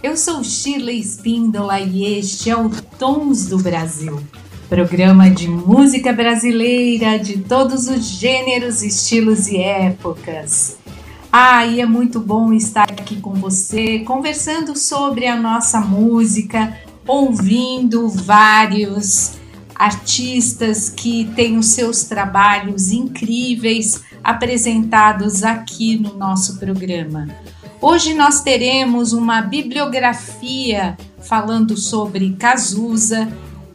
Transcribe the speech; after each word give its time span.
Eu 0.00 0.16
sou 0.16 0.44
Shirley 0.44 1.00
Espíndola 1.00 1.80
e 1.80 2.04
este 2.18 2.48
é 2.48 2.56
o 2.56 2.70
Tons 2.70 3.46
do 3.46 3.58
Brasil, 3.58 4.20
programa 4.68 5.28
de 5.28 5.48
música 5.48 6.12
brasileira 6.12 7.18
de 7.18 7.38
todos 7.38 7.88
os 7.88 8.04
gêneros, 8.04 8.80
estilos 8.80 9.48
e 9.48 9.56
épocas. 9.56 10.78
Ah, 11.32 11.66
e 11.66 11.80
é 11.80 11.86
muito 11.86 12.20
bom 12.20 12.52
estar 12.52 12.88
aqui 12.92 13.20
com 13.20 13.34
você, 13.34 13.98
conversando 14.00 14.78
sobre 14.78 15.26
a 15.26 15.34
nossa 15.34 15.80
música, 15.80 16.78
ouvindo 17.04 18.08
vários 18.08 19.32
artistas 19.74 20.88
que 20.88 21.28
têm 21.34 21.58
os 21.58 21.66
seus 21.66 22.04
trabalhos 22.04 22.92
incríveis 22.92 24.04
apresentados 24.22 25.42
aqui 25.42 25.98
no 25.98 26.16
nosso 26.16 26.56
programa. 26.56 27.26
Hoje 27.80 28.12
nós 28.12 28.40
teremos 28.40 29.12
uma 29.12 29.40
bibliografia 29.40 30.98
falando 31.22 31.76
sobre 31.76 32.32
Cazuza, 32.32 33.28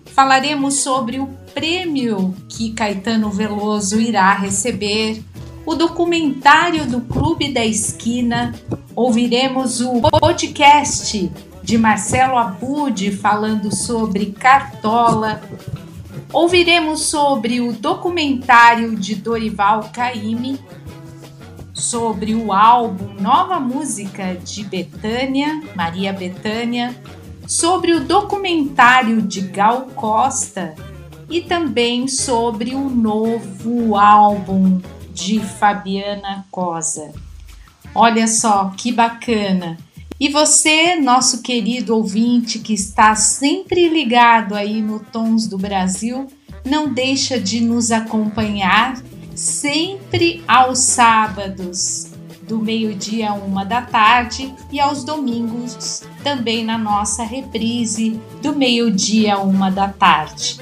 falaremos 0.08 0.80
sobre 0.80 1.22
o 1.22 1.28
prêmio 1.54 2.36
que 2.50 2.74
Caetano 2.74 3.30
Veloso 3.30 4.02
irá 4.02 4.34
receber, 4.34 5.24
o 5.66 5.74
documentário 5.74 6.86
do 6.86 7.00
Clube 7.00 7.54
da 7.54 7.66
Esquina, 7.66 8.54
ouviremos 8.94 9.80
o 9.80 10.02
podcast 10.02 11.32
de 11.64 11.78
Marcelo 11.78 12.38
Abud 12.38 13.10
falando 13.14 13.74
sobre 13.74 14.34
Cartola, 14.34 15.42
ouviremos 16.34 17.04
sobre 17.04 17.62
o 17.62 17.72
documentário 17.72 18.98
de 18.98 19.16
Dorival 19.16 19.90
Caymmi 19.94 20.60
sobre 21.84 22.34
o 22.34 22.54
álbum 22.54 23.14
Nova 23.22 23.60
Música 23.60 24.36
de 24.36 24.64
Betânia, 24.64 25.62
Maria 25.76 26.14
Betânia, 26.14 26.96
sobre 27.46 27.92
o 27.92 28.06
documentário 28.06 29.22
de 29.22 29.42
Gal 29.42 29.88
Costa 29.94 30.74
e 31.30 31.42
também 31.42 32.08
sobre 32.08 32.74
o 32.74 32.90
novo 32.90 33.98
álbum 33.98 34.82
de 35.14 35.40
Fabiana 35.42 36.46
Cosa. 36.50 37.12
Olha 37.94 38.28
só 38.28 38.72
que 38.78 38.92
bacana! 38.92 39.78
E 40.20 40.30
você, 40.30 40.96
nosso 40.96 41.42
querido 41.42 41.96
ouvinte 41.96 42.60
que 42.60 42.74
está 42.74 43.14
sempre 43.14 43.90
ligado 43.90 44.56
aí 44.56 44.82
no 44.82 45.00
Tons 45.00 45.48
do 45.48 45.58
Brasil, 45.58 46.28
não 46.66 46.94
deixa 46.94 47.38
de 47.38 47.60
nos 47.60 47.92
acompanhar 47.92 49.02
sempre 49.36 50.44
aos 50.48 50.80
sábados, 50.80 52.12
do 52.48 52.60
meio-dia 52.60 53.32
a 53.32 53.34
uma 53.34 53.64
da 53.64 53.82
tarde, 53.82 54.54
e 54.72 54.80
aos 54.80 55.04
domingos, 55.04 56.04
também 56.24 56.64
na 56.64 56.78
nossa 56.78 57.24
reprise, 57.24 58.20
do 58.42 58.56
meio-dia 58.56 59.36
a 59.36 59.40
uma 59.40 59.70
da 59.72 59.88
tarde. 59.88 60.60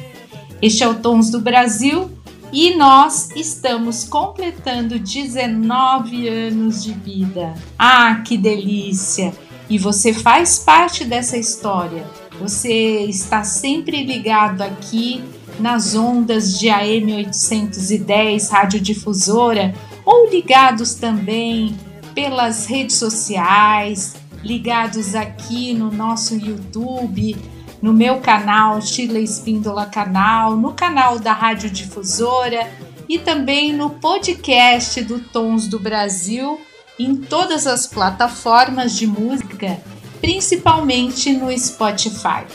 Este 0.61 0.83
é 0.83 0.87
o 0.87 0.95
Tons 0.95 1.29
do 1.31 1.41
Brasil 1.41 2.11
e 2.51 2.75
nós 2.75 3.29
estamos 3.35 4.03
completando 4.03 4.99
19 4.99 6.27
anos 6.27 6.83
de 6.83 6.93
vida. 6.93 7.53
Ah, 7.79 8.21
que 8.25 8.37
delícia! 8.37 9.33
E 9.69 9.77
você 9.77 10.13
faz 10.13 10.59
parte 10.59 11.05
dessa 11.05 11.37
história. 11.37 12.05
Você 12.39 13.05
está 13.05 13.43
sempre 13.43 14.03
ligado 14.03 14.61
aqui 14.61 15.23
nas 15.61 15.95
ondas 15.95 16.59
de 16.59 16.69
AM 16.69 17.13
810 17.13 18.49
radiodifusora 18.49 19.73
ou 20.03 20.29
ligados 20.29 20.95
também 20.95 21.77
pelas 22.15 22.65
redes 22.65 22.97
sociais, 22.97 24.15
ligados 24.43 25.13
aqui 25.15 25.73
no 25.73 25.91
nosso 25.91 26.35
YouTube, 26.35 27.37
no 27.81 27.93
meu 27.93 28.19
canal 28.19 28.81
Chile 28.81 29.23
Espíndola 29.23 29.85
Canal, 29.85 30.57
no 30.57 30.73
canal 30.73 31.19
da 31.19 31.33
Radiodifusora 31.33 32.69
e 33.07 33.19
também 33.19 33.73
no 33.73 33.91
podcast 33.91 35.01
do 35.01 35.19
Tons 35.19 35.67
do 35.67 35.79
Brasil, 35.79 36.59
em 36.97 37.15
todas 37.15 37.65
as 37.67 37.87
plataformas 37.87 38.95
de 38.95 39.07
música, 39.07 39.79
principalmente 40.19 41.33
no 41.33 41.55
Spotify. 41.57 42.45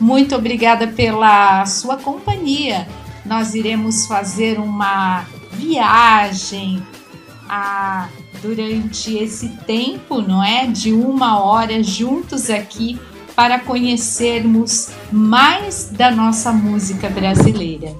Muito 0.00 0.34
obrigada 0.34 0.86
pela 0.86 1.66
sua 1.66 1.96
companhia. 1.96 2.86
Nós 3.24 3.54
iremos 3.54 4.06
fazer 4.06 4.58
uma 4.58 5.24
viagem 5.52 6.82
a, 7.48 8.08
durante 8.40 9.16
esse 9.16 9.48
tempo, 9.66 10.20
não 10.20 10.42
é? 10.42 10.66
De 10.66 10.92
uma 10.92 11.40
hora 11.42 11.82
juntos 11.82 12.48
aqui 12.48 12.98
para 13.34 13.58
conhecermos 13.58 14.90
mais 15.12 15.90
da 15.90 16.10
nossa 16.10 16.52
música 16.52 17.08
brasileira. 17.08 17.94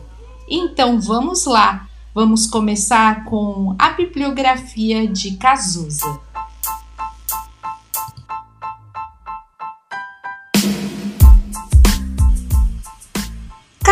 Então 0.48 1.00
vamos 1.00 1.47
lá, 1.47 1.87
vamos 2.14 2.47
começar 2.47 3.25
com 3.25 3.75
a 3.78 3.91
bibliografia 3.91 5.06
de 5.06 5.32
Cazuza. 5.37 6.20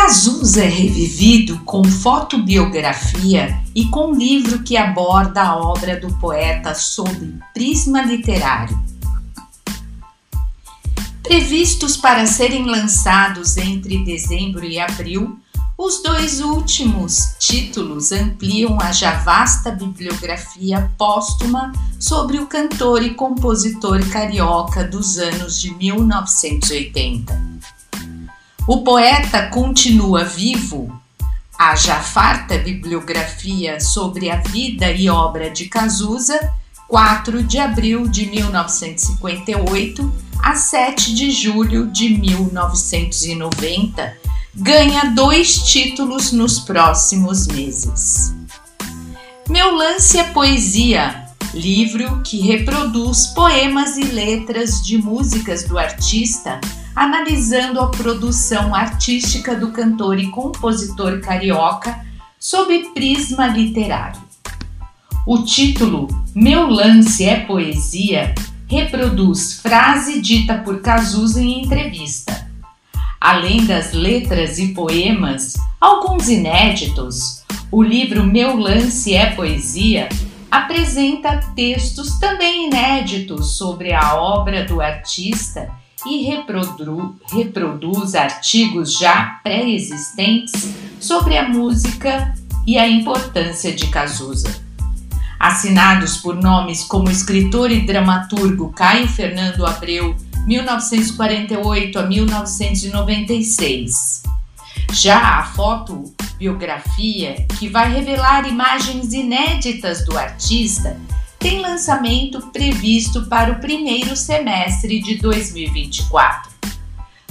Cazuza 0.06 0.62
é 0.62 0.68
revivido 0.68 1.58
com 1.64 1.82
fotobiografia 1.82 3.60
e 3.74 3.86
com 3.86 4.14
livro 4.14 4.62
que 4.62 4.76
aborda 4.76 5.42
a 5.42 5.56
obra 5.56 5.98
do 5.98 6.16
poeta 6.18 6.76
sob 6.76 7.34
prisma 7.52 8.02
literário. 8.02 8.80
Previstos 11.24 11.96
para 11.96 12.24
serem 12.24 12.66
lançados 12.66 13.56
entre 13.56 14.04
dezembro 14.04 14.64
e 14.64 14.78
abril, 14.78 15.40
os 15.76 16.00
dois 16.00 16.40
últimos 16.40 17.34
títulos 17.40 18.12
ampliam 18.12 18.80
a 18.80 18.92
já 18.92 19.18
vasta 19.24 19.72
bibliografia 19.72 20.88
póstuma 20.96 21.72
sobre 21.98 22.38
o 22.38 22.46
cantor 22.46 23.02
e 23.02 23.14
compositor 23.14 24.08
carioca 24.08 24.84
dos 24.84 25.18
anos 25.18 25.60
de 25.60 25.74
1980. 25.74 27.75
O 28.68 28.82
poeta 28.82 29.46
continua 29.46 30.24
vivo. 30.24 30.92
A 31.56 31.76
já 31.76 32.00
farta 32.00 32.58
bibliografia 32.58 33.78
sobre 33.78 34.28
a 34.28 34.38
vida 34.38 34.90
e 34.90 35.08
obra 35.08 35.48
de 35.48 35.66
Cazuza, 35.66 36.52
4 36.88 37.44
de 37.44 37.60
abril 37.60 38.08
de 38.08 38.26
1958 38.26 40.12
a 40.42 40.56
7 40.56 41.14
de 41.14 41.30
julho 41.30 41.86
de 41.92 42.08
1990, 42.08 44.16
ganha 44.52 45.12
dois 45.14 45.62
títulos 45.62 46.32
nos 46.32 46.58
próximos 46.58 47.46
meses. 47.46 48.34
Meu 49.48 49.76
lance 49.76 50.18
é 50.18 50.24
poesia, 50.24 51.24
livro 51.54 52.20
que 52.22 52.40
reproduz 52.40 53.28
poemas 53.28 53.96
e 53.96 54.02
letras 54.02 54.84
de 54.84 54.98
músicas 54.98 55.62
do 55.62 55.78
artista 55.78 56.60
analisando 56.96 57.78
a 57.78 57.88
produção 57.88 58.74
artística 58.74 59.54
do 59.54 59.70
cantor 59.70 60.18
e 60.18 60.30
compositor 60.30 61.20
carioca 61.20 62.00
sob 62.40 62.88
prisma 62.94 63.46
literário. 63.46 64.22
O 65.26 65.42
título 65.42 66.08
Meu 66.34 66.66
Lance 66.66 67.24
é 67.24 67.40
Poesia 67.40 68.34
reproduz 68.66 69.60
frase 69.60 70.22
dita 70.22 70.54
por 70.58 70.80
Cazuza 70.80 71.40
em 71.42 71.62
entrevista. 71.62 72.46
Além 73.20 73.66
das 73.66 73.92
letras 73.92 74.58
e 74.58 74.68
poemas, 74.68 75.54
alguns 75.78 76.28
inéditos, 76.28 77.44
o 77.70 77.82
livro 77.82 78.24
Meu 78.24 78.56
Lance 78.56 79.12
é 79.14 79.34
Poesia 79.34 80.08
apresenta 80.50 81.40
textos 81.54 82.18
também 82.18 82.68
inéditos 82.68 83.58
sobre 83.58 83.92
a 83.92 84.14
obra 84.14 84.64
do 84.64 84.80
artista 84.80 85.70
e 86.04 86.24
reprodu 86.24 87.16
reproduz 87.32 88.14
artigos 88.14 88.98
já 88.98 89.40
pré-existentes 89.42 90.74
sobre 91.00 91.38
a 91.38 91.48
música 91.48 92.34
e 92.66 92.76
a 92.76 92.86
importância 92.86 93.72
de 93.72 93.86
Cazuza. 93.86 94.54
Assinados 95.38 96.18
por 96.18 96.34
nomes 96.34 96.84
como 96.84 97.10
escritor 97.10 97.70
e 97.70 97.86
dramaturgo 97.86 98.70
Caio 98.72 99.08
Fernando 99.08 99.64
Abreu 99.64 100.14
1948 100.46 101.98
a 101.98 102.02
1996. 102.02 104.22
Já 104.92 105.38
a 105.38 105.44
fotobiografia, 105.44 107.46
que 107.58 107.68
vai 107.68 107.92
revelar 107.92 108.48
imagens 108.48 109.12
inéditas 109.12 110.04
do 110.04 110.16
artista, 110.16 110.96
tem 111.38 111.60
lançamento 111.60 112.40
previsto 112.48 113.26
para 113.26 113.52
o 113.52 113.60
primeiro 113.60 114.16
semestre 114.16 115.00
de 115.00 115.16
2024. 115.16 116.50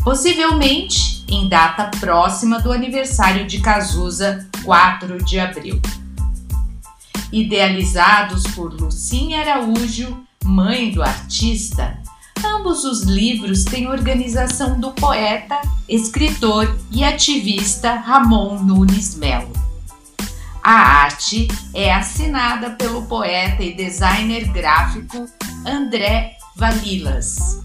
Possivelmente 0.03 1.25
em 1.27 1.49
data 1.49 1.89
próxima 1.99 2.59
do 2.59 2.71
aniversário 2.71 3.47
de 3.47 3.59
Cazuza, 3.59 4.47
4 4.63 5.23
de 5.23 5.39
abril. 5.39 5.81
Idealizados 7.31 8.43
por 8.53 8.73
Lucinha 8.79 9.41
Araújo, 9.41 10.17
mãe 10.43 10.91
do 10.91 11.01
artista, 11.01 11.99
ambos 12.45 12.83
os 12.83 13.01
livros 13.01 13.63
têm 13.63 13.87
organização 13.87 14.79
do 14.79 14.91
poeta, 14.91 15.59
escritor 15.89 16.77
e 16.91 17.03
ativista 17.03 17.95
Ramon 17.95 18.59
Nunes 18.59 19.15
Melo. 19.15 19.64
A 20.65 21.03
arte 21.03 21.47
é 21.75 21.93
assinada 21.93 22.71
pelo 22.71 23.03
poeta 23.03 23.61
e 23.61 23.75
designer 23.75 24.51
gráfico 24.51 25.27
André 25.63 26.37
Valilas. 26.55 27.63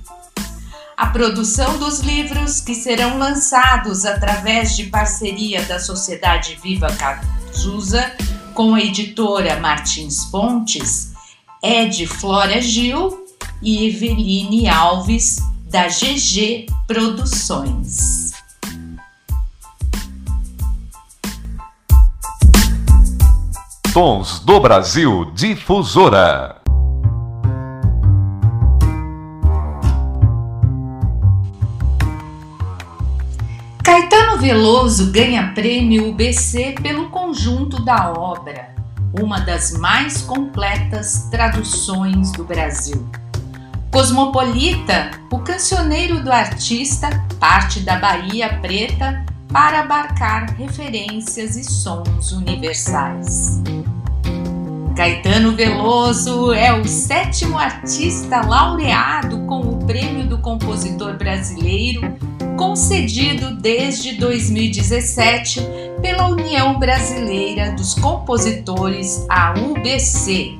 A 0.98 1.06
produção 1.06 1.78
dos 1.78 2.00
livros, 2.00 2.60
que 2.60 2.74
serão 2.74 3.16
lançados 3.16 4.04
através 4.04 4.76
de 4.76 4.84
parceria 4.88 5.62
da 5.62 5.80
Sociedade 5.80 6.58
Viva 6.62 6.88
Cazuza 6.92 8.12
com 8.52 8.74
a 8.74 8.82
editora 8.82 9.58
Martins 9.58 10.26
Pontes, 10.26 11.12
é 11.62 11.86
de 11.86 12.06
Flora 12.06 12.60
Gil 12.60 13.26
e 13.62 13.86
Eveline 13.86 14.68
Alves, 14.68 15.38
da 15.70 15.88
GG 15.88 16.66
Produções. 16.86 18.19
Tons 23.92 24.38
do 24.38 24.60
Brasil 24.60 25.32
Difusora. 25.34 26.60
Caetano 33.82 34.38
Veloso 34.38 35.10
ganha 35.10 35.52
prêmio 35.54 36.10
UBC 36.10 36.76
pelo 36.80 37.08
conjunto 37.08 37.84
da 37.84 38.12
obra, 38.12 38.76
uma 39.20 39.40
das 39.40 39.72
mais 39.72 40.22
completas 40.22 41.28
traduções 41.28 42.30
do 42.30 42.44
Brasil. 42.44 43.08
Cosmopolita, 43.90 45.10
o 45.32 45.40
cancioneiro 45.40 46.22
do 46.22 46.30
artista 46.30 47.08
parte 47.40 47.80
da 47.80 47.96
Bahia 47.96 48.60
Preta 48.60 49.24
para 49.52 49.80
abarcar 49.80 50.54
referências 50.56 51.56
e 51.56 51.64
sons 51.64 52.32
universais. 52.32 53.60
Caetano 54.96 55.56
Veloso 55.56 56.52
é 56.52 56.72
o 56.72 56.86
sétimo 56.86 57.58
artista 57.58 58.42
laureado 58.42 59.38
com 59.46 59.60
o 59.60 59.86
Prêmio 59.86 60.26
do 60.26 60.38
Compositor 60.38 61.16
Brasileiro, 61.16 62.16
concedido 62.56 63.56
desde 63.56 64.16
2017 64.16 65.60
pela 66.02 66.28
União 66.28 66.78
Brasileira 66.78 67.72
dos 67.72 67.94
Compositores, 67.94 69.24
a 69.28 69.54
UBC, 69.54 70.58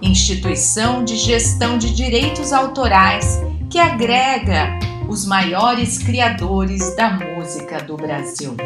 instituição 0.00 1.04
de 1.04 1.16
gestão 1.16 1.76
de 1.76 1.92
direitos 1.94 2.52
autorais 2.52 3.40
que 3.68 3.78
agrega 3.78 4.78
os 5.10 5.26
maiores 5.26 5.98
criadores 5.98 6.94
da 6.94 7.10
música 7.10 7.82
do 7.82 7.96
Brasil. 7.96 8.56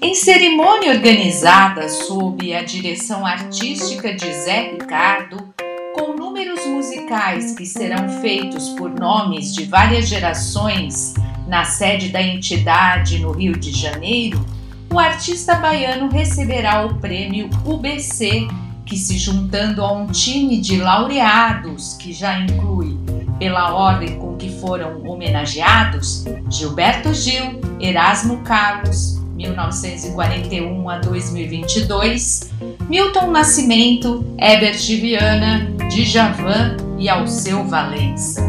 Em 0.00 0.14
cerimônia 0.14 0.92
organizada 0.92 1.88
sob 1.88 2.54
a 2.54 2.62
direção 2.62 3.26
artística 3.26 4.14
de 4.14 4.32
Zé 4.32 4.70
Ricardo, 4.70 5.52
com 5.92 6.12
números 6.12 6.64
musicais 6.64 7.56
que 7.56 7.66
serão 7.66 8.08
feitos 8.20 8.68
por 8.70 8.88
nomes 8.88 9.52
de 9.52 9.64
várias 9.64 10.06
gerações 10.06 11.14
na 11.48 11.64
sede 11.64 12.10
da 12.10 12.22
entidade 12.22 13.18
no 13.18 13.32
Rio 13.32 13.58
de 13.58 13.72
Janeiro, 13.72 14.46
o 14.92 14.98
artista 15.00 15.56
baiano 15.56 16.08
receberá 16.08 16.86
o 16.86 17.00
prêmio 17.00 17.50
UBC, 17.64 18.46
que 18.84 18.96
se 18.96 19.18
juntando 19.18 19.82
a 19.82 19.92
um 19.92 20.06
time 20.06 20.60
de 20.60 20.76
laureados 20.76 21.94
que 21.94 22.12
já 22.12 22.38
inclui, 22.40 22.98
pela 23.38 23.74
ordem 23.74 24.18
com 24.18 24.36
que 24.36 24.50
foram 24.60 25.02
homenageados, 25.02 26.24
Gilberto 26.50 27.12
Gil, 27.14 27.60
Erasmo 27.80 28.38
Carlos, 28.38 29.20
1941 29.34 30.88
a 30.88 30.98
2022, 30.98 32.50
Milton 32.88 33.30
Nascimento, 33.30 34.24
Herbert 34.38 34.78
Viana, 34.78 35.66
Djavan 35.88 36.76
e 36.98 37.08
Alceu 37.08 37.64
Valença. 37.64 38.42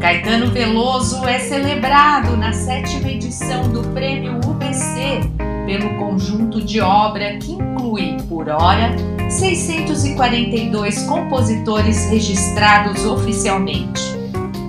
Caetano 0.00 0.50
Veloso 0.50 1.24
é 1.28 1.38
celebrado 1.38 2.36
na 2.36 2.52
sétima 2.52 3.08
edição 3.08 3.70
do 3.70 3.82
Prêmio 3.90 4.40
UBC 4.44 5.20
pelo 5.64 5.96
conjunto 5.96 6.60
de 6.60 6.80
obra 6.80 7.36
que 7.36 7.52
inclui, 7.52 8.16
por 8.28 8.48
hora, 8.48 8.96
642 9.32 11.02
compositores 11.04 12.10
registrados 12.10 13.04
oficialmente. 13.04 14.02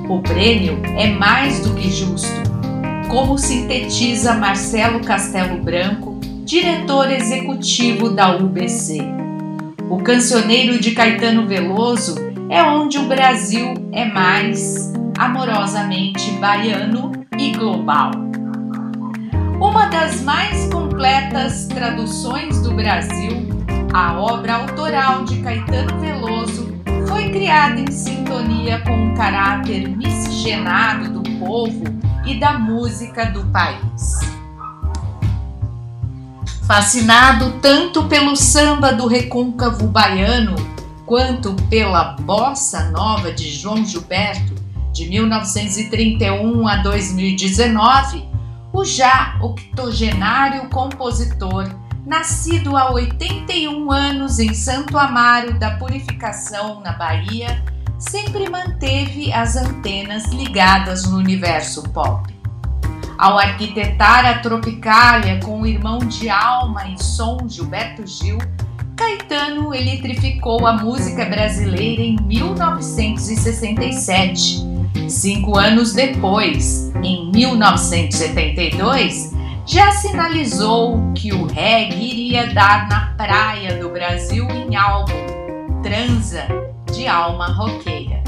O 0.09 0.21
prêmio 0.21 0.81
é 0.97 1.07
mais 1.11 1.59
do 1.59 1.73
que 1.75 1.91
justo 1.91 2.43
como 3.13 3.37
sintetiza 3.37 4.33
Marcelo 4.33 4.99
Castelo 5.01 5.61
Branco, 5.61 6.19
diretor 6.43 7.11
executivo 7.11 8.09
da 8.09 8.35
UBC. 8.35 9.03
O 9.87 9.97
cancioneiro 9.97 10.79
de 10.79 10.91
Caetano 10.91 11.45
Veloso 11.45 12.15
é 12.49 12.63
onde 12.63 12.97
o 12.97 13.07
Brasil 13.07 13.75
é 13.91 14.05
mais 14.05 14.91
amorosamente 15.15 16.31
baiano 16.39 17.11
e 17.37 17.51
global. 17.51 18.11
Uma 19.61 19.85
das 19.85 20.21
mais 20.21 20.67
completas 20.73 21.67
traduções 21.67 22.59
do 22.63 22.73
Brasil, 22.73 23.52
a 23.93 24.19
obra 24.19 24.55
autoral 24.55 25.23
de 25.23 25.39
Caetano 25.43 25.99
Veloso 25.99 26.73
foi 27.07 27.29
criada 27.29 27.79
em 27.79 27.91
sintonia 27.91 28.81
com 28.81 29.11
o 29.11 29.15
caráter 29.15 29.87
miscigenado 29.87 31.21
do 31.21 31.29
povo 31.37 31.83
e 32.25 32.39
da 32.39 32.57
música 32.57 33.27
do 33.27 33.45
país. 33.51 34.19
Fascinado 36.65 37.59
tanto 37.61 38.05
pelo 38.05 38.35
samba 38.35 38.91
do 38.91 39.05
recôncavo 39.05 39.85
baiano 39.85 40.55
quanto 41.05 41.53
pela 41.69 42.15
bossa 42.21 42.89
nova 42.89 43.31
de 43.31 43.51
João 43.51 43.85
Gilberto, 43.85 44.55
de 44.91 45.07
1931 45.07 46.67
a 46.67 46.77
2019, 46.77 48.25
o 48.71 48.83
já 48.83 49.37
octogenário 49.39 50.67
compositor, 50.69 51.69
nascido 52.05 52.75
há 52.75 52.91
81 52.91 53.89
anos 53.91 54.39
em 54.39 54.53
Santo 54.53 54.97
Amaro 54.97 55.57
da 55.57 55.71
Purificação, 55.71 56.81
na 56.81 56.91
Bahia, 56.93 57.63
sempre 57.97 58.49
manteve 58.49 59.31
as 59.31 59.55
antenas 59.55 60.25
ligadas 60.25 61.09
no 61.09 61.17
universo 61.17 61.83
pop. 61.89 62.33
Ao 63.17 63.39
arquitetar 63.39 64.25
a 64.25 64.39
Tropicália 64.39 65.39
com 65.41 65.61
o 65.61 65.65
irmão 65.65 65.99
de 65.99 66.29
alma 66.29 66.89
e 66.89 67.01
som 67.01 67.47
Gilberto 67.47 68.05
Gil, 68.05 68.37
Caetano 68.97 69.73
eletrificou 69.73 70.67
a 70.67 70.73
música 70.73 71.23
brasileira 71.25 72.01
em 72.01 72.17
1967. 72.21 74.61
Cinco 75.07 75.57
anos 75.57 75.93
depois, 75.93 76.91
em 77.03 77.31
1972, 77.31 79.31
já 79.65 79.91
sinalizou 79.91 81.13
que 81.15 81.31
o 81.31 81.45
reggae 81.45 82.09
iria 82.09 82.53
dar 82.53 82.87
na 82.89 83.13
praia 83.15 83.77
do 83.77 83.89
Brasil 83.89 84.47
em 84.49 84.75
álbum 84.75 85.13
Transa 85.81 86.47
de 86.91 87.07
alma 87.07 87.47
roqueira. 87.47 88.23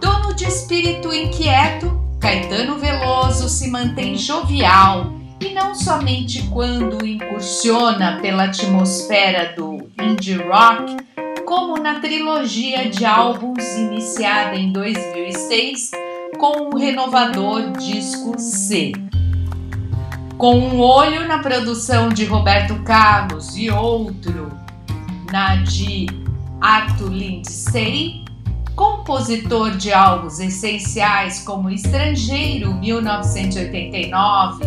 Dono 0.00 0.34
de 0.34 0.44
espírito 0.44 1.12
inquieto, 1.12 2.00
Caetano 2.20 2.78
Veloso 2.78 3.48
se 3.48 3.68
mantém 3.68 4.16
jovial 4.16 5.12
e 5.40 5.52
não 5.52 5.74
somente 5.74 6.42
quando 6.44 7.04
incursiona 7.04 8.18
pela 8.20 8.44
atmosfera 8.44 9.54
do 9.56 9.90
indie 10.00 10.36
rock, 10.36 10.96
como 11.44 11.76
na 11.76 11.98
trilogia 11.98 12.88
de 12.88 13.04
álbuns 13.04 13.64
iniciada 13.76 14.56
em 14.56 14.72
2006 14.72 15.90
com 16.38 16.70
o 16.70 16.78
renovador 16.78 17.72
disco 17.72 18.38
C. 18.38 18.92
Com 20.38 20.58
um 20.58 20.80
olho 20.80 21.28
na 21.28 21.38
produção 21.38 22.08
de 22.08 22.24
Roberto 22.24 22.74
Carlos 22.82 23.54
e 23.56 23.70
outro 23.70 24.50
na 25.30 25.54
de 25.56 26.06
Arthur 26.60 27.10
Lindsay, 27.10 28.24
compositor 28.74 29.76
de 29.76 29.92
álbuns 29.92 30.40
essenciais 30.40 31.40
como 31.40 31.68
Estrangeiro 31.70 32.74
1989 32.74 34.64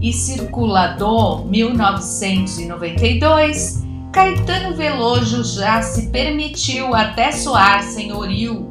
e 0.00 0.12
Circulador 0.12 1.44
1992, 1.46 3.84
Caetano 4.12 4.76
Veloso 4.76 5.42
já 5.44 5.82
se 5.82 6.10
permitiu 6.10 6.94
até 6.94 7.32
soar 7.32 7.82
senhorio, 7.82 8.68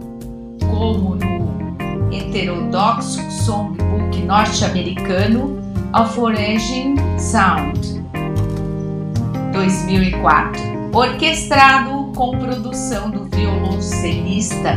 como 0.62 1.16
no 1.16 2.14
heterodoxo 2.14 3.20
songbook 3.32 4.22
norte-americano 4.22 5.67
A 5.94 6.06
Foraging 6.06 6.96
Sound 7.18 8.04
2004, 9.54 10.62
orquestrado 10.94 12.12
com 12.14 12.38
produção 12.38 13.10
do 13.10 13.26
violoncelista 13.26 14.76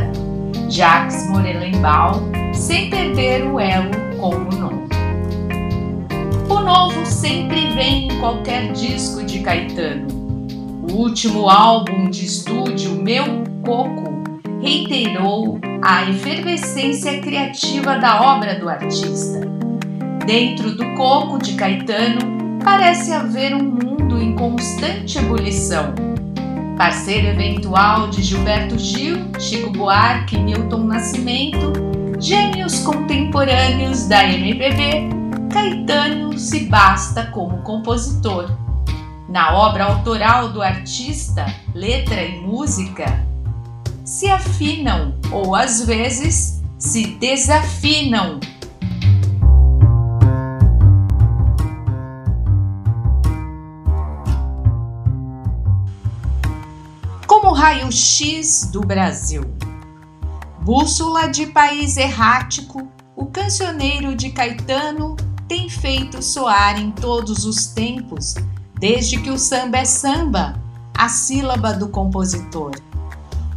Jacques 0.69 1.29
Morelenbaum, 1.29 2.31
sem 2.53 2.89
perder 2.89 3.43
o 3.45 3.59
elo 3.59 3.91
com 4.19 4.35
o 4.35 4.55
novo. 4.55 4.89
O 6.49 6.59
novo 6.61 7.05
sempre 7.05 7.73
vem 7.73 8.07
em 8.07 8.19
qualquer 8.19 8.71
disco 8.71 9.23
de 9.23 9.39
Caetano. 9.39 10.07
O 10.89 10.93
último 10.93 11.49
álbum 11.49 12.09
de 12.09 12.25
estúdio, 12.25 12.95
Meu 12.95 13.43
Coco, 13.65 14.23
reiterou 14.61 15.59
a 15.83 16.09
efervescência 16.09 17.19
criativa 17.21 17.97
da 17.97 18.21
obra 18.21 18.57
do 18.57 18.69
artista. 18.69 19.60
Dentro 20.25 20.75
do 20.75 20.93
coco 20.95 21.37
de 21.37 21.53
Caetano, 21.53 22.59
parece 22.63 23.11
haver 23.11 23.53
um 23.55 23.63
mundo 23.63 24.21
em 24.21 24.35
constante 24.35 25.17
ebulição 25.17 25.93
parceiro 26.81 27.27
eventual 27.27 28.07
de 28.07 28.23
Gilberto 28.23 28.75
Gil, 28.79 29.17
Chico 29.39 29.69
Buarque 29.69 30.35
e 30.35 30.39
Milton 30.39 30.85
Nascimento, 30.85 31.73
gênios 32.19 32.79
contemporâneos 32.79 34.07
da 34.07 34.27
MPB, 34.27 35.09
Caetano 35.53 36.35
se 36.39 36.61
basta 36.61 37.27
como 37.27 37.61
compositor. 37.61 38.49
Na 39.29 39.53
obra 39.53 39.83
autoral 39.83 40.49
do 40.49 40.59
artista, 40.59 41.45
letra 41.75 42.23
e 42.23 42.39
música 42.39 43.27
se 44.03 44.27
afinam 44.27 45.13
ou 45.31 45.53
às 45.53 45.85
vezes 45.85 46.63
se 46.79 47.05
desafinam 47.19 48.39
raio-x 57.61 58.71
do 58.71 58.81
Brasil. 58.81 59.43
Bússola 60.63 61.27
de 61.27 61.45
país 61.45 61.95
errático, 61.95 62.87
o 63.15 63.27
cancioneiro 63.27 64.15
de 64.15 64.31
Caetano 64.31 65.15
tem 65.47 65.69
feito 65.69 66.23
soar 66.23 66.81
em 66.81 66.89
todos 66.89 67.45
os 67.45 67.67
tempos, 67.67 68.33
desde 68.79 69.19
que 69.21 69.29
o 69.29 69.37
samba 69.37 69.77
é 69.77 69.85
samba, 69.85 70.59
a 70.97 71.07
sílaba 71.07 71.71
do 71.71 71.89
compositor. 71.89 72.71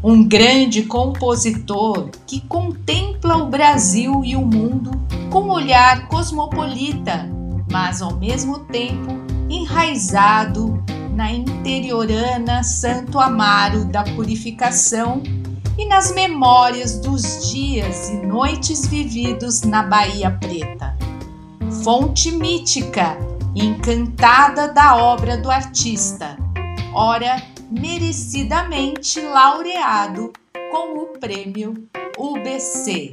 Um 0.03 0.23
grande 0.23 0.83
compositor 0.83 2.11
que 2.27 2.43
contempla 2.43 3.39
o 3.39 3.49
Brasil 3.49 4.21
e 4.23 4.37
o 4.37 4.45
mundo 4.45 4.91
com 5.31 5.45
um 5.45 5.51
olhar 5.51 6.09
cosmopolita, 6.09 7.27
mas 7.73 8.03
ao 8.03 8.15
mesmo 8.17 8.59
tempo 8.67 9.13
enraizado 9.49 10.85
na 11.15 11.31
interiorana 11.31 12.65
Santo 12.65 13.21
Amaro 13.21 13.85
da 13.85 14.03
Purificação 14.03 15.23
e 15.79 15.87
nas 15.87 16.13
memórias 16.13 16.99
dos 16.99 17.51
dias 17.51 18.09
e 18.09 18.17
noites 18.27 18.87
vividos 18.87 19.63
na 19.63 19.85
Bahia 19.85 20.33
Preta. 20.33 20.97
Fonte 21.85 22.33
mítica, 22.33 23.17
encantada 23.55 24.69
da 24.69 24.97
obra 24.97 25.39
do 25.39 25.51
artista, 25.51 26.37
ora 26.93 27.41
merecidamente 27.71 29.21
laureado 29.21 30.33
com 30.71 30.99
o 30.99 31.07
prêmio 31.19 31.89
UBC. 32.19 33.13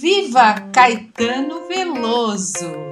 Viva 0.00 0.54
Caetano 0.72 1.66
Veloso! 1.66 2.87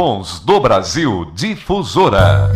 Tons 0.00 0.38
do 0.38 0.60
Brasil 0.60 1.24
Difusora. 1.34 2.52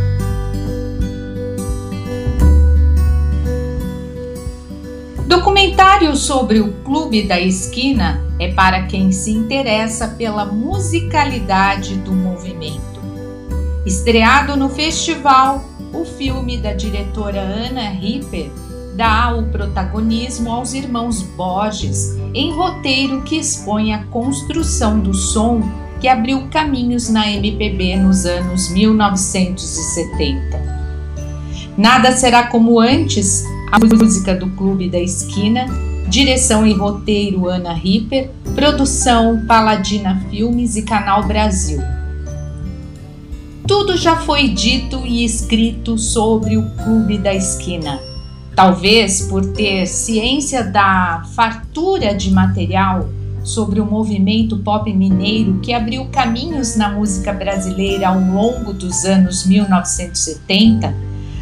Documentário 5.26 6.14
sobre 6.14 6.60
o 6.60 6.72
Clube 6.84 7.24
da 7.24 7.40
Esquina 7.40 8.24
é 8.38 8.52
para 8.52 8.84
quem 8.84 9.10
se 9.10 9.32
interessa 9.32 10.06
pela 10.06 10.44
musicalidade 10.44 11.96
do 11.96 12.12
movimento. 12.12 13.02
Estreado 13.84 14.56
no 14.56 14.68
festival, 14.68 15.64
o 15.92 16.04
filme 16.04 16.58
da 16.58 16.72
diretora 16.74 17.40
Ana 17.40 17.88
Ripper 17.88 18.52
dá 18.94 19.34
o 19.34 19.50
protagonismo 19.50 20.48
aos 20.48 20.74
irmãos 20.74 21.22
Borges 21.22 22.16
em 22.32 22.52
roteiro 22.52 23.22
que 23.22 23.34
expõe 23.34 23.92
a 23.92 24.04
construção 24.04 25.00
do 25.00 25.12
som 25.12 25.82
que 26.02 26.08
abriu 26.08 26.48
caminhos 26.50 27.08
na 27.08 27.30
MPB 27.30 27.94
nos 27.94 28.26
anos 28.26 28.68
1970. 28.70 30.60
Nada 31.78 32.10
será 32.10 32.48
como 32.48 32.80
antes, 32.80 33.44
a 33.70 33.78
música 33.78 34.34
do 34.34 34.50
Clube 34.50 34.90
da 34.90 34.98
Esquina, 34.98 35.66
direção 36.08 36.66
e 36.66 36.72
roteiro 36.72 37.46
Ana 37.46 37.72
Ripper, 37.72 38.30
produção 38.56 39.46
Paladina 39.46 40.20
Filmes 40.28 40.74
e 40.74 40.82
Canal 40.82 41.22
Brasil. 41.22 41.80
Tudo 43.64 43.96
já 43.96 44.16
foi 44.16 44.48
dito 44.48 45.06
e 45.06 45.24
escrito 45.24 45.96
sobre 45.96 46.56
o 46.56 46.68
Clube 46.82 47.16
da 47.16 47.32
Esquina. 47.32 48.00
Talvez 48.56 49.22
por 49.28 49.52
ter 49.52 49.86
ciência 49.86 50.64
da 50.64 51.22
fartura 51.36 52.12
de 52.12 52.32
material 52.32 53.08
sobre 53.42 53.80
o 53.80 53.86
movimento 53.86 54.58
pop 54.58 54.92
mineiro 54.92 55.58
que 55.60 55.72
abriu 55.72 56.06
caminhos 56.06 56.76
na 56.76 56.90
música 56.90 57.32
brasileira 57.32 58.08
ao 58.08 58.20
longo 58.20 58.72
dos 58.72 59.04
anos 59.04 59.46
1970, 59.46 60.94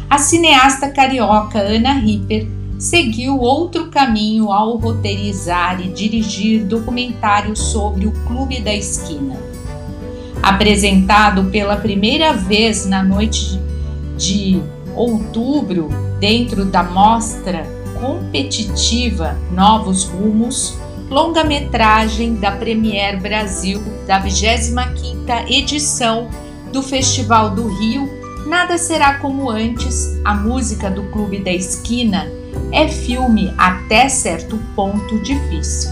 a 0.09 0.17
cineasta 0.17 0.89
carioca 0.89 1.59
Ana 1.59 1.93
Ripper 1.93 2.47
seguiu 2.77 3.39
outro 3.39 3.91
caminho 3.91 4.51
ao 4.51 4.75
roteirizar 4.75 5.79
e 5.79 5.89
dirigir 5.89 6.65
documentários 6.65 7.59
sobre 7.59 8.07
o 8.07 8.11
Clube 8.25 8.59
da 8.59 8.73
Esquina. 8.73 9.35
Apresentado 10.41 11.51
pela 11.51 11.77
primeira 11.77 12.33
vez 12.33 12.87
na 12.87 13.03
noite 13.03 13.61
de 14.17 14.59
outubro 14.95 15.89
dentro 16.19 16.65
da 16.65 16.83
mostra 16.83 17.63
competitiva 17.99 19.37
Novos 19.51 20.05
Rumos, 20.05 20.75
longa-metragem 21.11 22.33
da 22.35 22.51
Premier 22.53 23.19
Brasil 23.19 23.83
da 24.07 24.23
25ª 24.23 25.45
edição 25.49 26.29
do 26.71 26.81
Festival 26.81 27.49
do 27.49 27.67
Rio, 27.67 28.09
Nada 28.47 28.77
Será 28.77 29.15
Como 29.15 29.49
Antes, 29.49 30.17
a 30.23 30.33
música 30.33 30.89
do 30.89 31.03
Clube 31.11 31.39
da 31.39 31.51
Esquina, 31.51 32.31
é 32.71 32.87
filme 32.87 33.53
até 33.57 34.07
certo 34.07 34.57
ponto 34.73 35.19
difícil. 35.19 35.91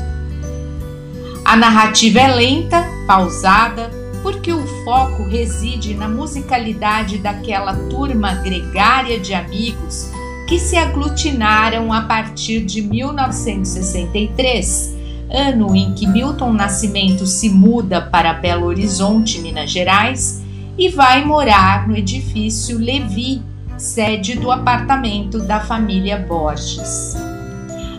A 1.44 1.58
narrativa 1.58 2.22
é 2.22 2.34
lenta, 2.34 2.86
pausada, 3.06 3.92
porque 4.24 4.54
o 4.54 4.66
foco 4.86 5.24
reside 5.24 5.96
na 5.96 6.08
musicalidade 6.08 7.18
daquela 7.18 7.76
turma 7.90 8.36
gregária 8.36 9.20
de 9.20 9.34
amigos 9.34 10.10
que 10.48 10.58
se 10.58 10.78
aglutinaram 10.78 11.92
a 11.92 12.04
partir 12.04 12.64
de 12.64 12.82
1963 12.82 14.98
ano 15.30 15.76
em 15.76 15.94
que 15.94 16.08
Milton 16.08 16.54
Nascimento 16.54 17.26
se 17.28 17.50
muda 17.50 18.02
para 18.02 18.34
Belo 18.34 18.66
Horizonte, 18.66 19.40
Minas 19.40 19.70
Gerais, 19.70 20.42
e 20.78 20.90
vai 20.90 21.24
morar 21.24 21.88
no 21.88 21.96
edifício 21.96 22.78
Levi, 22.78 23.42
sede 23.78 24.36
do 24.36 24.52
apartamento 24.52 25.40
da 25.40 25.60
família 25.60 26.18
Borges. 26.18 27.16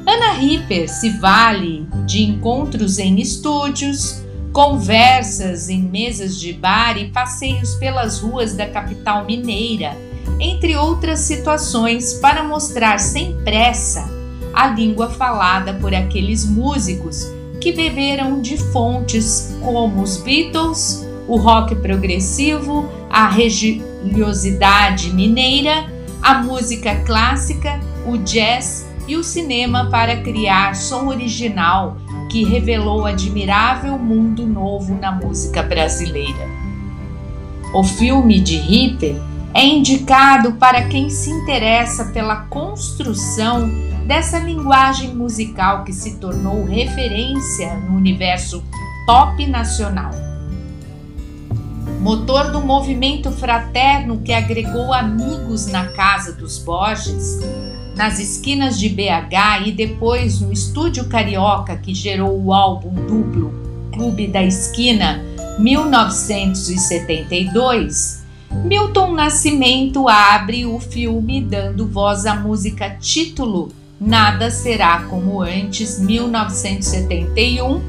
Ana 0.06 0.32
Ripper 0.32 0.88
se 0.88 1.10
vale 1.18 1.86
de 2.06 2.22
encontros 2.22 2.98
em 2.98 3.20
estúdios, 3.20 4.22
conversas 4.52 5.68
em 5.68 5.82
mesas 5.82 6.38
de 6.40 6.52
bar 6.52 6.98
e 6.98 7.08
passeios 7.08 7.74
pelas 7.74 8.18
ruas 8.18 8.54
da 8.54 8.66
capital 8.66 9.24
mineira, 9.24 9.96
entre 10.40 10.76
outras 10.76 11.20
situações, 11.20 12.14
para 12.14 12.42
mostrar 12.42 12.98
sem 12.98 13.36
pressa 13.44 14.19
a 14.52 14.68
língua 14.68 15.10
falada 15.10 15.74
por 15.74 15.94
aqueles 15.94 16.44
músicos 16.44 17.26
que 17.60 17.72
beberam 17.72 18.40
de 18.40 18.56
fontes 18.56 19.56
como 19.60 20.02
os 20.02 20.16
Beatles, 20.16 21.06
o 21.28 21.36
rock 21.36 21.74
progressivo, 21.76 22.88
a, 23.10 23.28
religiosidade 23.28 25.12
mineira, 25.12 25.90
a 26.22 26.42
música 26.42 26.96
clássica, 27.04 27.78
o 28.06 28.16
jazz 28.18 28.88
e 29.06 29.16
o 29.16 29.22
cinema 29.22 29.90
para 29.90 30.22
criar 30.22 30.74
som 30.74 31.08
original 31.08 31.96
que 32.30 32.44
revelou 32.44 33.06
admirável 33.06 33.98
mundo 33.98 34.46
novo 34.46 34.94
na 34.94 35.10
música 35.10 35.62
brasileira. 35.62 36.48
O 37.74 37.84
filme 37.84 38.40
de 38.40 38.56
Ripper 38.56 39.16
é 39.52 39.64
indicado 39.64 40.52
para 40.52 40.84
quem 40.84 41.10
se 41.10 41.30
interessa 41.30 42.06
pela 42.06 42.36
construção 42.46 43.70
dessa 44.10 44.38
linguagem 44.40 45.14
musical 45.14 45.84
que 45.84 45.92
se 45.92 46.16
tornou 46.16 46.64
referência 46.64 47.76
no 47.76 47.96
universo 47.96 48.64
pop 49.06 49.46
nacional. 49.46 50.10
Motor 52.00 52.50
do 52.50 52.60
movimento 52.60 53.30
fraterno 53.30 54.20
que 54.20 54.32
agregou 54.32 54.92
amigos 54.92 55.68
na 55.68 55.90
casa 55.90 56.32
dos 56.32 56.58
Borges, 56.58 57.38
nas 57.94 58.18
esquinas 58.18 58.80
de 58.80 58.88
BH 58.88 59.66
e 59.66 59.70
depois 59.70 60.40
no 60.40 60.52
estúdio 60.52 61.08
carioca 61.08 61.76
que 61.76 61.94
gerou 61.94 62.36
o 62.44 62.52
álbum 62.52 62.92
duplo 62.92 63.54
Clube 63.92 64.26
da 64.26 64.42
Esquina 64.42 65.22
1972, 65.56 68.24
Milton 68.64 69.12
Nascimento 69.12 70.08
abre 70.08 70.66
o 70.66 70.80
filme 70.80 71.40
dando 71.40 71.86
voz 71.86 72.26
à 72.26 72.34
música 72.34 72.90
título 72.98 73.70
Nada 74.00 74.50
Será 74.50 75.02
Como 75.10 75.42
Antes 75.42 76.00
1971, 76.00 77.82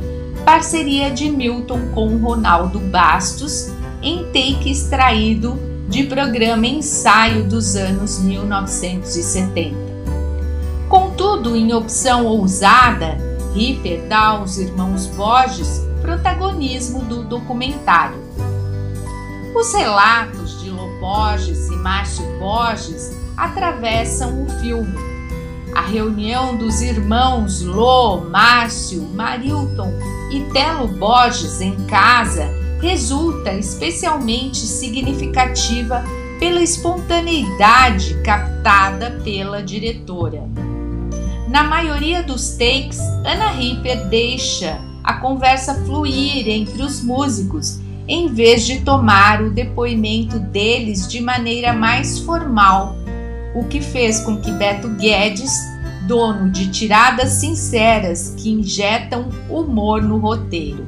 parceria 0.44 1.10
de 1.10 1.32
Milton 1.32 1.88
com 1.94 2.18
Ronaldo 2.18 2.80
Bastos, 2.80 3.72
em 4.02 4.26
take 4.26 4.70
extraído 4.70 5.58
de 5.88 6.04
programa 6.04 6.68
Ensaio 6.68 7.46
dos 7.46 7.78
anos 7.78 8.20
1970. 8.20 9.74
Contudo, 10.90 11.56
em 11.56 11.74
opção 11.74 12.26
ousada, 12.26 13.18
Ripper 13.56 14.06
dá 14.10 14.32
aos 14.32 14.58
irmãos 14.58 15.08
Borges 15.08 15.88
protagonismo 16.02 17.06
do 17.06 17.24
documentário. 17.24 18.20
Os 19.56 19.74
relatos 19.74 20.62
de 20.62 20.72
Lô 20.72 20.90
Borges 21.00 21.70
e 21.70 21.76
Márcio 21.78 22.26
Borges 22.38 23.16
atravessam 23.38 24.44
o 24.44 24.50
filme. 24.60 25.11
A 25.76 25.82
reunião 25.82 26.58
dos 26.58 26.82
irmãos 26.82 27.62
Lô, 27.62 28.22
Márcio, 28.22 29.02
Marilton 29.14 29.92
e 30.32 30.42
Telo 30.52 30.88
Borges 30.88 31.62
em 31.62 31.76
casa 31.86 32.50
resulta 32.82 33.54
especialmente 33.54 34.58
significativa 34.58 36.04
pela 36.40 36.62
espontaneidade 36.62 38.16
captada 38.24 39.12
pela 39.24 39.62
diretora. 39.62 40.44
Na 41.48 41.64
maioria 41.64 42.24
dos 42.24 42.52
takes, 42.52 43.00
Ana 43.26 43.52
Ripper 43.52 44.08
deixa 44.08 44.80
a 45.04 45.14
conversa 45.16 45.76
fluir 45.86 46.48
entre 46.48 46.82
os 46.82 47.02
músicos, 47.04 47.80
em 48.08 48.28
vez 48.28 48.66
de 48.66 48.82
tomar 48.82 49.42
o 49.42 49.52
depoimento 49.52 50.40
deles 50.40 51.08
de 51.08 51.22
maneira 51.22 51.74
mais 51.74 52.20
formal, 52.20 52.96
o 53.54 53.66
que 53.66 53.82
fez 53.82 54.20
com 54.22 54.38
que 54.38 54.52
Beto 54.52 54.90
Guedes, 54.90 55.54
dono 56.08 56.50
de 56.50 56.70
tiradas 56.72 57.34
sinceras 57.34 58.34
que 58.38 58.52
injetam 58.52 59.30
humor 59.50 60.02
no 60.02 60.18
roteiro. 60.18 60.88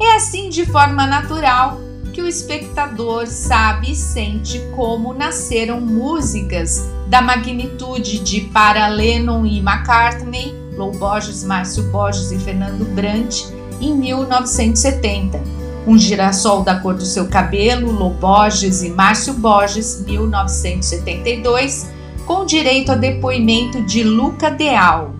É 0.00 0.16
assim, 0.16 0.48
de 0.48 0.64
forma 0.64 1.06
natural, 1.06 1.80
que 2.12 2.22
o 2.22 2.26
espectador 2.26 3.26
sabe 3.26 3.92
e 3.92 3.94
sente 3.94 4.58
como 4.74 5.12
nasceram 5.12 5.80
músicas 5.80 6.88
da 7.08 7.20
magnitude 7.20 8.20
de 8.20 8.42
Para 8.42 8.88
Lennon 8.88 9.44
e 9.44 9.58
McCartney, 9.58 10.54
Lou 10.76 10.92
Borges, 10.92 11.44
Márcio 11.44 11.82
Borges 11.90 12.32
e 12.32 12.38
Fernando 12.38 12.84
Brant, 12.94 13.44
em 13.80 13.94
1970. 13.94 15.59
Um 15.86 15.96
girassol 15.98 16.62
da 16.62 16.78
cor 16.80 16.94
do 16.94 17.04
seu 17.04 17.26
cabelo, 17.28 17.90
Lou 17.90 18.10
Borges 18.10 18.82
e 18.82 18.90
Márcio 18.90 19.34
Borges, 19.34 20.04
1972, 20.04 21.90
com 22.26 22.44
direito 22.44 22.92
a 22.92 22.94
depoimento 22.94 23.82
de 23.82 24.02
Luca 24.02 24.50
Deal, 24.50 25.14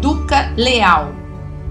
Duca 0.00 0.52
Leal, 0.56 1.12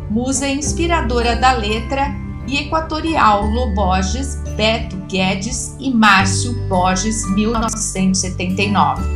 musa 0.10 0.48
inspiradora 0.48 1.36
da 1.36 1.52
letra 1.54 2.14
e 2.48 2.58
Equatorial 2.58 3.46
Loborges, 3.46 4.36
Beto 4.56 4.96
Guedes 5.08 5.76
e 5.80 5.92
Márcio 5.92 6.54
Borges, 6.68 7.28
1979. 7.34 9.15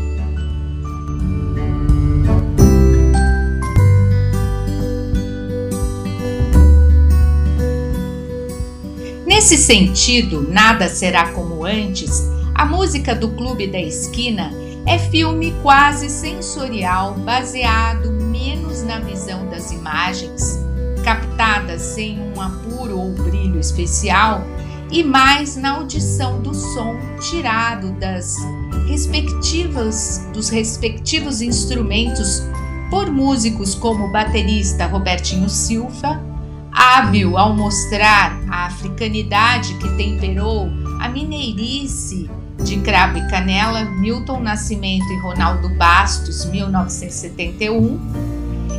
Nesse 9.40 9.56
sentido, 9.56 10.46
Nada 10.52 10.90
Será 10.90 11.32
Como 11.32 11.64
Antes, 11.64 12.30
a 12.54 12.66
música 12.66 13.16
do 13.16 13.30
Clube 13.30 13.68
da 13.68 13.80
Esquina 13.80 14.52
é 14.86 15.00
filme 15.00 15.56
quase 15.62 16.10
sensorial, 16.10 17.14
baseado 17.14 18.12
menos 18.12 18.84
na 18.84 19.00
visão 19.00 19.48
das 19.48 19.72
imagens 19.72 20.60
captada 21.06 21.80
sem 21.80 22.20
um 22.20 22.42
apuro 22.42 23.00
ou 23.00 23.14
brilho 23.14 23.58
especial 23.62 24.44
e 24.92 25.06
mais 25.06 25.56
na 25.56 25.78
audição 25.78 26.42
do 26.42 26.54
som 26.54 26.98
tirado 27.22 27.94
das 27.94 28.36
respectivas 28.90 30.28
dos 30.34 30.50
respectivos 30.50 31.40
instrumentos 31.40 32.44
por 32.90 33.10
músicos 33.10 33.74
como 33.74 34.08
o 34.08 34.12
baterista 34.12 34.86
Robertinho 34.86 35.50
Silva, 35.50 36.29
hábil 36.80 37.38
ao 37.38 37.54
mostrar 37.54 38.40
a 38.50 38.68
africanidade 38.68 39.74
que 39.80 39.90
temperou 39.98 40.70
a 41.02 41.10
mineirice 41.10 42.30
de 42.64 42.78
Cravo 42.78 43.18
e 43.18 43.28
Canela, 43.30 43.84
Milton 43.84 44.40
Nascimento 44.40 45.12
e 45.12 45.20
Ronaldo 45.20 45.68
Bastos, 45.76 46.46
1971 46.46 48.00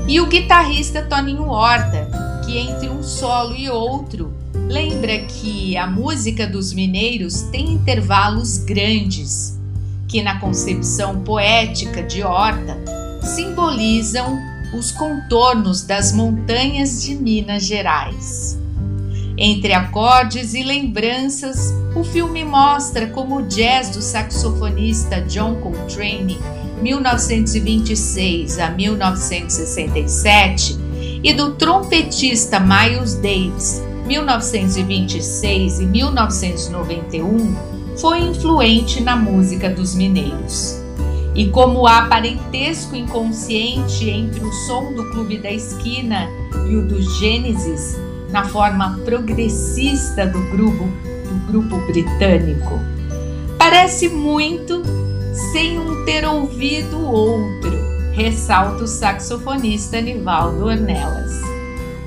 e 0.08 0.18
o 0.18 0.26
guitarrista 0.28 1.02
Toninho 1.02 1.50
Horta, 1.50 2.08
que 2.46 2.56
entre 2.56 2.88
um 2.88 3.02
solo 3.02 3.54
e 3.54 3.68
outro 3.68 4.32
lembra 4.54 5.18
que 5.18 5.76
a 5.76 5.86
música 5.86 6.46
dos 6.46 6.72
mineiros 6.72 7.42
tem 7.52 7.70
intervalos 7.70 8.56
grandes, 8.56 9.60
que 10.08 10.22
na 10.22 10.40
concepção 10.40 11.20
poética 11.20 12.02
de 12.02 12.22
Horta 12.22 12.78
simbolizam 13.22 14.49
os 14.72 14.92
contornos 14.92 15.82
das 15.82 16.12
montanhas 16.12 17.02
de 17.02 17.14
Minas 17.14 17.64
Gerais. 17.64 18.58
Entre 19.36 19.72
acordes 19.72 20.54
e 20.54 20.62
lembranças, 20.62 21.72
o 21.96 22.04
filme 22.04 22.44
mostra 22.44 23.08
como 23.08 23.38
o 23.38 23.42
jazz 23.42 23.90
do 23.90 24.00
saxofonista 24.02 25.20
John 25.22 25.56
Coltrane 25.56 26.38
1926 26.82 28.58
a 28.58 28.70
1967, 28.70 30.78
e 31.22 31.34
do 31.34 31.54
trompetista 31.54 32.58
Miles 32.58 33.14
Davis, 33.14 33.82
1926 34.06 35.80
e 35.80 35.86
1991, 35.86 37.54
foi 37.98 38.20
influente 38.20 39.02
na 39.02 39.14
música 39.16 39.68
dos 39.68 39.94
mineiros. 39.94 40.79
E 41.34 41.48
como 41.48 41.86
há 41.86 42.06
parentesco 42.06 42.96
inconsciente 42.96 44.08
entre 44.08 44.40
o 44.40 44.52
som 44.66 44.92
do 44.92 45.10
Clube 45.12 45.38
da 45.38 45.50
Esquina 45.50 46.28
e 46.68 46.76
o 46.76 46.86
do 46.86 47.00
Gênesis, 47.18 47.96
na 48.30 48.44
forma 48.44 48.98
progressista 49.04 50.26
do 50.26 50.40
grupo, 50.50 50.84
do 50.84 51.52
grupo 51.52 51.78
britânico, 51.86 52.80
parece 53.58 54.08
muito 54.08 54.82
sem 55.52 55.78
um 55.78 56.04
ter 56.04 56.26
ouvido 56.26 57.00
outro, 57.00 57.70
ressalta 58.12 58.84
o 58.84 58.88
saxofonista 58.88 60.00
Nivaldo 60.00 60.66
Ornelas. 60.66 61.40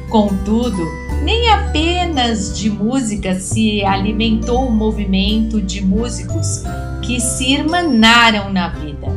Contudo, 0.10 0.86
nem 1.24 1.50
apenas 1.50 2.58
de 2.58 2.70
música 2.70 3.40
se 3.40 3.84
alimentou 3.84 4.68
o 4.68 4.72
movimento 4.72 5.62
de 5.62 5.82
músicos 5.82 6.64
que 7.02 7.20
se 7.20 7.54
irmanaram 7.54 8.52
na 8.52 8.68
vida. 8.68 9.13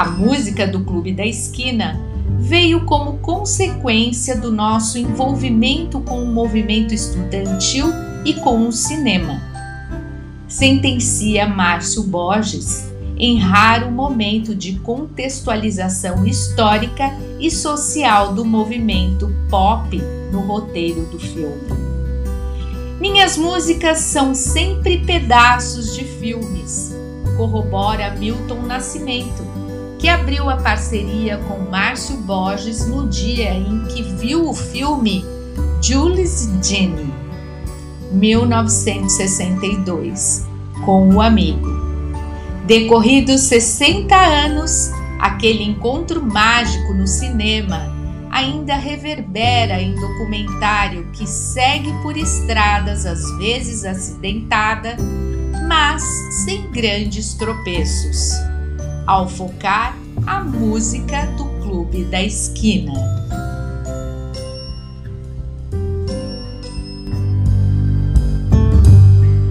A 0.00 0.06
música 0.06 0.66
do 0.66 0.80
Clube 0.80 1.12
da 1.12 1.26
Esquina 1.26 2.00
veio 2.38 2.86
como 2.86 3.18
consequência 3.18 4.34
do 4.34 4.50
nosso 4.50 4.96
envolvimento 4.96 6.00
com 6.00 6.22
o 6.22 6.26
movimento 6.26 6.94
estudantil 6.94 7.92
e 8.24 8.32
com 8.32 8.66
o 8.66 8.72
cinema. 8.72 9.42
Sentencia 10.48 11.46
Márcio 11.46 12.02
Borges 12.04 12.90
em 13.18 13.36
raro 13.36 13.90
momento 13.90 14.54
de 14.54 14.78
contextualização 14.78 16.26
histórica 16.26 17.14
e 17.38 17.50
social 17.50 18.32
do 18.32 18.42
movimento 18.42 19.30
pop 19.50 20.00
no 20.32 20.40
roteiro 20.40 21.02
do 21.10 21.18
filme. 21.18 21.60
Minhas 22.98 23.36
músicas 23.36 23.98
são 23.98 24.34
sempre 24.34 25.04
pedaços 25.04 25.94
de 25.94 26.04
filmes, 26.04 26.90
corrobora 27.36 28.14
Milton 28.14 28.62
Nascimento, 28.62 29.49
que 30.00 30.08
abriu 30.08 30.48
a 30.48 30.56
parceria 30.56 31.36
com 31.46 31.58
Márcio 31.70 32.16
Borges 32.16 32.86
no 32.86 33.06
dia 33.06 33.52
em 33.52 33.84
que 33.84 34.02
viu 34.02 34.48
o 34.48 34.54
filme 34.54 35.22
Jules 35.82 36.48
Jenny, 36.62 37.12
1962, 38.10 40.46
com 40.86 41.14
o 41.14 41.20
amigo. 41.20 41.68
Decorridos 42.66 43.42
60 43.42 44.16
anos, 44.16 44.90
aquele 45.18 45.64
encontro 45.64 46.24
mágico 46.24 46.94
no 46.94 47.06
cinema 47.06 47.94
ainda 48.30 48.76
reverbera 48.76 49.82
em 49.82 49.94
documentário 49.94 51.10
que 51.12 51.26
segue 51.26 51.92
por 52.00 52.16
estradas 52.16 53.04
às 53.04 53.20
vezes 53.36 53.84
acidentada, 53.84 54.96
mas 55.68 56.02
sem 56.44 56.70
grandes 56.70 57.34
tropeços, 57.34 58.32
ao 59.10 59.28
focar 59.28 59.98
a 60.24 60.38
música 60.38 61.26
do 61.36 61.44
Clube 61.60 62.04
da 62.04 62.22
Esquina. 62.22 62.92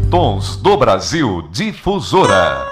Tons 0.09 0.55
do 0.55 0.77
Brasil 0.77 1.43
Difusora. 1.51 2.65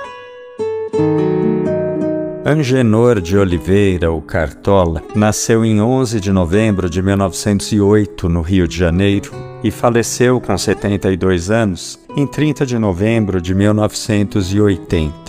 Angenor 2.45 3.19
de 3.19 3.37
Oliveira, 3.37 4.09
o 4.09 4.21
Cartola, 4.21 5.03
nasceu 5.13 5.65
em 5.65 5.81
11 5.81 6.21
de 6.21 6.31
novembro 6.31 6.89
de 6.89 7.01
1908 7.01 8.29
no 8.29 8.39
Rio 8.39 8.65
de 8.65 8.77
Janeiro 8.77 9.33
e 9.61 9.69
faleceu 9.69 10.39
com 10.39 10.57
72 10.57 11.51
anos 11.51 11.99
em 12.15 12.25
30 12.25 12.65
de 12.65 12.79
novembro 12.79 13.41
de 13.41 13.53
1980. 13.53 15.26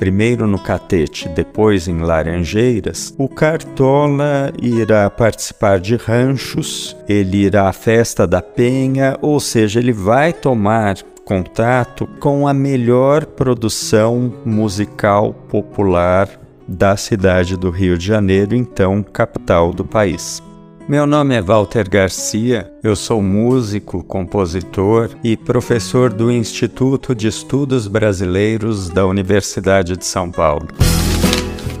Primeiro 0.00 0.46
no 0.46 0.58
Catete, 0.58 1.28
depois 1.28 1.86
em 1.86 1.98
Laranjeiras, 1.98 3.14
o 3.18 3.28
Cartola 3.28 4.50
irá 4.58 5.10
participar 5.10 5.78
de 5.78 5.94
ranchos, 5.94 6.96
ele 7.06 7.44
irá 7.44 7.68
à 7.68 7.72
festa 7.74 8.26
da 8.26 8.40
Penha, 8.40 9.18
ou 9.20 9.38
seja, 9.38 9.78
ele 9.78 9.92
vai 9.92 10.32
tomar 10.32 10.96
contato 11.22 12.08
com 12.18 12.48
a 12.48 12.54
melhor 12.54 13.26
produção 13.26 14.32
musical 14.42 15.34
popular 15.34 16.30
da 16.66 16.96
cidade 16.96 17.54
do 17.54 17.68
Rio 17.68 17.98
de 17.98 18.06
Janeiro, 18.06 18.56
então 18.56 19.02
capital 19.02 19.70
do 19.70 19.84
país. 19.84 20.42
Meu 20.90 21.06
nome 21.06 21.36
é 21.36 21.40
Walter 21.40 21.88
Garcia, 21.88 22.68
eu 22.82 22.96
sou 22.96 23.22
músico, 23.22 24.02
compositor 24.02 25.08
e 25.22 25.36
professor 25.36 26.12
do 26.12 26.32
Instituto 26.32 27.14
de 27.14 27.28
Estudos 27.28 27.86
Brasileiros 27.86 28.88
da 28.88 29.06
Universidade 29.06 29.96
de 29.96 30.04
São 30.04 30.32
Paulo. 30.32 30.66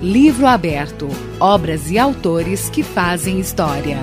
Livro 0.00 0.46
aberto: 0.46 1.08
obras 1.40 1.90
e 1.90 1.98
autores 1.98 2.70
que 2.70 2.84
fazem 2.84 3.40
história. 3.40 3.98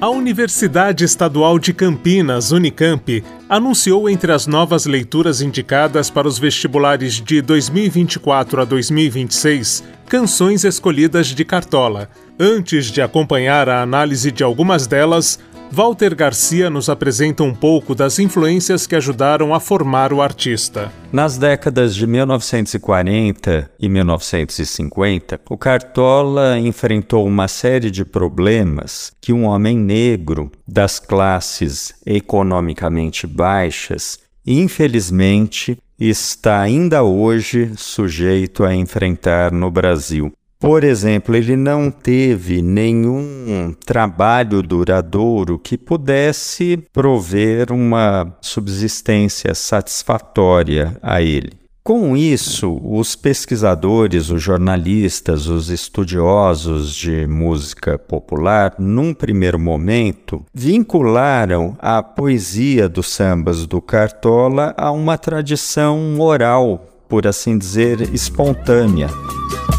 A 0.00 0.08
Universidade 0.08 1.04
Estadual 1.04 1.58
de 1.58 1.74
Campinas, 1.74 2.52
Unicamp, 2.52 3.22
anunciou 3.46 4.08
entre 4.08 4.32
as 4.32 4.46
novas 4.46 4.86
leituras 4.86 5.42
indicadas 5.42 6.08
para 6.08 6.26
os 6.26 6.38
vestibulares 6.38 7.20
de 7.20 7.42
2024 7.42 8.62
a 8.62 8.64
2026 8.64 9.84
canções 10.10 10.64
escolhidas 10.64 11.28
de 11.28 11.44
Cartola. 11.44 12.10
Antes 12.36 12.86
de 12.86 13.00
acompanhar 13.00 13.68
a 13.68 13.80
análise 13.80 14.32
de 14.32 14.42
algumas 14.42 14.88
delas, 14.88 15.38
Walter 15.72 16.16
Garcia 16.16 16.68
nos 16.68 16.88
apresenta 16.88 17.44
um 17.44 17.54
pouco 17.54 17.94
das 17.94 18.18
influências 18.18 18.88
que 18.88 18.96
ajudaram 18.96 19.54
a 19.54 19.60
formar 19.60 20.12
o 20.12 20.20
artista. 20.20 20.90
Nas 21.12 21.38
décadas 21.38 21.94
de 21.94 22.08
1940 22.08 23.70
e 23.78 23.88
1950, 23.88 25.40
o 25.48 25.56
Cartola 25.56 26.58
enfrentou 26.58 27.24
uma 27.24 27.46
série 27.46 27.88
de 27.88 28.04
problemas 28.04 29.12
que 29.20 29.32
um 29.32 29.44
homem 29.44 29.78
negro 29.78 30.50
das 30.66 30.98
classes 30.98 31.94
economicamente 32.04 33.24
baixas, 33.28 34.18
infelizmente, 34.44 35.78
está 36.00 36.60
ainda 36.60 37.04
hoje 37.04 37.70
sujeito 37.76 38.64
a 38.64 38.74
enfrentar 38.74 39.52
no 39.52 39.70
Brasil. 39.70 40.32
Por 40.60 40.84
exemplo, 40.84 41.34
ele 41.34 41.56
não 41.56 41.90
teve 41.90 42.60
nenhum 42.60 43.74
trabalho 43.86 44.62
duradouro 44.62 45.58
que 45.58 45.78
pudesse 45.78 46.76
prover 46.92 47.72
uma 47.72 48.36
subsistência 48.42 49.54
satisfatória 49.54 50.98
a 51.02 51.22
ele. 51.22 51.60
Com 51.82 52.14
isso, 52.14 52.78
os 52.84 53.16
pesquisadores, 53.16 54.28
os 54.28 54.42
jornalistas, 54.42 55.46
os 55.46 55.70
estudiosos 55.70 56.94
de 56.94 57.26
música 57.26 57.98
popular, 57.98 58.74
num 58.78 59.14
primeiro 59.14 59.58
momento, 59.58 60.44
vincularam 60.52 61.74
a 61.80 62.02
poesia 62.02 62.86
dos 62.86 63.08
sambas 63.08 63.66
do 63.66 63.80
Cartola 63.80 64.74
a 64.76 64.92
uma 64.92 65.16
tradição 65.16 66.20
oral, 66.20 66.89
por 67.10 67.26
assim 67.26 67.58
dizer, 67.58 68.14
espontânea. 68.14 69.08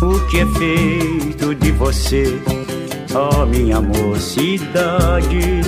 O 0.01 0.27
que 0.27 0.41
é 0.41 0.45
feito 0.45 1.55
de 1.55 1.71
você, 1.71 2.25
ó 3.15 3.43
oh, 3.43 3.45
minha 3.45 3.79
mocidade? 3.79 5.61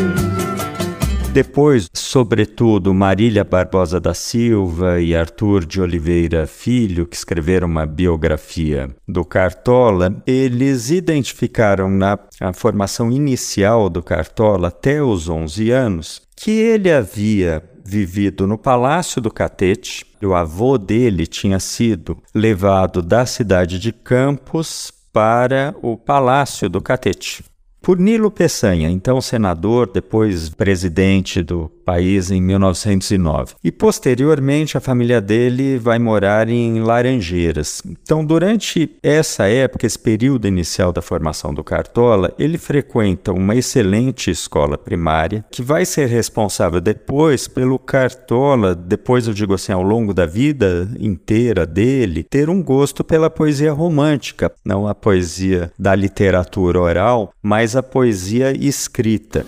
Depois, 1.32 1.90
sobretudo, 1.94 2.94
Marília 2.94 3.44
Barbosa 3.44 4.00
da 4.00 4.14
Silva 4.14 5.00
e 5.00 5.16
Arthur 5.16 5.66
de 5.66 5.82
Oliveira 5.82 6.46
Filho, 6.46 7.08
que 7.08 7.16
escreveram 7.16 7.68
uma 7.68 7.88
biografia 7.88 8.90
do 9.08 9.26
Cartola, 9.26 10.22
eles 10.28 10.92
identificaram 10.92 11.90
na 11.90 12.20
formação 12.54 13.12
inicial 13.12 13.90
do 13.90 14.04
Cartola, 14.04 14.68
até 14.68 15.02
os 15.02 15.28
11 15.28 15.72
anos, 15.72 16.22
que 16.36 16.52
ele 16.52 16.92
havia 16.92 17.64
vivido 17.84 18.48
no 18.48 18.58
Palácio 18.58 19.22
do 19.22 19.32
Catete. 19.32 20.06
O 20.24 20.34
avô 20.34 20.78
dele 20.78 21.28
tinha 21.28 21.60
sido 21.60 22.18
levado 22.34 23.02
da 23.02 23.26
cidade 23.26 23.78
de 23.78 23.92
Campos 23.92 24.92
para 25.12 25.76
o 25.82 25.98
Palácio 25.98 26.70
do 26.70 26.82
Catete 26.82 27.44
por 27.84 28.00
Nilo 28.00 28.32
Peçanha, 28.32 28.90
então 28.90 29.20
senador, 29.20 29.92
depois 29.94 30.50
presidente 30.50 31.44
do 31.44 31.70
país 31.84 32.32
em 32.32 32.42
1909. 32.42 33.56
E 33.62 33.72
posteriormente 33.72 34.78
a 34.78 34.82
família 34.82 35.20
dele 35.20 35.78
vai 35.78 36.00
morar 36.00 36.48
em 36.48 36.80
Laranjeiras. 36.80 37.84
Então, 37.86 38.26
durante 38.26 38.90
essa 39.04 39.48
época, 39.48 39.86
esse 39.86 40.00
período 40.00 40.48
inicial 40.48 40.94
da 40.94 41.02
formação 41.02 41.54
do 41.54 41.62
Cartola, 41.62 42.34
ele 42.40 42.58
frequenta 42.58 43.34
uma 43.34 43.54
excelente 43.54 44.32
escola 44.32 44.78
primária 44.78 45.44
que 45.52 45.62
vai 45.62 45.86
ser 45.86 46.08
responsável 46.08 46.80
depois 46.80 47.50
pelo 47.50 47.78
Cartola, 47.78 48.74
depois 48.74 49.28
eu 49.28 49.34
digo 49.34 49.54
assim, 49.54 49.74
ao 49.74 49.84
longo 49.84 50.14
da 50.14 50.26
vida 50.26 50.90
inteira 50.98 51.66
dele, 51.66 52.24
ter 52.24 52.50
um 52.50 52.64
gosto 52.64 53.04
pela 53.04 53.30
poesia 53.30 53.74
romântica, 53.74 54.54
não 54.64 54.88
a 54.88 54.96
poesia 54.96 55.70
da 55.78 55.94
literatura 55.94 56.80
oral, 56.80 57.34
mas 57.44 57.73
a 57.76 57.84
poesia 57.84 58.52
escrita. 58.52 59.46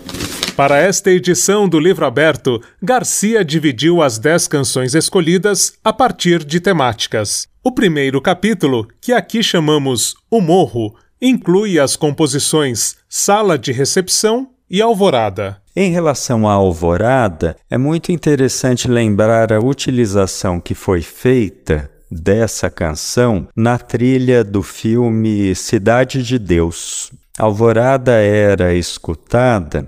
Para 0.56 0.78
esta 0.78 1.10
edição 1.10 1.68
do 1.68 1.78
livro 1.78 2.06
aberto, 2.06 2.62
Garcia 2.82 3.44
dividiu 3.44 4.00
as 4.00 4.18
dez 4.18 4.48
canções 4.48 4.94
escolhidas 4.94 5.74
a 5.84 5.92
partir 5.92 6.42
de 6.42 6.60
temáticas. 6.60 7.46
O 7.62 7.72
primeiro 7.72 8.20
capítulo, 8.22 8.88
que 9.00 9.12
aqui 9.12 9.42
chamamos 9.42 10.14
O 10.30 10.40
Morro, 10.40 10.94
inclui 11.20 11.78
as 11.78 11.94
composições 11.94 12.96
Sala 13.08 13.58
de 13.58 13.70
Recepção 13.70 14.48
e 14.70 14.80
Alvorada. 14.80 15.60
Em 15.74 15.92
relação 15.92 16.48
à 16.48 16.52
Alvorada, 16.52 17.56
é 17.70 17.76
muito 17.76 18.10
interessante 18.10 18.88
lembrar 18.88 19.52
a 19.52 19.60
utilização 19.60 20.58
que 20.58 20.74
foi 20.74 21.02
feita 21.02 21.90
dessa 22.10 22.70
canção 22.70 23.46
na 23.54 23.78
trilha 23.78 24.42
do 24.42 24.62
filme 24.62 25.54
Cidade 25.54 26.22
de 26.22 26.38
Deus. 26.38 27.12
Alvorada 27.38 28.12
era 28.12 28.72
escutada 28.72 29.86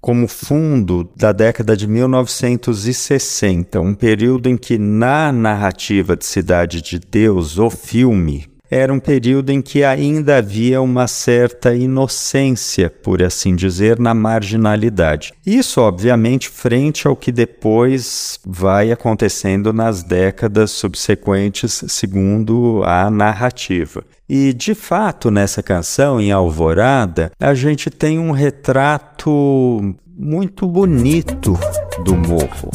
como 0.00 0.26
fundo 0.26 1.10
da 1.14 1.30
década 1.30 1.76
de 1.76 1.86
1960, 1.86 3.80
um 3.80 3.92
período 3.92 4.48
em 4.48 4.56
que, 4.56 4.78
na 4.78 5.30
narrativa 5.30 6.16
de 6.16 6.24
Cidade 6.24 6.80
de 6.80 6.98
Deus, 6.98 7.58
o 7.58 7.68
filme, 7.68 8.46
era 8.70 8.92
um 8.92 8.98
período 8.98 9.50
em 9.50 9.62
que 9.62 9.84
ainda 9.84 10.38
havia 10.38 10.80
uma 10.80 11.06
certa 11.06 11.74
inocência, 11.74 12.90
por 12.90 13.22
assim 13.22 13.54
dizer, 13.54 13.98
na 13.98 14.14
marginalidade. 14.14 15.32
Isso, 15.44 15.80
obviamente, 15.80 16.48
frente 16.48 17.06
ao 17.06 17.16
que 17.16 17.30
depois 17.30 18.40
vai 18.44 18.90
acontecendo 18.90 19.72
nas 19.72 20.02
décadas 20.02 20.70
subsequentes, 20.70 21.84
segundo 21.88 22.82
a 22.84 23.10
narrativa. 23.10 24.04
E 24.28 24.52
de 24.52 24.74
fato, 24.74 25.30
nessa 25.30 25.62
canção, 25.62 26.20
em 26.20 26.32
Alvorada, 26.32 27.30
a 27.38 27.54
gente 27.54 27.90
tem 27.90 28.18
um 28.18 28.32
retrato 28.32 29.94
muito 30.16 30.66
bonito 30.66 31.58
do 32.04 32.16
morro. 32.16 32.70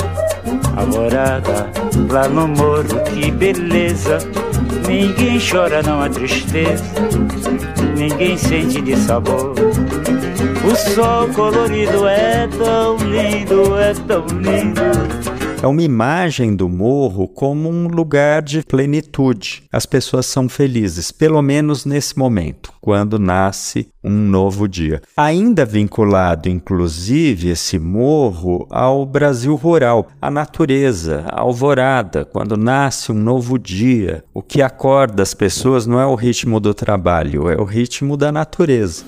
Alvorada, 0.76 1.70
lá 2.10 2.28
no 2.28 2.48
morro, 2.48 3.04
que 3.06 3.32
beleza. 3.32 4.18
Ninguém 4.88 5.40
chora, 5.40 5.82
não 5.84 6.02
há 6.02 6.10
tristeza. 6.10 6.84
Ninguém 7.96 8.38
sente 8.38 8.82
de 8.82 8.96
sabor. 8.98 9.54
O 10.64 10.76
sol 10.76 11.28
colorido 11.30 12.08
é 12.08 12.48
tão 12.48 12.98
lindo, 12.98 13.78
é 13.78 13.94
tão 13.94 14.26
lindo. 14.28 15.41
É 15.64 15.68
uma 15.68 15.84
imagem 15.84 16.56
do 16.56 16.68
morro 16.68 17.28
como 17.28 17.70
um 17.70 17.88
lugar 17.88 18.42
de 18.42 18.64
plenitude. 18.64 19.62
As 19.72 19.86
pessoas 19.86 20.26
são 20.26 20.50
felizes, 20.50 21.12
pelo 21.12 21.40
menos 21.40 21.86
nesse 21.86 22.18
momento, 22.18 22.74
quando 22.82 23.20
nasce 23.20 23.88
um 24.04 24.10
novo 24.10 24.68
dia. 24.68 25.04
Ainda 25.16 25.64
vinculado, 25.64 26.50
inclusive, 26.50 27.50
esse 27.50 27.78
morro 27.78 28.66
ao 28.72 29.06
Brasil 29.06 29.54
rural, 29.54 30.08
à 30.20 30.32
natureza, 30.32 31.26
à 31.30 31.42
alvorada, 31.42 32.26
quando 32.26 32.58
nasce 32.58 33.12
um 33.12 33.16
novo 33.16 33.60
dia. 33.60 34.24
O 34.34 34.42
que 34.42 34.64
acorda 34.64 35.22
as 35.22 35.36
pessoas 35.36 35.86
não 35.86 36.00
é 36.00 36.08
o 36.08 36.16
ritmo 36.16 36.60
do 36.60 36.74
trabalho, 36.74 37.48
é 37.48 37.56
o 37.56 37.66
ritmo 37.66 38.18
da 38.18 38.32
natureza. 38.32 39.04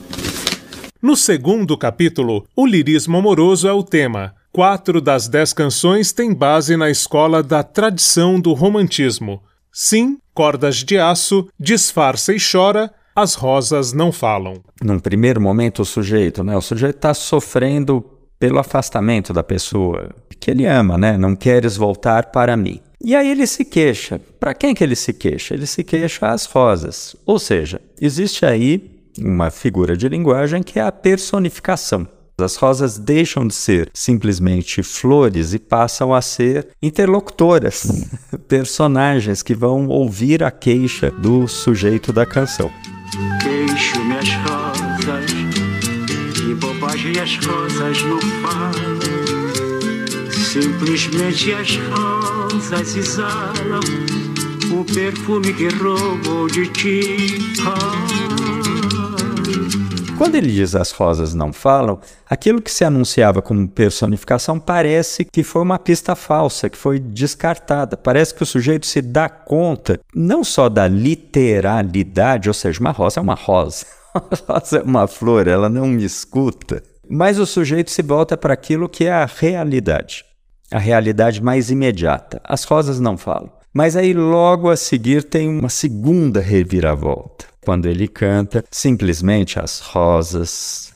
No 1.02 1.18
segundo 1.18 1.76
capítulo, 1.76 2.46
o 2.56 2.64
lirismo 2.64 3.18
amoroso 3.18 3.68
é 3.68 3.74
o 3.74 3.82
tema. 3.82 4.36
Quatro 4.54 5.02
das 5.02 5.28
dez 5.28 5.52
canções 5.52 6.12
têm 6.12 6.32
base 6.32 6.78
na 6.78 6.88
escola 6.88 7.42
da 7.42 7.64
tradição 7.64 8.40
do 8.40 8.54
romantismo. 8.54 9.42
Sim, 9.72 10.20
Cordas 10.32 10.84
de 10.84 10.96
Aço, 10.96 11.48
Disfarça 11.60 12.32
e 12.36 12.38
Chora, 12.40 12.94
As 13.16 13.34
Rosas 13.34 13.94
Não 13.94 14.12
Falam. 14.12 14.62
Num 14.80 15.00
primeiro 15.00 15.42
momento, 15.42 15.82
o 15.82 15.86
sujeito, 15.86 16.44
né? 16.44 16.56
O 16.56 16.62
sujeito 16.62 16.98
está 16.98 17.16
sofrendo 17.16 18.06
pelo 18.40 18.60
afastamento 18.60 19.34
da 19.34 19.42
pessoa 19.42 20.12
que 20.40 20.52
ele 20.52 20.68
ama, 20.68 21.00
né? 21.00 21.18
Não 21.18 21.36
queres 21.36 21.76
voltar 21.76 22.28
para 22.28 22.56
mim. 22.56 22.80
E 23.04 23.16
aí 23.16 23.32
ele 23.32 23.48
se 23.48 23.66
queixa. 23.66 24.22
Para 24.40 24.54
quem 24.54 24.76
que 24.76 24.84
ele 24.84 24.96
se 24.96 25.14
queixa? 25.14 25.56
Ele 25.56 25.66
se 25.66 25.84
queixa 25.84 26.28
às 26.28 26.46
rosas. 26.46 27.16
Ou 27.26 27.40
seja, 27.40 27.82
existe 28.00 28.46
aí 28.46 29.02
uma 29.18 29.50
figura 29.50 29.98
de 29.98 30.08
linguagem 30.08 30.62
que 30.62 30.78
é 30.78 30.84
a 30.84 30.92
personificação. 30.92 32.08
As 32.38 32.56
rosas 32.56 32.98
deixam 32.98 33.48
de 33.48 33.54
ser 33.54 33.92
simplesmente 33.94 34.82
flores 34.82 35.54
e 35.54 35.60
passam 35.60 36.14
a 36.14 36.22
ser 36.22 36.68
interlocutoras, 36.82 38.08
personagens 38.50 39.44
que 39.44 39.54
vão 39.54 39.88
ouvir 39.88 40.44
a 40.44 40.50
queixa 40.50 41.12
do 41.12 41.48
sujeito 41.48 42.12
da 42.12 42.26
canção. 42.26 42.72
Queixo 43.42 44.04
minhas 44.04 44.30
rosas 44.30 45.32
e 46.44 46.56
bobagem 46.56 47.20
as 47.20 47.38
rosas 47.46 48.02
não 48.04 48.20
falam. 48.42 49.00
Simplesmente 50.32 51.54
as 51.54 51.78
rosas 51.78 52.96
exalam 52.96 53.82
o 54.72 54.84
perfume 54.84 55.54
que 55.54 55.68
roubou 55.70 56.48
de 56.48 56.68
ti. 56.68 57.38
Ah. 57.66 58.24
Quando 60.24 60.36
ele 60.36 60.50
diz 60.50 60.74
as 60.74 60.92
rosas 60.92 61.34
não 61.34 61.52
falam, 61.52 62.00
aquilo 62.30 62.62
que 62.62 62.72
se 62.72 62.86
anunciava 62.86 63.42
como 63.42 63.68
personificação 63.68 64.58
parece 64.58 65.26
que 65.26 65.44
foi 65.44 65.62
uma 65.62 65.78
pista 65.78 66.16
falsa, 66.16 66.70
que 66.70 66.78
foi 66.78 66.98
descartada. 66.98 67.98
Parece 67.98 68.34
que 68.34 68.42
o 68.42 68.46
sujeito 68.46 68.86
se 68.86 69.02
dá 69.02 69.28
conta 69.28 70.00
não 70.16 70.42
só 70.42 70.70
da 70.70 70.88
literalidade, 70.88 72.48
ou 72.48 72.54
seja, 72.54 72.80
uma 72.80 72.92
rosa 72.92 73.20
é 73.20 73.22
uma 73.22 73.34
rosa, 73.34 73.86
uma 74.16 74.40
rosa 74.48 74.78
é 74.78 74.82
uma 74.82 75.08
flor, 75.08 75.46
ela 75.46 75.68
não 75.68 75.88
me 75.88 76.06
escuta, 76.06 76.82
mas 77.10 77.38
o 77.38 77.46
sujeito 77.46 77.92
se 77.92 78.02
volta 78.02 78.38
para 78.38 78.54
aquilo 78.54 78.88
que 78.88 79.04
é 79.04 79.12
a 79.12 79.26
realidade, 79.26 80.24
a 80.72 80.80
realidade 80.80 81.44
mais 81.44 81.70
imediata. 81.70 82.40
As 82.46 82.64
rosas 82.64 82.98
não 82.98 83.18
falam. 83.18 83.52
Mas 83.74 83.98
aí 83.98 84.14
logo 84.14 84.70
a 84.70 84.78
seguir 84.78 85.24
tem 85.24 85.50
uma 85.50 85.68
segunda 85.68 86.40
reviravolta 86.40 87.53
quando 87.64 87.88
ele 87.88 88.08
canta, 88.08 88.64
simplesmente 88.70 89.60
as 89.60 89.80
rosas 89.80 90.94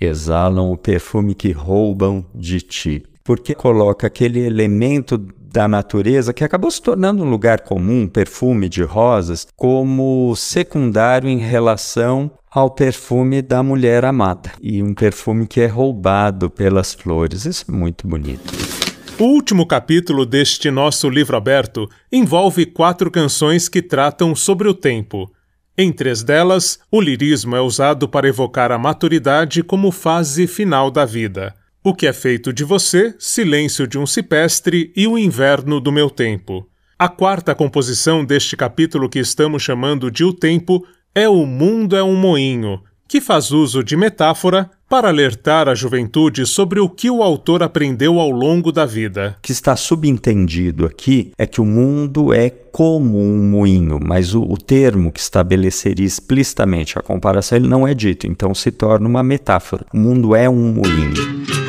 exalam 0.00 0.70
o 0.70 0.76
perfume 0.76 1.34
que 1.34 1.52
roubam 1.52 2.24
de 2.34 2.60
ti. 2.60 3.02
Porque 3.24 3.54
coloca 3.54 4.06
aquele 4.06 4.40
elemento 4.40 5.16
da 5.52 5.68
natureza 5.68 6.32
que 6.32 6.42
acabou 6.42 6.70
se 6.70 6.80
tornando 6.80 7.22
um 7.22 7.30
lugar 7.30 7.60
comum, 7.60 8.08
perfume 8.08 8.68
de 8.68 8.82
rosas, 8.82 9.46
como 9.54 10.34
secundário 10.34 11.28
em 11.28 11.38
relação 11.38 12.30
ao 12.50 12.70
perfume 12.70 13.40
da 13.40 13.62
mulher 13.62 14.04
amada 14.04 14.52
e 14.60 14.82
um 14.82 14.94
perfume 14.94 15.46
que 15.46 15.60
é 15.60 15.66
roubado 15.66 16.50
pelas 16.50 16.94
flores. 16.94 17.44
Isso 17.44 17.66
é 17.68 17.72
muito 17.72 18.06
bonito. 18.06 18.52
O 19.18 19.24
último 19.24 19.66
capítulo 19.66 20.26
deste 20.26 20.70
nosso 20.70 21.08
livro 21.08 21.36
aberto 21.36 21.88
envolve 22.10 22.66
quatro 22.66 23.10
canções 23.10 23.68
que 23.68 23.80
tratam 23.80 24.34
sobre 24.34 24.68
o 24.68 24.74
tempo. 24.74 25.30
Em 25.76 25.90
três 25.90 26.22
delas, 26.22 26.78
o 26.90 27.00
lirismo 27.00 27.56
é 27.56 27.60
usado 27.60 28.06
para 28.06 28.28
evocar 28.28 28.70
a 28.70 28.78
maturidade 28.78 29.62
como 29.62 29.90
fase 29.90 30.46
final 30.46 30.90
da 30.90 31.06
vida. 31.06 31.54
O 31.82 31.94
que 31.94 32.06
é 32.06 32.12
feito 32.12 32.52
de 32.52 32.62
você, 32.62 33.14
Silêncio 33.18 33.86
de 33.86 33.98
um 33.98 34.06
Cipestre 34.06 34.92
e 34.94 35.06
O 35.06 35.16
Inverno 35.16 35.80
do 35.80 35.90
Meu 35.90 36.10
Tempo. 36.10 36.68
A 36.98 37.08
quarta 37.08 37.54
composição 37.54 38.22
deste 38.22 38.54
capítulo 38.54 39.08
que 39.08 39.18
estamos 39.18 39.62
chamando 39.62 40.10
de 40.10 40.24
O 40.24 40.32
Tempo 40.32 40.86
é 41.14 41.26
O 41.26 41.46
Mundo 41.46 41.96
é 41.96 42.02
um 42.02 42.16
Moinho, 42.16 42.82
que 43.08 43.20
faz 43.20 43.50
uso 43.50 43.82
de 43.82 43.96
metáfora 43.96 44.70
para 44.92 45.08
alertar 45.08 45.70
a 45.70 45.74
juventude 45.74 46.44
sobre 46.44 46.78
o 46.78 46.86
que 46.86 47.10
o 47.10 47.22
autor 47.22 47.62
aprendeu 47.62 48.20
ao 48.20 48.30
longo 48.30 48.70
da 48.70 48.84
vida. 48.84 49.36
O 49.38 49.40
que 49.40 49.50
está 49.50 49.74
subentendido 49.74 50.84
aqui 50.84 51.32
é 51.38 51.46
que 51.46 51.62
o 51.62 51.64
mundo 51.64 52.30
é 52.30 52.50
como 52.50 53.18
um 53.18 53.38
moinho, 53.38 53.98
mas 54.04 54.34
o, 54.34 54.42
o 54.42 54.58
termo 54.58 55.10
que 55.10 55.18
estabeleceria 55.18 56.04
explicitamente 56.04 56.98
a 56.98 57.00
comparação 57.00 57.56
ele 57.56 57.68
não 57.68 57.88
é 57.88 57.94
dito, 57.94 58.26
então 58.26 58.54
se 58.54 58.70
torna 58.70 59.08
uma 59.08 59.22
metáfora. 59.22 59.86
O 59.94 59.96
mundo 59.96 60.36
é 60.36 60.46
um 60.46 60.74
moinho. 60.74 61.14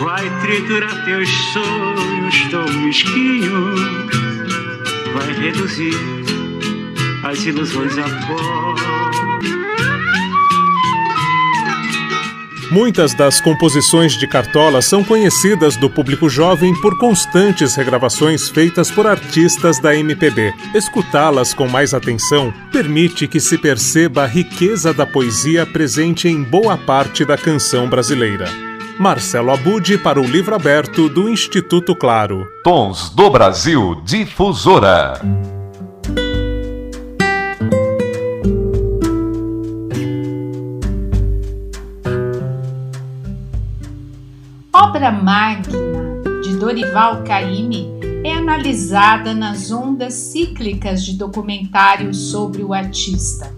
Vai 0.02 0.30
triturar 0.42 1.06
teus 1.06 1.30
sonhos 1.54 2.52
tão 2.52 2.68
mesquinhos, 2.82 3.80
vai 5.14 5.32
reduzir 5.32 5.96
as 7.24 7.42
ilusões 7.46 7.98
a 7.98 8.04
pó. 8.28 9.33
Muitas 12.72 13.14
das 13.14 13.40
composições 13.40 14.14
de 14.14 14.28
Cartola 14.28 14.82
são 14.82 15.04
conhecidas 15.04 15.76
do 15.76 15.90
público 15.90 16.30
jovem 16.30 16.74
por 16.82 16.98
constantes 16.98 17.76
regravações 17.76 18.50
feitas 18.50 18.90
por 18.90 19.06
artistas 19.06 19.80
da 19.80 19.96
MPB. 19.96 20.54
Escutá-las 20.74 21.54
com 21.54 21.68
mais 21.68 21.94
atenção 21.94 22.54
permite 22.72 23.28
que 23.28 23.40
se 23.40 23.58
perceba 23.58 24.24
a 24.24 24.28
riqueza 24.28 24.94
da 24.94 25.06
poesia 25.06 25.66
presente 25.66 26.28
em 26.28 26.42
boa 26.42 26.78
parte 26.78 27.24
da 27.24 27.38
canção 27.38 27.88
brasileira. 27.90 28.46
Marcelo 29.00 29.52
Abude 29.52 29.98
para 29.98 30.22
o 30.22 30.24
livro 30.24 30.54
aberto 30.56 31.10
do 31.10 31.28
Instituto 31.28 31.96
Claro. 31.96 32.48
Tons 32.64 33.10
do 33.10 33.30
Brasil 33.30 34.02
Difusora. 34.06 35.63
Obra 44.94 45.12
magna 45.12 46.22
de 46.44 46.56
Dorival 46.56 47.24
Caymmi 47.24 47.90
é 48.24 48.32
analisada 48.32 49.34
nas 49.34 49.72
ondas 49.72 50.14
cíclicas 50.14 51.04
de 51.04 51.14
documentários 51.14 52.30
sobre 52.30 52.64
o 52.64 52.72
artista. 52.72 53.52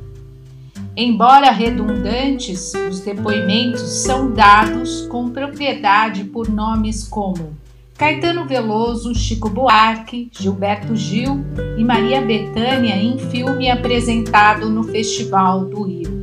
Embora 0.96 1.52
redundantes, 1.52 2.72
os 2.90 3.02
depoimentos 3.02 3.82
são 3.82 4.32
dados 4.32 5.08
com 5.08 5.30
propriedade 5.30 6.24
por 6.24 6.48
nomes 6.48 7.06
como 7.06 7.58
Caetano 7.98 8.46
Veloso, 8.46 9.14
Chico 9.14 9.50
Buarque, 9.50 10.30
Gilberto 10.32 10.96
Gil 10.96 11.44
e 11.78 11.84
Maria 11.84 12.22
Bethânia 12.22 12.96
em 12.96 13.20
filme 13.30 13.70
apresentado 13.70 14.70
no 14.70 14.86
Festival 14.86 15.66
do 15.66 15.84
Rio. 15.84 16.16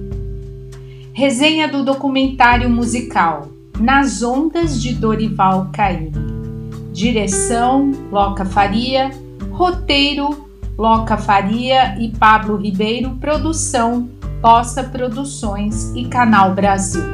Resenha 1.12 1.68
do 1.68 1.84
documentário 1.84 2.70
musical 2.70 3.52
nas 3.78 4.22
Ondas 4.22 4.80
de 4.80 4.94
Dorival 4.94 5.70
Caymmi. 5.72 6.12
Direção: 6.92 7.90
Loca 8.10 8.44
Faria. 8.44 9.10
Roteiro: 9.50 10.46
Loca 10.76 11.16
Faria 11.16 11.98
e 12.00 12.10
Pablo 12.10 12.56
Ribeiro, 12.56 13.10
produção 13.20 14.08
Poça 14.40 14.82
Produções 14.82 15.92
e 15.94 16.06
Canal 16.06 16.52
Brasil. 16.52 17.04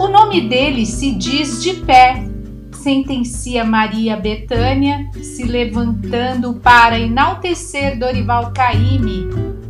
O 0.00 0.08
nome 0.08 0.40
dele 0.48 0.84
se 0.84 1.12
diz 1.12 1.62
de 1.62 1.74
pé, 1.74 2.24
sentencia 2.72 3.64
Maria 3.64 4.16
Betânia, 4.16 5.08
se 5.22 5.44
levantando 5.44 6.54
para 6.54 6.98
enaltecer 6.98 7.96
Dorival 7.96 8.50
Caymmi, 8.52 9.28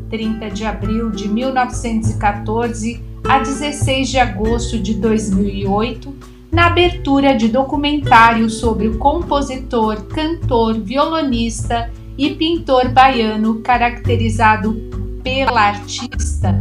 30 0.09 0.49
de 0.49 0.65
abril 0.65 1.11
de 1.11 1.29
1914 1.29 3.12
a 3.25 3.39
16 3.39 4.09
de 4.09 4.19
agosto 4.19 4.79
de 4.79 4.95
2008, 4.95 6.15
na 6.51 6.67
abertura 6.67 7.35
de 7.35 7.49
documentário 7.49 8.51
sobre 8.51 8.89
o 8.89 8.99
compositor, 8.99 10.03
cantor, 10.05 10.79
violonista 10.81 11.91
e 12.19 12.35
pintor 12.35 12.89
baiano 12.91 13.61
caracterizado 13.61 14.75
pela 15.23 15.69
artista 15.69 16.55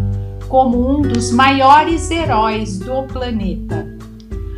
como 0.52 0.97
um 0.97 1.02
dos 1.02 1.32
maiores 1.32 2.12
heróis 2.12 2.78
do 2.78 3.04
planeta. 3.04 3.88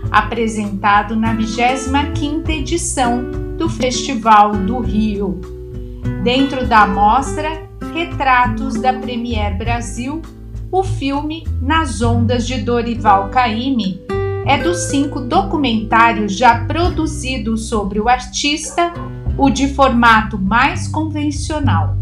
Apresentado 0.09 1.15
na 1.15 1.35
25ª 1.35 2.49
edição 2.49 3.29
do 3.59 3.69
Festival 3.69 4.53
do 4.53 4.79
Rio. 4.79 5.39
Dentro 6.23 6.65
da 6.65 6.87
mostra, 6.87 7.69
retratos 7.93 8.73
da 8.81 8.91
Premier 8.91 9.55
Brasil, 9.55 10.19
o 10.73 10.83
filme 10.83 11.43
Nas 11.61 12.01
Ondas 12.01 12.47
de 12.47 12.59
Dorival 12.59 13.29
Caymmi 13.29 14.01
é 14.43 14.57
dos 14.57 14.89
cinco 14.89 15.19
documentários 15.21 16.35
já 16.35 16.65
produzidos 16.65 17.69
sobre 17.69 17.99
o 17.99 18.09
artista, 18.09 18.91
o 19.37 19.51
de 19.51 19.67
formato 19.67 20.35
mais 20.35 20.87
convencional. 20.87 21.95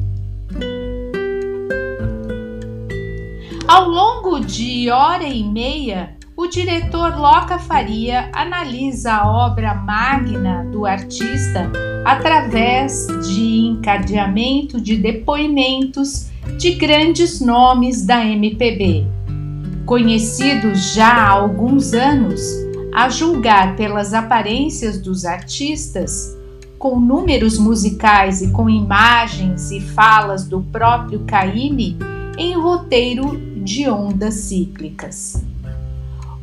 Ao 3.67 3.89
longo 3.89 4.39
de 4.39 4.89
hora 4.89 5.25
e 5.25 5.43
meia, 5.43 6.15
o 6.37 6.47
diretor 6.47 7.19
Loca 7.19 7.59
Faria 7.59 8.29
analisa 8.33 9.15
a 9.15 9.29
obra 9.29 9.75
magna 9.75 10.63
do 10.71 10.85
artista 10.85 11.69
através 12.05 13.05
de 13.27 13.65
encadeamento 13.67 14.79
de 14.79 14.95
depoimentos 14.95 16.30
de 16.57 16.75
grandes 16.75 17.39
nomes 17.39 18.05
da 18.05 18.25
MPB, 18.25 19.05
conhecidos 19.85 20.93
já 20.93 21.11
há 21.11 21.29
alguns 21.29 21.93
anos, 21.93 22.41
a 22.93 23.09
julgar 23.09 23.75
pelas 23.75 24.13
aparências 24.13 24.99
dos 24.99 25.25
artistas, 25.25 26.37
com 26.77 26.99
números 26.99 27.57
musicais 27.57 28.41
e 28.41 28.51
com 28.51 28.69
imagens 28.69 29.71
e 29.71 29.79
falas 29.79 30.45
do 30.47 30.61
próprio 30.61 31.19
Caymmi 31.21 31.97
em 32.37 32.59
roteiro 32.59 33.39
de 33.63 33.87
ondas 33.89 34.33
cíclicas. 34.35 35.43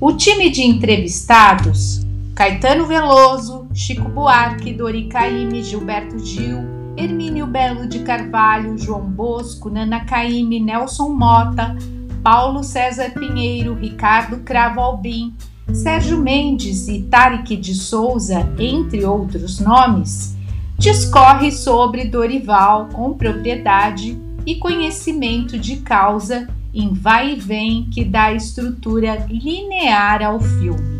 O 0.00 0.12
time 0.12 0.48
de 0.48 0.62
entrevistados, 0.62 2.06
Caetano 2.34 2.86
Veloso, 2.86 3.66
Chico 3.74 4.08
Buarque, 4.08 4.72
Dori 4.72 5.08
Caymmi, 5.08 5.62
Gilberto 5.64 6.24
Gil, 6.24 6.77
Hermínio 6.98 7.46
Belo 7.46 7.86
de 7.86 8.00
Carvalho, 8.00 8.76
João 8.76 9.02
Bosco, 9.02 9.70
Nana 9.70 10.04
Caymmi, 10.04 10.58
Nelson 10.58 11.10
Mota, 11.10 11.76
Paulo 12.22 12.64
César 12.64 13.10
Pinheiro, 13.10 13.74
Ricardo 13.74 14.38
Cravo 14.38 14.80
Albim, 14.80 15.32
Sérgio 15.72 16.18
Mendes 16.18 16.88
e 16.88 17.02
Tarek 17.02 17.56
de 17.56 17.74
Souza, 17.74 18.52
entre 18.58 19.04
outros 19.04 19.60
nomes, 19.60 20.36
discorre 20.76 21.52
sobre 21.52 22.04
Dorival 22.04 22.88
com 22.92 23.14
propriedade 23.14 24.18
e 24.44 24.56
conhecimento 24.56 25.56
de 25.56 25.76
causa 25.76 26.48
em 26.74 26.92
vai 26.92 27.32
e 27.32 27.36
vem 27.36 27.84
que 27.90 28.04
dá 28.04 28.32
estrutura 28.32 29.26
linear 29.28 30.22
ao 30.22 30.40
filme. 30.40 30.98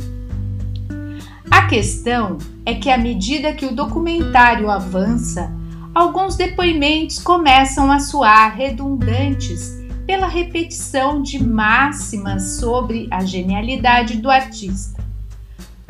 A 1.51 1.67
questão 1.67 2.39
é 2.65 2.75
que, 2.75 2.89
à 2.89 2.97
medida 2.97 3.53
que 3.53 3.67
o 3.67 3.75
documentário 3.75 4.71
avança, 4.71 5.58
alguns 5.95 6.37
depoimentos 6.37 7.19
começam 7.19 7.91
a 7.91 8.01
soar 8.01 8.57
redundantes 8.57 9.77
pela 10.07 10.27
repetição 10.27 11.21
de 11.21 11.43
máximas 11.43 12.59
sobre 12.59 13.07
a 13.11 13.25
genialidade 13.25 14.17
do 14.17 14.31
artista. 14.31 15.05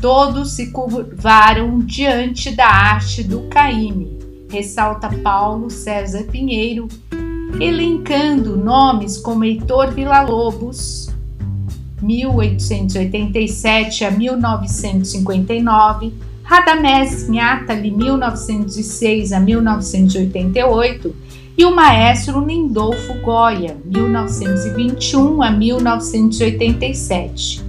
Todos 0.01 0.53
se 0.53 0.71
curvaram 0.71 1.81
diante 1.81 2.51
da 2.51 2.67
arte 2.67 3.23
do 3.23 3.43
Caíme, 3.49 4.19
ressalta 4.51 5.11
Paulo 5.23 5.71
César 5.71 6.25
Pinheiro, 6.25 6.89
elencando 7.61 8.57
nomes 8.57 9.19
como 9.19 9.45
Heitor 9.45 9.93
Villa-Lobos, 9.93 11.11
1887 12.01 14.05
a 14.05 14.11
1959, 14.11 16.13
Radamés 16.49 17.29
Nhatali, 17.29 17.91
1906 17.91 19.33
a 19.33 19.41
1988, 19.41 21.15
e 21.59 21.65
o 21.67 21.77
maestro 21.77 22.43
Lindolfo 22.43 23.13
Goya, 23.21 23.77
1921 23.85 25.43
a 25.43 25.51
1987. 25.51 27.63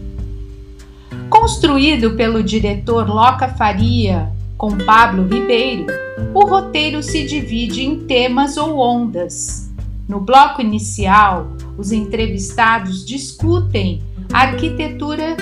Construído 1.30 2.12
pelo 2.12 2.42
diretor 2.42 3.10
Loca 3.10 3.50
Faria 3.50 4.32
com 4.58 4.78
Pablo 4.78 5.28
Ribeiro, 5.28 5.88
o 6.34 6.46
roteiro 6.46 7.04
se 7.04 7.26
divide 7.26 7.84
em 7.84 8.06
temas 8.06 8.56
ou 8.56 8.78
ondas, 8.78 9.70
no 10.08 10.22
bloco 10.22 10.62
inicial, 10.62 11.52
os 11.78 11.92
entrevistados 11.92 13.06
discutem 13.06 14.02
a 14.32 14.44
arquitetura 14.44 15.36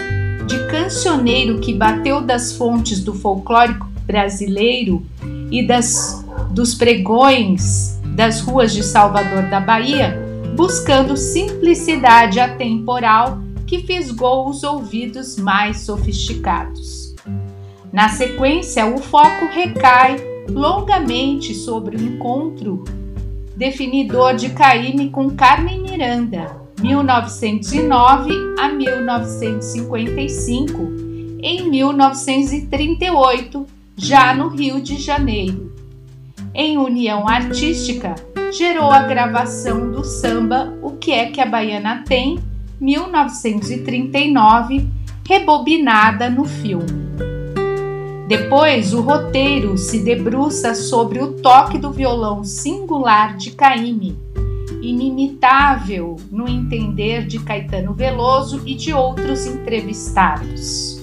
de 0.47 0.65
cancioneiro 0.67 1.59
que 1.59 1.73
bateu 1.73 2.21
das 2.21 2.53
fontes 2.53 3.03
do 3.03 3.13
folclórico 3.13 3.85
brasileiro 4.05 5.05
e 5.51 5.67
das, 5.67 6.25
dos 6.51 6.73
pregões 6.73 7.99
das 8.15 8.39
ruas 8.39 8.73
de 8.73 8.81
Salvador 8.81 9.43
da 9.49 9.59
Bahia, 9.59 10.17
buscando 10.55 11.17
simplicidade 11.17 12.39
atemporal 12.39 13.39
que 13.67 13.79
fisgou 13.79 14.49
os 14.49 14.63
ouvidos 14.63 15.37
mais 15.37 15.81
sofisticados. 15.81 17.13
Na 17.91 18.09
sequência, 18.09 18.85
o 18.85 18.97
foco 18.97 19.45
recai 19.51 20.15
longamente 20.49 21.53
sobre 21.53 21.97
o 21.97 22.01
encontro 22.01 22.85
definidor 23.55 24.35
de 24.35 24.49
Caíme 24.49 25.09
com 25.09 25.31
Carmen 25.31 25.81
Miranda, 25.81 26.66
1909 26.81 28.31
a 28.59 28.69
1955, 28.69 30.81
em 31.41 31.69
1938, 31.69 33.65
já 33.95 34.33
no 34.33 34.47
Rio 34.49 34.81
de 34.81 34.97
Janeiro. 34.97 35.71
Em 36.53 36.77
união 36.77 37.25
artística, 37.27 38.13
gerou 38.51 38.91
a 38.91 39.01
gravação 39.03 39.91
do 39.91 40.03
samba 40.03 40.77
O 40.81 40.91
que 40.91 41.11
é 41.11 41.31
que 41.31 41.41
a 41.41 41.45
Baiana 41.45 42.03
tem, 42.07 42.39
1939, 42.79 44.87
rebobinada 45.27 46.29
no 46.29 46.45
filme. 46.45 47.07
Depois, 48.27 48.93
o 48.93 49.01
roteiro 49.01 49.75
se 49.77 49.99
debruça 49.99 50.75
sobre 50.75 51.23
o 51.23 51.33
toque 51.33 51.77
do 51.77 51.91
violão 51.91 52.43
singular 52.43 53.37
de 53.37 53.51
Caymmi, 53.51 54.17
inimitável 54.81 56.15
no 56.31 56.47
entender 56.47 57.25
de 57.25 57.39
Caetano 57.39 57.93
Veloso 57.93 58.61
e 58.65 58.75
de 58.75 58.93
outros 58.93 59.45
entrevistados. 59.45 60.97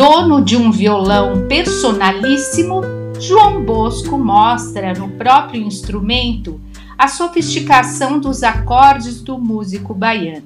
Dono 0.00 0.42
de 0.42 0.56
um 0.56 0.70
violão 0.70 1.46
personalíssimo, 1.46 2.80
João 3.20 3.62
Bosco 3.62 4.16
mostra 4.16 4.94
no 4.94 5.10
próprio 5.10 5.60
instrumento 5.60 6.58
a 7.00 7.08
sofisticação 7.08 8.20
dos 8.20 8.42
acordes 8.42 9.22
do 9.22 9.38
músico 9.38 9.94
baiano. 9.94 10.44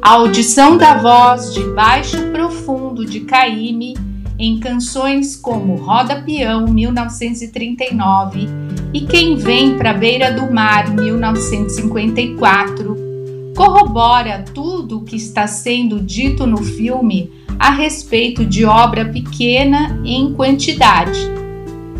A 0.00 0.12
audição 0.12 0.78
da 0.78 0.96
voz 0.96 1.52
de 1.52 1.62
baixo 1.74 2.16
profundo 2.32 3.04
de 3.04 3.20
Caíme 3.20 3.94
em 4.38 4.58
canções 4.58 5.36
como 5.36 5.74
Roda 5.74 6.22
Peão 6.22 6.68
1939 6.68 8.48
e 8.94 9.02
Quem 9.02 9.36
Vem 9.36 9.76
Pra 9.76 9.92
Beira 9.92 10.32
do 10.32 10.50
Mar 10.50 10.88
1954 10.88 12.96
corrobora 13.54 14.42
tudo 14.54 15.00
o 15.00 15.04
que 15.04 15.16
está 15.16 15.46
sendo 15.46 16.00
dito 16.00 16.46
no 16.46 16.62
filme 16.62 17.30
a 17.58 17.70
respeito 17.70 18.46
de 18.46 18.64
obra 18.64 19.04
pequena 19.04 20.00
em 20.02 20.32
quantidade, 20.32 21.20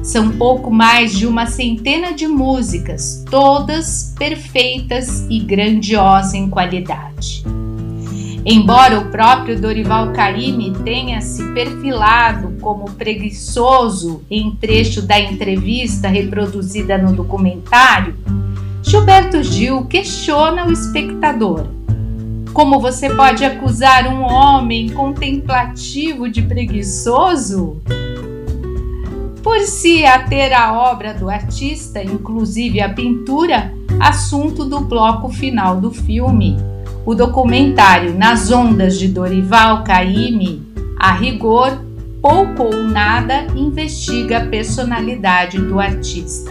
São 0.03 0.33
pouco 0.33 0.71
mais 0.71 1.13
de 1.13 1.27
uma 1.27 1.47
centena 1.47 2.13
de 2.13 2.27
músicas, 2.27 3.25
todas 3.31 4.13
perfeitas 4.19 5.25
e 5.31 5.39
grandiosas 5.39 6.35
em 6.35 6.51
qualidade. 6.51 7.45
Embora 8.45 8.99
o 8.99 9.05
próprio 9.05 9.61
Dorival 9.61 10.13
Caymmi 10.13 10.73
tenha 10.85 11.21
se 11.21 11.45
perfilado 11.53 12.57
como 12.61 12.91
preguiçoso 12.91 14.25
em 14.29 14.51
trecho 14.57 15.03
da 15.03 15.21
entrevista 15.21 16.09
reproduzida 16.09 16.99
no 16.99 17.13
documentário, 17.13 18.17
Gilberto 18.83 19.41
Gil 19.45 19.85
questiona 19.85 20.67
o 20.67 20.73
espectador. 20.73 21.69
Como 22.53 22.81
você 22.81 23.09
pode 23.15 23.45
acusar 23.45 24.09
um 24.09 24.23
homem 24.23 24.89
contemplativo 24.89 26.29
de 26.29 26.43
preguiçoso? 26.43 27.81
Por 29.43 29.61
se 29.61 30.05
ater 30.05 30.53
à 30.53 30.73
obra 30.73 31.13
do 31.13 31.29
artista, 31.29 32.03
inclusive 32.03 32.81
a 32.81 32.89
pintura, 32.89 33.73
assunto 34.01 34.65
do 34.65 34.81
bloco 34.81 35.29
final 35.29 35.81
do 35.81 35.91
filme 35.91 36.57
o 37.05 37.15
documentário 37.15 38.15
Nas 38.15 38.51
Ondas 38.51 38.99
de 38.99 39.09
Dorival 39.09 39.83
Caymmi, 39.83 40.63
a 40.99 41.13
rigor, 41.13 41.81
pouco 42.21 42.63
ou 42.65 42.85
nada 42.85 43.47
investiga 43.57 44.39
a 44.39 44.47
personalidade 44.47 45.59
do 45.59 45.81
artista. 45.81 46.51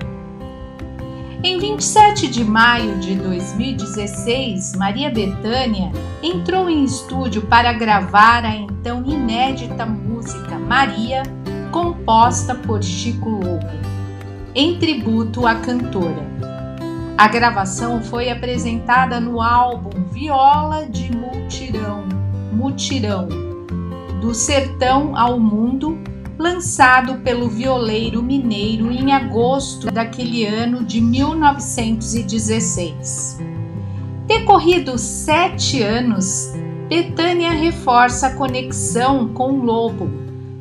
Em 1.44 1.60
27 1.60 2.28
de 2.30 2.44
maio 2.44 2.98
de 2.98 3.14
2016, 3.16 4.76
Maria 4.76 5.12
Bethânia 5.12 5.92
entrou 6.22 6.68
em 6.68 6.84
estúdio 6.84 7.44
para 7.44 7.72
gravar 7.74 8.44
a 8.44 8.56
então 8.56 9.04
inédita 9.06 9.86
música 9.86 10.58
Maria, 10.58 11.22
composta 11.72 12.56
por 12.56 12.84
Chico 12.84 13.30
Lobo, 13.30 13.68
em 14.56 14.80
tributo 14.80 15.46
à 15.46 15.54
cantora. 15.56 16.26
A 17.16 17.28
gravação 17.28 18.02
foi 18.02 18.32
apresentada 18.32 19.20
no 19.20 19.40
álbum 19.40 20.06
Viola 20.12 20.88
de 20.88 21.12
Mutirão, 22.52 23.28
do 24.20 24.34
Sertão 24.34 25.16
ao 25.16 25.40
Mundo, 25.40 26.00
lançado 26.38 27.20
pelo 27.20 27.48
violeiro 27.50 28.22
mineiro 28.22 28.92
em 28.92 29.12
agosto 29.12 29.90
daquele 29.92 30.46
ano 30.46 30.84
de 30.84 31.02
1916. 31.02 33.40
Decorridos 34.28 35.02
sete 35.02 35.82
anos, 35.82 36.54
Betânia 36.88 37.50
reforça 37.52 38.28
a 38.28 38.36
conexão 38.36 39.30
com 39.30 39.62
Lobo, 39.62 40.10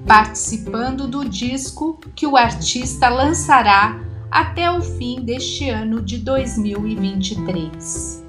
participando 0.06 1.06
do 1.06 1.28
disco 1.28 2.00
que 2.14 2.26
o 2.26 2.36
artista 2.36 3.08
lançará 3.08 4.00
até 4.30 4.70
o 4.70 4.80
fim 4.80 5.20
deste 5.20 5.68
ano 5.68 6.00
de 6.00 6.18
2023. 6.18 8.24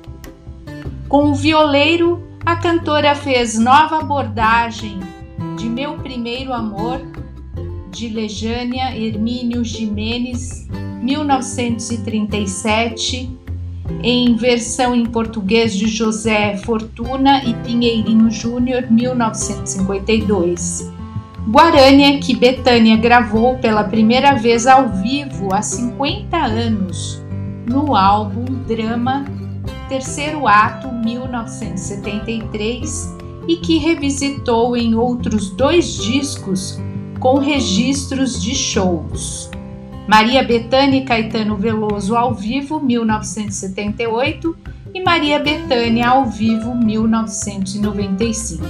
Com 1.08 1.30
o 1.30 1.36
violeiro, 1.36 2.28
a 2.46 2.56
cantora 2.56 3.16
fez 3.16 3.58
nova 3.58 4.00
abordagem 4.00 5.00
de 5.58 5.70
Meu 5.70 5.98
Primeiro 6.00 6.54
Amor 6.54 7.00
de 7.98 8.08
Lejânia 8.10 8.96
Hermínio 8.96 9.66
Jimenez, 9.66 10.68
1937, 11.02 13.36
em 14.04 14.36
versão 14.36 14.94
em 14.94 15.08
português 15.08 15.76
de 15.76 15.88
José 15.88 16.58
Fortuna 16.58 17.44
e 17.44 17.56
Pinheirinho 17.56 18.30
Júnior, 18.30 18.86
1952. 18.92 20.94
Guarânia, 21.50 22.20
que 22.20 22.36
Betânia 22.36 22.96
gravou 22.98 23.58
pela 23.58 23.84
primeira 23.84 24.36
vez 24.36 24.68
ao 24.68 24.90
vivo 24.90 25.52
há 25.52 25.64
50 25.64 26.38
anos, 26.38 27.20
no 27.66 27.96
álbum 27.96 28.46
Drama, 28.68 29.26
terceiro 29.90 30.48
ato, 30.48 30.92
1973, 30.92 33.18
e 33.48 33.56
que 33.56 33.80
revisitou 33.80 34.78
em 34.78 34.94
outros 34.94 35.50
dois 35.50 35.96
discos 35.96 36.80
com 37.20 37.38
registros 37.40 38.42
de 38.42 38.56
shows. 38.56 39.50
Maria 40.08 40.44
Bethânia 40.44 41.00
e 41.00 41.06
Caetano 41.06 41.58
Veloso 41.58 42.16
ao 42.16 42.34
vivo, 42.34 42.80
1978, 42.80 44.58
e 44.94 45.04
Maria 45.04 45.38
Bethânia 45.40 46.10
ao 46.10 46.26
vivo, 46.26 46.74
1995. 46.74 48.64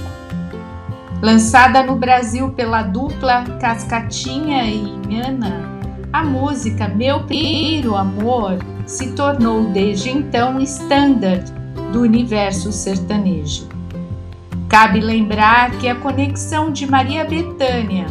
Lançada 1.22 1.82
no 1.82 1.96
Brasil 1.96 2.50
pela 2.50 2.82
dupla 2.82 3.44
Cascatinha 3.60 4.64
e 4.64 4.78
Inhana, 4.78 5.68
a 6.12 6.24
música 6.24 6.88
Meu 6.88 7.24
Primeiro 7.24 7.94
Amor 7.94 8.58
se 8.86 9.12
tornou 9.12 9.64
desde 9.72 10.10
então 10.10 10.60
standard 10.60 11.52
do 11.92 12.00
universo 12.02 12.72
sertanejo. 12.72 13.68
Cabe 14.68 15.00
lembrar 15.00 15.70
que 15.78 15.88
a 15.88 15.94
conexão 15.94 16.70
de 16.70 16.86
Maria 16.86 17.24
Bethânia 17.24 18.06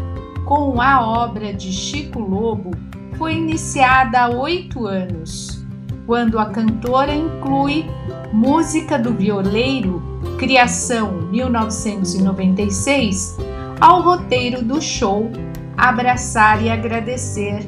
com 0.47 0.81
a 0.81 1.05
obra 1.05 1.53
de 1.53 1.71
Chico 1.73 2.19
Lobo 2.19 2.71
foi 3.17 3.35
iniciada 3.35 4.21
há 4.21 4.29
oito 4.29 4.87
anos, 4.87 5.61
quando 6.05 6.39
a 6.39 6.45
cantora 6.45 7.13
inclui 7.13 7.85
Música 8.31 8.97
do 8.97 9.13
Violeiro, 9.13 10.01
criação 10.39 11.23
1996, 11.31 13.37
ao 13.81 14.01
roteiro 14.01 14.63
do 14.63 14.81
show 14.81 15.29
Abraçar 15.75 16.63
e 16.63 16.69
Agradecer 16.69 17.67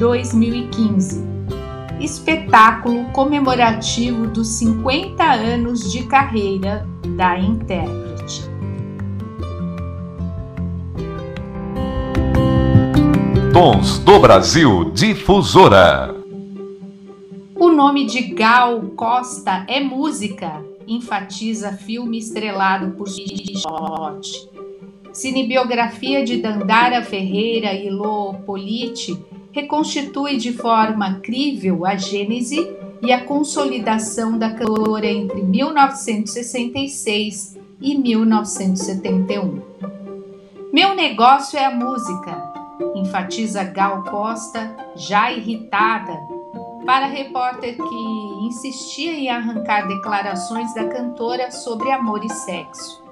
2015, 0.00 1.24
espetáculo 2.00 3.04
comemorativo 3.12 4.26
dos 4.26 4.48
50 4.48 5.22
anos 5.22 5.92
de 5.92 6.02
carreira 6.06 6.84
da 7.16 7.38
intérprete. 7.38 8.05
Tons 13.58 13.98
do 14.00 14.18
Brasil 14.18 14.90
Difusora. 14.90 16.14
O 17.54 17.70
nome 17.70 18.04
de 18.04 18.20
Gal 18.20 18.82
Costa 18.94 19.64
é 19.66 19.80
música 19.80 20.62
enfatiza 20.86 21.72
filme 21.72 22.18
estrelado 22.18 22.90
por 22.90 23.08
Chicote. 23.08 24.46
Cinebiografia 25.10 26.22
de 26.22 26.36
Dandara 26.36 27.02
Ferreira 27.02 27.72
e 27.72 27.88
Lô 27.88 28.34
Politi 28.44 29.18
reconstitui 29.52 30.36
de 30.36 30.52
forma 30.52 31.20
crível 31.20 31.86
a 31.86 31.96
gênese 31.96 32.70
e 33.00 33.10
a 33.10 33.24
consolidação 33.24 34.36
da 34.36 34.50
cantora 34.50 35.06
entre 35.06 35.40
1966 35.40 37.56
e 37.80 37.96
1971. 37.96 39.62
Meu 40.70 40.94
negócio 40.94 41.58
é 41.58 41.64
a 41.64 41.74
música, 41.74 42.45
enfatiza 42.94 43.64
Gal 43.64 44.02
Costa, 44.04 44.76
já 44.94 45.32
irritada, 45.32 46.18
para 46.84 47.06
a 47.06 47.08
repórter 47.08 47.76
que 47.76 48.46
insistia 48.46 49.12
em 49.12 49.28
arrancar 49.28 49.88
declarações 49.88 50.72
da 50.74 50.86
cantora 50.88 51.50
sobre 51.50 51.90
amor 51.90 52.24
e 52.24 52.28
sexo. 52.28 53.04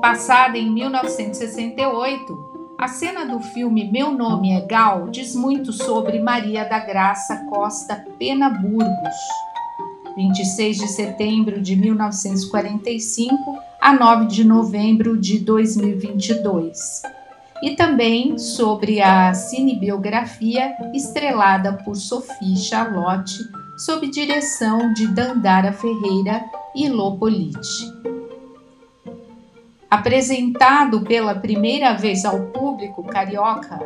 Passada 0.00 0.58
em 0.58 0.70
1968, 0.70 2.50
a 2.78 2.88
cena 2.88 3.26
do 3.26 3.40
filme 3.40 3.90
Meu 3.92 4.10
Nome 4.10 4.52
é 4.52 4.62
Gal 4.62 5.08
diz 5.10 5.34
muito 5.34 5.72
sobre 5.72 6.18
Maria 6.18 6.64
da 6.64 6.78
Graça 6.78 7.44
Costa 7.50 8.04
Pena 8.18 8.48
Burgos, 8.48 9.16
26 10.16 10.78
de 10.78 10.88
setembro 10.88 11.60
de 11.60 11.76
1945 11.76 13.36
a 13.80 13.92
9 13.92 14.26
de 14.26 14.44
novembro 14.44 15.18
de 15.18 15.38
2022. 15.38 17.02
E 17.62 17.76
também 17.76 18.38
sobre 18.38 19.02
a 19.02 19.34
cinebiografia 19.34 20.74
estrelada 20.94 21.74
por 21.84 21.94
Sophie 21.94 22.56
Charlotte, 22.56 23.38
sob 23.76 24.10
direção 24.10 24.92
de 24.94 25.06
Dandara 25.06 25.72
Ferreira 25.72 26.44
e 26.74 26.88
Lopolite. 26.88 27.90
Apresentado 29.90 31.02
pela 31.02 31.34
primeira 31.34 31.92
vez 31.92 32.24
ao 32.24 32.46
público 32.46 33.02
carioca 33.04 33.78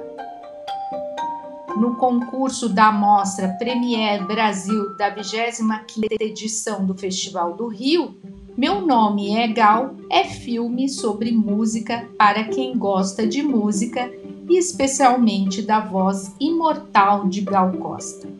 no 1.77 1.97
concurso 1.97 2.69
da 2.69 2.93
Mostra 2.93 3.49
Premier 3.59 4.25
Brasil 4.27 4.97
da 4.97 5.13
25ª 5.15 6.17
edição 6.21 6.87
do 6.87 6.95
Festival 6.95 7.55
do 7.55 7.67
Rio, 7.67 8.15
Meu 8.57 8.87
Nome 8.87 9.37
é 9.37 9.49
Gal 9.49 9.97
é 10.09 10.23
filme 10.25 10.89
sobre 10.89 11.33
música 11.33 12.09
para 12.17 12.45
quem 12.45 12.79
gosta 12.79 13.27
de 13.27 13.43
música 13.43 14.09
e 14.49 14.57
especialmente 14.57 15.61
da 15.63 15.81
voz 15.81 16.33
imortal 16.39 17.27
de 17.29 17.41
Gal 17.41 17.73
Costa. 17.73 18.33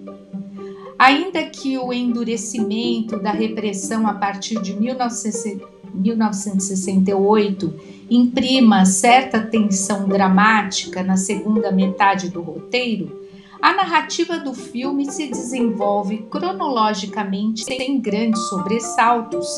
Ainda 0.97 1.43
que 1.43 1.77
o 1.77 1.93
endurecimento 1.93 3.19
da 3.19 3.33
repressão 3.33 4.07
a 4.07 4.15
partir 4.15 4.63
de 4.63 4.75
1968 4.75 7.75
imprima 8.09 8.85
certa 8.85 9.41
tensão 9.41 10.07
dramática 10.07 11.03
na 11.03 11.17
segunda 11.17 11.73
metade 11.73 12.29
do 12.29 12.41
roteiro, 12.41 13.24
a 13.65 13.73
narrativa 13.73 14.39
do 14.39 14.53
filme 14.53 15.11
se 15.11 15.27
desenvolve 15.27 16.19
cronologicamente 16.31 17.65
sem 17.65 17.99
grandes 17.99 18.47
sobressaltos, 18.51 19.49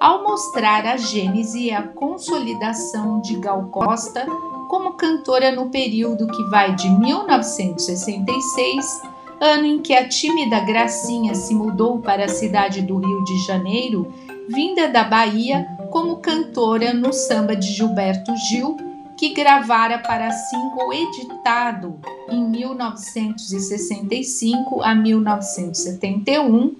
ao 0.00 0.22
mostrar 0.22 0.86
a 0.86 0.96
gênese 0.96 1.64
e 1.64 1.70
a 1.70 1.82
consolidação 1.82 3.20
de 3.20 3.36
Gal 3.36 3.64
Costa 3.64 4.24
como 4.66 4.94
cantora 4.94 5.52
no 5.52 5.68
período 5.68 6.26
que 6.26 6.42
vai 6.44 6.74
de 6.74 6.88
1966, 6.88 9.02
ano 9.38 9.66
em 9.66 9.82
que 9.82 9.92
a 9.92 10.08
tímida 10.08 10.60
Gracinha 10.60 11.34
se 11.34 11.54
mudou 11.54 11.98
para 11.98 12.24
a 12.24 12.28
cidade 12.28 12.80
do 12.80 12.96
Rio 12.96 13.24
de 13.24 13.46
Janeiro, 13.46 14.10
vinda 14.48 14.88
da 14.88 15.04
Bahia 15.04 15.66
como 15.90 16.16
cantora 16.16 16.94
no 16.94 17.12
samba 17.12 17.54
de 17.54 17.74
Gilberto 17.74 18.34
Gil 18.48 18.89
que 19.20 19.34
gravara 19.34 19.98
para 19.98 20.32
single 20.32 20.92
editado 20.94 22.00
em 22.30 22.42
1965 22.42 24.82
a 24.82 24.94
1971, 24.94 26.74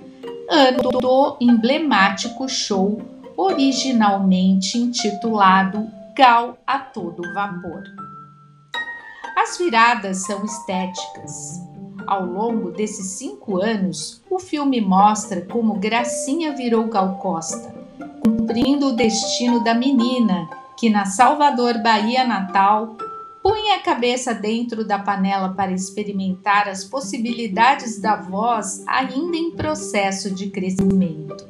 ano 0.48 0.90
do 0.90 1.36
emblemático 1.38 2.48
show 2.48 3.02
originalmente 3.36 4.78
intitulado 4.78 5.86
Gal 6.16 6.56
a 6.66 6.78
Todo 6.78 7.30
Vapor. 7.34 7.82
As 9.36 9.58
viradas 9.58 10.24
são 10.24 10.42
estéticas. 10.42 11.60
Ao 12.06 12.24
longo 12.24 12.70
desses 12.70 13.18
cinco 13.18 13.60
anos, 13.60 14.22
o 14.30 14.38
filme 14.38 14.80
mostra 14.80 15.42
como 15.42 15.74
Gracinha 15.74 16.56
virou 16.56 16.86
Gal 16.86 17.16
Costa, 17.16 17.74
cumprindo 18.24 18.86
o 18.86 18.96
destino 18.96 19.62
da 19.62 19.74
menina 19.74 20.48
que 20.80 20.88
na 20.88 21.04
Salvador 21.04 21.82
Bahia 21.82 22.24
natal 22.24 22.96
punha 23.42 23.76
a 23.76 23.80
cabeça 23.80 24.32
dentro 24.32 24.82
da 24.82 24.98
panela 24.98 25.50
para 25.50 25.72
experimentar 25.72 26.70
as 26.70 26.84
possibilidades 26.84 28.00
da 28.00 28.16
voz 28.16 28.82
ainda 28.86 29.36
em 29.36 29.50
processo 29.50 30.34
de 30.34 30.48
crescimento. 30.48 31.46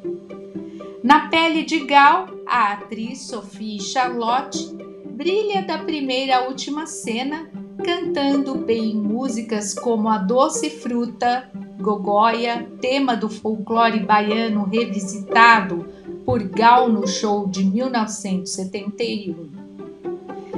Na 1.01 1.29
pele 1.29 1.63
de 1.63 1.79
Gal, 1.85 2.27
a 2.45 2.73
atriz 2.73 3.27
Sophie 3.27 3.79
Charlotte 3.79 4.75
brilha 5.11 5.61
da 5.61 5.77
primeira 5.77 6.39
à 6.39 6.47
última 6.49 6.85
cena, 6.85 7.49
cantando 7.85 8.55
bem 8.55 8.93
músicas 8.93 9.73
como 9.73 10.09
A 10.09 10.17
Doce 10.17 10.69
Fruta, 10.69 11.49
Gogóia, 11.79 12.69
tema 12.81 13.15
do 13.15 13.29
folclore 13.29 14.01
baiano 14.01 14.65
revisitado 14.65 16.00
por 16.25 16.43
Gal 16.43 16.89
no 16.89 17.07
show 17.07 17.47
de 17.47 17.63
1971. 17.63 19.49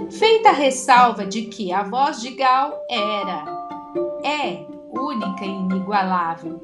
Feita 0.09 0.49
a 0.49 0.53
ressalva 0.53 1.23
de 1.25 1.43
que 1.43 1.71
a 1.71 1.83
voz 1.83 2.19
de 2.21 2.31
Gal 2.31 2.73
era, 2.89 3.45
é 4.23 4.65
única 4.91 5.45
e 5.45 5.49
inigualável, 5.49 6.59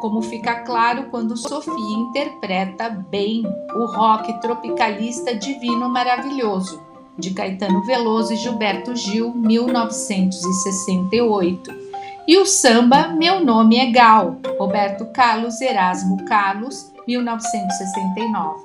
como 0.00 0.20
fica 0.22 0.62
claro 0.62 1.04
quando 1.10 1.36
Sofia 1.36 1.96
interpreta 1.96 2.88
bem 2.88 3.44
o 3.74 3.86
rock 3.86 4.40
tropicalista 4.40 5.34
Divino 5.34 5.88
Maravilhoso, 5.88 6.80
de 7.18 7.32
Caetano 7.32 7.82
Veloso 7.84 8.32
e 8.32 8.36
Gilberto 8.36 8.94
Gil, 8.94 9.34
1968 9.34 11.86
e 12.26 12.36
o 12.38 12.44
samba 12.44 13.08
Meu 13.08 13.44
Nome 13.44 13.78
é 13.78 13.90
Gal, 13.90 14.36
Roberto 14.58 15.06
Carlos 15.12 15.60
Erasmo 15.60 16.24
Carlos, 16.24 16.92
1969. 17.06 18.64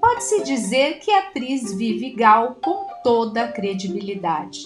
Pode-se 0.00 0.42
dizer 0.44 0.98
que 1.00 1.10
a 1.10 1.20
atriz 1.20 1.76
vive 1.76 2.10
Gal 2.10 2.56
com 2.62 2.86
toda 3.02 3.44
a 3.44 3.52
credibilidade. 3.52 4.60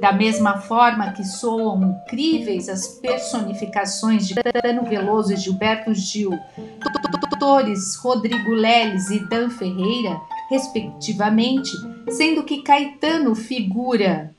Da 0.00 0.12
mesma 0.12 0.58
forma 0.58 1.12
que 1.12 1.24
soam 1.24 1.82
incríveis 1.82 2.68
as 2.68 2.86
personificações 2.98 4.26
de 4.26 4.34
Caetano 4.34 4.84
Veloso 4.84 5.32
e 5.32 5.36
Gilberto 5.36 5.94
Gil, 5.94 6.30
doutores 7.44 7.96
Rodrigo 7.96 8.50
Leles 8.52 9.10
e 9.10 9.18
Dan 9.28 9.50
Ferreira, 9.50 10.20
respectivamente, 10.48 11.70
sendo 12.10 12.42
que 12.42 12.62
Caetano 12.62 13.34
figura 13.34 14.34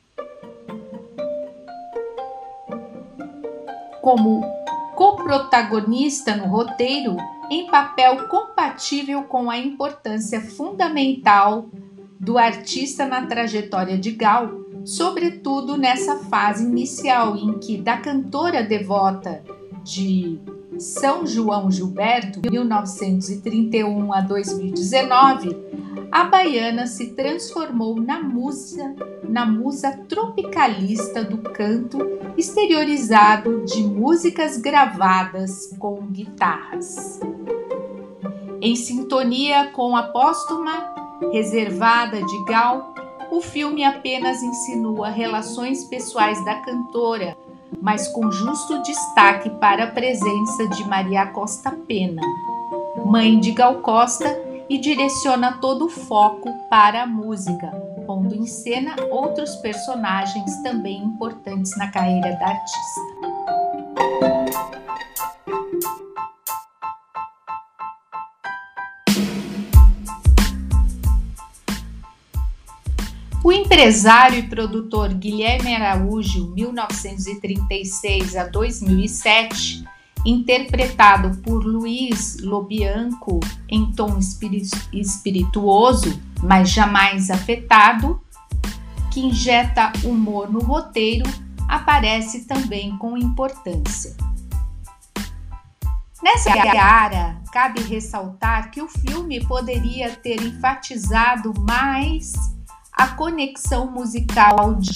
como 4.02 4.42
coprotagonista 4.96 6.36
no 6.36 6.46
roteiro 6.46 7.18
em 7.50 7.68
papel 7.68 8.28
compatível 8.28 9.24
com 9.24 9.50
a 9.50 9.58
importância 9.58 10.42
fundamental 10.42 11.70
do 12.20 12.38
artista 12.38 13.06
na 13.06 13.26
trajetória 13.26 13.98
de 13.98 14.12
Gal, 14.12 14.50
sobretudo 14.84 15.78
nessa 15.78 16.18
fase 16.18 16.64
inicial 16.64 17.36
em 17.36 17.60
que 17.60 17.78
da 17.78 17.98
cantora 17.98 18.64
devota 18.64 19.44
de 19.84 20.40
São 20.80 21.26
João 21.26 21.70
Gilberto, 21.70 22.42
1931 22.50 24.14
a 24.14 24.22
2019, 24.22 25.56
a 26.16 26.24
baiana 26.24 26.88
se 26.88 27.08
transformou 27.08 28.00
na 28.00 28.24
musa, 28.24 28.96
na 29.28 29.46
musa 29.46 29.92
tropicalista 30.08 31.22
do 31.26 31.40
canto 31.40 31.98
exteriorizado 32.38 33.66
de 33.66 33.84
músicas 33.84 34.56
gravadas 34.56 35.76
com 35.78 36.00
guitarras. 36.06 37.20
Em 38.62 38.78
sintonia 38.78 39.72
com 39.74 39.94
a 39.94 40.04
póstuma 40.04 40.96
reservada 41.34 42.24
de 42.24 42.46
Gal, 42.46 42.96
o 43.30 43.42
filme 43.42 43.84
apenas 43.84 44.42
insinua 44.42 45.10
relações 45.10 45.84
pessoais 45.84 46.44
da 46.46 46.56
cantora, 46.62 47.36
mas 47.82 48.08
com 48.08 48.32
justo 48.32 48.82
destaque 48.84 49.50
para 49.50 49.84
a 49.84 49.92
presença 49.92 50.66
de 50.70 50.88
Maria 50.88 51.26
Costa 51.26 51.72
Pena, 51.72 52.22
mãe 53.06 53.38
de 53.38 53.52
Gal 53.52 53.82
Costa 53.82 54.45
e 54.70 54.78
direciona 54.78 55.60
todo 55.60 55.86
o 55.86 55.90
foco 55.90 56.52
para 56.70 57.04
a 57.04 57.08
música, 57.08 57.70
pondo 58.06 58.36
em 58.36 58.46
cena 58.46 58.96
outros 59.12 59.56
personagens 59.58 60.62
também 60.64 61.04
importantes 61.04 61.76
na 61.78 61.90
carreira 61.90 62.36
da 62.36 62.48
artista. 62.48 63.02
O 73.46 73.52
empresário 73.52 74.40
e 74.40 74.44
produtor 74.50 75.14
Guilherme 75.14 75.76
Araújo, 75.76 76.52
1936 76.56 78.36
a 78.36 78.48
2007, 78.48 79.86
interpretado 80.26 81.38
por 81.42 81.64
Luiz 81.64 82.38
Lobianco 82.42 83.40
em 83.70 83.92
tom 83.92 84.18
espirituoso, 84.18 86.20
mas 86.42 86.72
jamais 86.72 87.30
afetado, 87.30 88.20
que 89.12 89.20
injeta 89.20 89.94
humor 90.04 90.52
no 90.52 90.60
roteiro, 90.60 91.30
aparece 91.70 92.46
também 92.46 92.98
com 92.98 93.16
importância. 93.16 94.16
Nessa 96.24 96.52
área, 96.82 97.40
cabe 97.52 97.84
ressaltar 97.84 98.72
que 98.72 98.82
o 98.82 98.88
filme 98.88 99.46
poderia 99.46 100.16
ter 100.16 100.42
enfatizado 100.42 101.54
mais 101.60 102.34
a 102.92 103.10
conexão 103.10 103.92
musical 103.92 104.74
de 104.76 104.92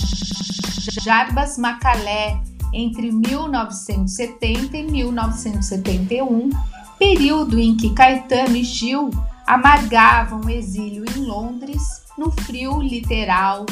Jarbas 1.03 1.57
Macalé 1.57 2.41
entre 2.73 3.11
1970 3.11 4.77
e 4.77 4.83
1971, 4.83 6.49
período 6.97 7.59
em 7.59 7.75
que 7.75 7.93
Caetano 7.93 8.55
e 8.55 8.63
Gil 8.63 9.09
amargavam 9.45 10.49
exílio 10.49 11.03
em 11.15 11.21
Londres, 11.25 12.03
no 12.17 12.31
frio 12.31 12.81
literal 12.81 13.65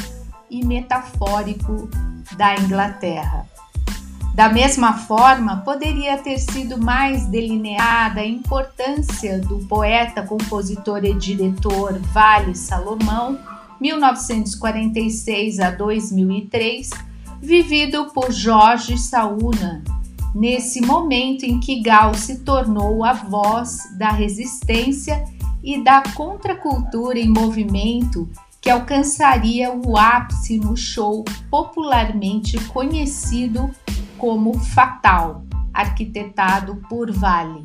e 0.50 0.66
metafórico 0.66 1.90
da 2.36 2.56
Inglaterra. 2.56 3.46
Da 4.34 4.50
mesma 4.50 4.94
forma, 4.94 5.58
poderia 5.58 6.18
ter 6.20 6.38
sido 6.38 6.78
mais 6.78 7.26
delineada 7.26 8.22
a 8.22 8.26
importância 8.26 9.40
do 9.40 9.60
poeta, 9.66 10.22
compositor 10.22 11.04
e 11.04 11.14
diretor 11.16 11.98
Vale 12.14 12.56
Salomão, 12.56 13.40
1946 13.82 15.60
a 15.60 15.72
2003, 15.72 16.90
vivido 17.42 18.12
por 18.14 18.32
Jorge 18.32 18.98
Saúna, 18.98 19.84
nesse 20.34 20.82
momento 20.82 21.44
em 21.44 21.60
que 21.60 21.82
Gal 21.82 22.14
se 22.14 22.40
tornou 22.40 23.04
a 23.04 23.14
voz 23.14 23.80
da 23.98 24.10
resistência 24.10 25.24
e 25.64 25.84
da 25.84 26.04
contracultura 26.16 27.20
em 27.20 27.30
movimento 27.30 28.30
que 28.62 28.70
alcançaria 28.70 29.72
o 29.72 29.98
ápice 29.98 30.58
no 30.58 30.76
show 30.76 31.24
popularmente 31.50 32.60
conhecido 32.66 33.70
como 34.18 34.58
Fatal, 34.60 35.44
arquitetado 35.74 36.76
por 36.90 37.12
Vale. 37.12 37.64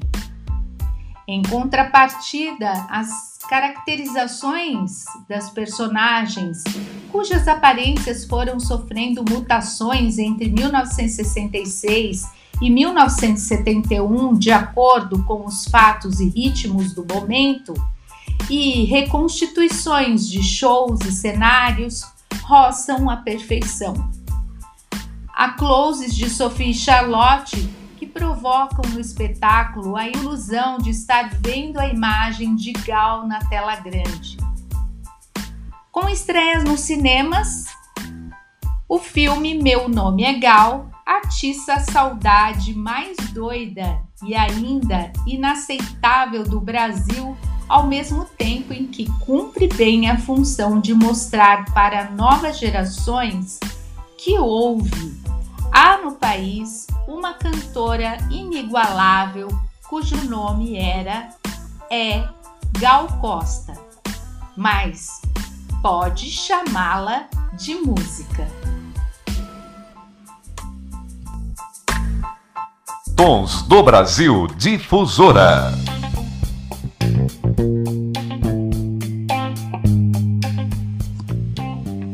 Em 1.27 1.43
contrapartida, 1.43 2.71
as 2.91 3.39
caracterizações 3.49 5.05
das 5.29 5.51
personagens, 5.51 6.63
cujas 7.13 7.47
aparências 7.47 8.25
foram 8.25 8.59
sofrendo 8.59 9.23
mutações 9.29 10.19
entre 10.19 10.51
1966 10.51 12.27
e 12.61 12.71
1971, 12.71 14.35
de 14.35 14.51
acordo 14.51 15.23
com 15.25 15.45
os 15.45 15.67
fatos 15.67 16.21
e 16.21 16.29
ritmos 16.31 16.95
do 16.95 17.05
momento, 17.05 17.75
e 18.49 18.85
reconstituições 18.85 20.27
de 20.27 20.43
shows 20.43 21.01
e 21.03 21.13
cenários 21.13 22.03
roçam 22.43 23.11
a 23.11 23.19
perfeição. 23.19 24.11
Há 25.35 25.51
closes 25.51 26.15
de 26.15 26.31
Sophie 26.31 26.75
Charlotte 26.75 27.69
que 27.99 28.07
provocam 28.07 28.91
no 28.91 29.01
espetáculo 29.01 29.97
a 29.97 30.09
ilusão 30.09 30.79
de 30.79 30.91
estar 30.91 31.31
vendo 31.41 31.79
a 31.79 31.87
imagem 31.87 32.57
de 32.57 32.73
Gal 32.73 33.27
na 33.27 33.39
tela 33.49 33.77
grande. 33.77 34.37
Com 35.93 36.09
estreias 36.09 36.65
nos 36.65 36.81
cinemas, 36.81 37.67
o 38.89 38.99
filme 38.99 39.55
Meu 39.63 39.91
Nome 39.91 40.25
é 40.25 40.39
Gal 40.39 40.91
atiça 41.05 41.75
a 41.75 41.81
saudade 41.81 42.73
mais 42.73 43.15
doida 43.35 44.01
e 44.25 44.35
ainda 44.35 45.13
inaceitável 45.27 46.45
do 46.45 46.59
Brasil, 46.59 47.37
ao 47.69 47.87
mesmo 47.87 48.25
tempo 48.25 48.73
em 48.73 48.87
que 48.87 49.05
cumpre 49.21 49.69
bem 49.69 50.09
a 50.09 50.17
função 50.17 50.81
de 50.81 50.95
mostrar 50.95 51.67
para 51.75 52.11
novas 52.11 52.59
gerações 52.59 53.61
que 54.17 54.39
houve, 54.39 55.21
há 55.71 55.99
no 55.99 56.13
país 56.13 56.87
uma 57.07 57.35
cantora 57.35 58.17
inigualável 58.31 59.49
cujo 59.91 60.17
nome 60.25 60.75
era 60.75 61.29
é 61.91 62.27
Gal 62.79 63.09
Costa, 63.21 63.75
mas 64.57 65.21
pode 65.83 66.31
chamá-la 66.31 67.27
de 67.55 67.75
música. 67.75 68.47
Tons 73.17 73.63
do 73.63 73.83
Brasil 73.83 74.47
Difusora. 74.57 75.73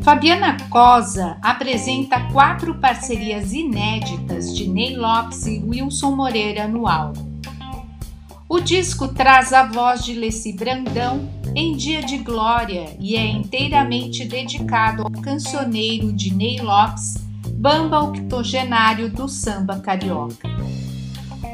Fabiana 0.01 0.57
Cosa 0.71 1.37
apresenta 1.43 2.21
quatro 2.31 2.73
parcerias 2.79 3.53
inéditas 3.53 4.55
de 4.55 4.67
Ney 4.67 4.95
Lopes 4.95 5.45
e 5.45 5.63
Wilson 5.63 6.15
Moreira 6.15 6.67
no 6.67 6.87
álbum. 6.87 7.28
O 8.49 8.59
disco 8.59 9.09
traz 9.09 9.53
a 9.53 9.67
voz 9.67 10.03
de 10.03 10.15
Leci 10.15 10.53
Brandão 10.53 11.29
em 11.55 11.77
Dia 11.77 12.01
de 12.01 12.17
Glória 12.17 12.97
e 12.99 13.15
é 13.15 13.23
inteiramente 13.23 14.25
dedicado 14.25 15.03
ao 15.03 15.11
cancioneiro 15.21 16.11
de 16.11 16.33
Ney 16.33 16.59
Lopes, 16.59 17.17
bamba 17.53 17.99
octogenário 17.99 19.07
do 19.07 19.29
samba 19.29 19.79
carioca. 19.79 20.49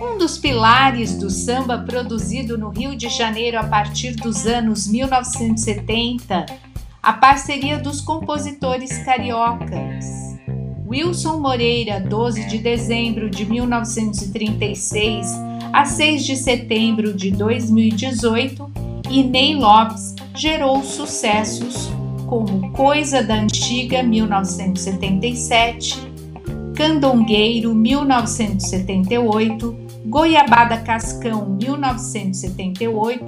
Um 0.01 0.17
dos 0.17 0.37
pilares 0.37 1.17
do 1.17 1.29
samba 1.29 1.79
produzido 1.79 2.57
no 2.57 2.69
Rio 2.69 2.95
de 2.95 3.09
Janeiro 3.09 3.59
a 3.59 3.65
partir 3.65 4.15
dos 4.15 4.47
anos 4.47 4.87
1970 4.87 6.45
a 7.03 7.11
parceria 7.11 7.77
dos 7.77 7.99
compositores 7.99 8.99
cariocas. 8.99 10.05
Wilson 10.87 11.39
Moreira, 11.39 11.99
12 11.99 12.47
de 12.47 12.57
dezembro 12.57 13.29
de 13.29 13.45
1936 13.45 15.54
a 15.75 15.83
6 15.83 16.25
de 16.25 16.37
setembro 16.37 17.13
de 17.13 17.31
2018, 17.31 18.71
e 19.11 19.21
Ney 19.21 19.55
Lopes 19.55 20.15
gerou 20.33 20.81
sucessos 20.81 21.89
como 22.27 22.71
Coisa 22.71 23.21
da 23.21 23.35
Antiga 23.35 24.01
1977, 24.01 25.99
Candongueiro 26.77 27.75
1978, 27.75 29.75
Goiabada 30.05 30.77
Cascão 30.77 31.49
1978 31.49 33.25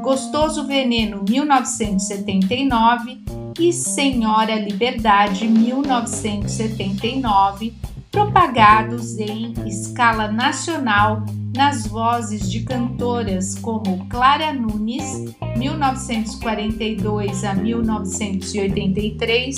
Gostoso 0.00 0.68
Veneno 0.68 1.24
1979 1.28 3.18
e 3.58 3.72
Senhora 3.72 4.54
Liberdade 4.54 5.48
1979, 5.48 7.74
propagados 8.18 9.16
em 9.16 9.54
escala 9.64 10.26
nacional 10.26 11.24
nas 11.54 11.86
vozes 11.86 12.50
de 12.50 12.64
cantoras 12.64 13.54
como 13.54 14.08
Clara 14.08 14.52
Nunes 14.52 15.36
1942 15.56 17.44
a 17.44 17.54
1983, 17.54 19.56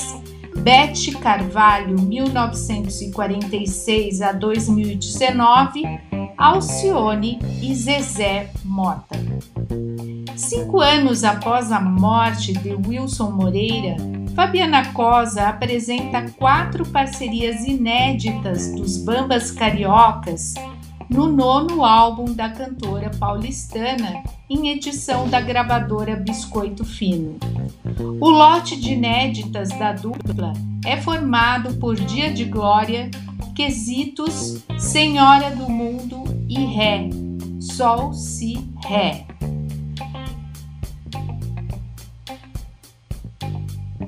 Bete 0.59 1.13
Carvalho 1.13 1.99
1946 2.03 4.21
a 4.21 4.33
2019, 4.33 5.83
Alcione 6.37 7.39
e 7.63 7.75
Zezé 7.75 8.51
Mota. 8.63 9.19
Cinco 10.37 10.83
anos 10.83 11.25
após 11.25 11.73
a 11.73 11.81
morte 11.81 12.53
de 12.53 12.75
Wilson 12.75 13.31
Moreira, 13.31 13.97
Fabiana 14.41 14.91
Cosa 14.95 15.49
apresenta 15.49 16.31
quatro 16.39 16.87
parcerias 16.87 17.63
inéditas 17.67 18.73
dos 18.75 18.97
Bambas 18.97 19.51
Cariocas 19.51 20.55
no 21.11 21.31
nono 21.31 21.85
álbum 21.85 22.33
da 22.33 22.49
cantora 22.49 23.11
paulistana, 23.21 24.23
em 24.49 24.71
edição 24.71 25.29
da 25.29 25.43
gravadora 25.43 26.17
Biscoito 26.17 26.87
Fino. 26.87 27.37
O 28.19 28.31
lote 28.31 28.81
de 28.81 28.95
inéditas 28.95 29.69
da 29.79 29.93
dupla 29.93 30.55
é 30.87 30.97
formado 30.97 31.75
por 31.75 31.95
Dia 31.95 32.33
de 32.33 32.47
Glória, 32.47 33.11
Quesitos, 33.55 34.65
Senhora 34.79 35.51
do 35.51 35.69
Mundo 35.69 36.25
e 36.49 36.65
Ré, 36.65 37.11
Sol, 37.61 38.15
Si, 38.15 38.57
Ré. 38.87 39.27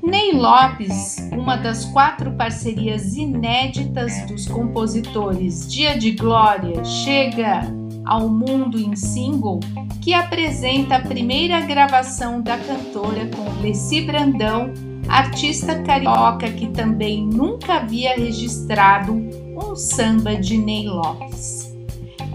Ney 0.00 0.32
Lopes, 0.32 1.16
uma 1.32 1.56
das 1.56 1.84
quatro 1.84 2.32
parcerias 2.32 3.14
inéditas 3.14 4.26
dos 4.26 4.46
compositores 4.46 5.70
Dia 5.70 5.98
de 5.98 6.12
Glória, 6.12 6.82
chega 6.84 7.62
ao 8.04 8.28
mundo 8.28 8.78
em 8.78 8.96
single, 8.96 9.60
que 10.00 10.14
apresenta 10.14 10.96
a 10.96 11.00
primeira 11.00 11.60
gravação 11.60 12.40
da 12.40 12.56
cantora 12.56 13.26
com 13.26 13.60
Leci 13.60 14.00
Brandão 14.00 14.72
artista 15.08 15.82
carioca 15.82 16.50
que 16.50 16.68
também 16.68 17.26
nunca 17.26 17.74
havia 17.74 18.16
registrado 18.16 19.12
um 19.12 19.76
samba 19.76 20.36
de 20.36 20.56
Ney 20.56 20.88
Lopes. 20.88 21.70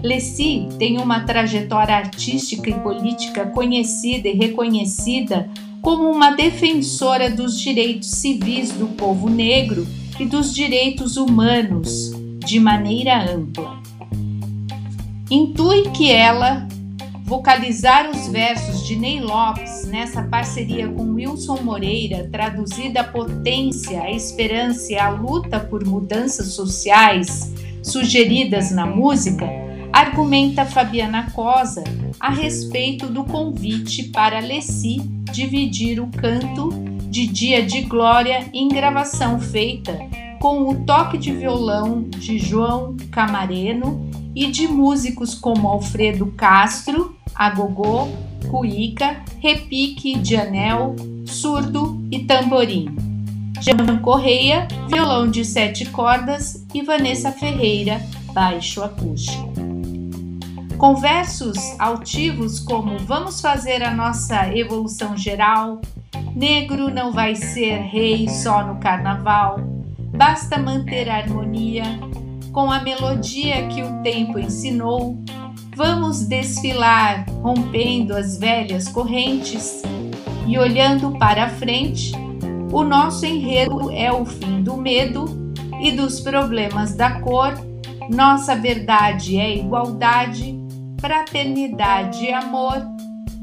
Leci 0.02 0.68
tem 0.78 0.98
uma 0.98 1.20
trajetória 1.20 1.96
artística 1.96 2.70
e 2.70 2.74
política 2.80 3.46
conhecida 3.46 4.28
e 4.28 4.36
reconhecida 4.36 5.50
como 5.82 6.10
uma 6.10 6.32
defensora 6.32 7.30
dos 7.30 7.60
direitos 7.60 8.10
civis 8.10 8.72
do 8.72 8.88
povo 8.88 9.28
negro 9.28 9.86
e 10.18 10.24
dos 10.24 10.54
direitos 10.54 11.16
humanos 11.16 12.12
de 12.44 12.58
maneira 12.58 13.22
ampla. 13.30 13.78
Intui 15.30 15.90
que 15.90 16.10
ela 16.10 16.66
vocalizar 17.24 18.10
os 18.10 18.26
versos 18.28 18.86
de 18.86 18.96
Ney 18.96 19.20
Lopes 19.20 19.86
nessa 19.86 20.22
parceria 20.22 20.88
com 20.88 21.12
Wilson 21.12 21.58
Moreira, 21.62 22.26
traduzida 22.32 23.02
a 23.02 23.04
potência, 23.04 24.00
a 24.00 24.10
esperança 24.10 24.92
e 24.92 24.98
a 24.98 25.10
luta 25.10 25.60
por 25.60 25.84
mudanças 25.84 26.54
sociais 26.54 27.52
sugeridas 27.82 28.70
na 28.70 28.86
música, 28.86 29.46
argumenta 29.92 30.64
Fabiana 30.64 31.30
Cosa 31.32 31.84
a 32.18 32.30
respeito 32.30 33.06
do 33.06 33.24
convite 33.24 34.04
para 34.04 34.40
Leci 34.40 35.17
dividir 35.30 36.00
o 36.00 36.06
canto 36.08 36.70
de 37.08 37.26
Dia 37.26 37.62
de 37.64 37.82
Glória 37.82 38.48
em 38.52 38.68
gravação 38.68 39.40
feita 39.40 39.98
com 40.40 40.68
o 40.68 40.84
toque 40.84 41.18
de 41.18 41.32
violão 41.32 42.02
de 42.02 42.38
João 42.38 42.96
Camareno 43.10 44.08
e 44.34 44.46
de 44.46 44.68
músicos 44.68 45.34
como 45.34 45.66
Alfredo 45.68 46.26
Castro, 46.36 47.16
Agogô, 47.34 48.08
Cuíca, 48.50 49.22
Repique 49.40 50.16
de 50.18 50.36
Anel, 50.36 50.94
Surdo 51.26 52.00
e 52.10 52.20
Tamborim. 52.20 52.94
Jean 53.60 53.98
Correia, 54.00 54.68
violão 54.88 55.28
de 55.28 55.44
sete 55.44 55.86
cordas 55.86 56.64
e 56.72 56.82
Vanessa 56.82 57.32
Ferreira, 57.32 58.00
baixo 58.32 58.82
acústico. 58.82 59.77
Com 60.78 60.94
versos 60.94 61.58
altivos 61.76 62.60
como 62.60 63.00
Vamos 63.00 63.40
fazer 63.40 63.82
a 63.82 63.90
nossa 63.90 64.56
evolução 64.56 65.16
geral, 65.16 65.80
Negro 66.36 66.88
não 66.88 67.10
vai 67.10 67.34
ser 67.34 67.78
rei 67.80 68.28
só 68.28 68.64
no 68.64 68.76
carnaval, 68.76 69.58
basta 70.16 70.56
manter 70.56 71.08
a 71.08 71.16
harmonia, 71.16 71.82
com 72.52 72.70
a 72.70 72.80
melodia 72.80 73.66
que 73.66 73.82
o 73.82 74.02
tempo 74.02 74.38
ensinou, 74.38 75.18
vamos 75.74 76.24
desfilar 76.28 77.26
rompendo 77.42 78.14
as 78.14 78.38
velhas 78.38 78.86
correntes 78.86 79.82
e 80.46 80.56
olhando 80.56 81.18
para 81.18 81.48
frente. 81.48 82.12
O 82.72 82.84
nosso 82.84 83.26
enredo 83.26 83.90
é 83.90 84.12
o 84.12 84.24
fim 84.24 84.62
do 84.62 84.76
medo 84.76 85.52
e 85.80 85.90
dos 85.90 86.20
problemas 86.20 86.94
da 86.94 87.20
cor. 87.20 87.52
Nossa 88.08 88.54
verdade 88.54 89.38
é 89.38 89.56
igualdade, 89.56 90.57
fraternidade 91.00 92.24
e 92.24 92.32
amor. 92.32 92.86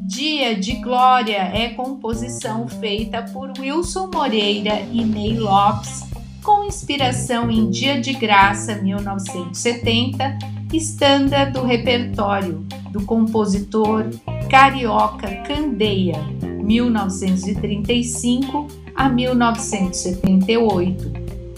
Dia 0.07 0.55
de 0.55 0.73
Glória 0.73 1.37
é 1.37 1.69
composição 1.69 2.67
feita 2.67 3.23
por 3.23 3.51
Wilson 3.59 4.11
Moreira 4.13 4.81
e 4.91 5.03
Ney 5.03 5.39
Lopes 5.39 6.03
com 6.43 6.63
inspiração 6.63 7.49
em 7.49 7.71
Dia 7.71 7.99
de 7.99 8.13
Graça 8.13 8.75
1970, 8.75 10.37
estanda 10.71 11.45
do 11.45 11.63
repertório 11.63 12.63
do 12.91 13.03
compositor 13.03 14.05
carioca 14.47 15.27
Candeia 15.37 16.19
1935 16.61 18.67
a 18.95 19.09
1978, 19.09 21.11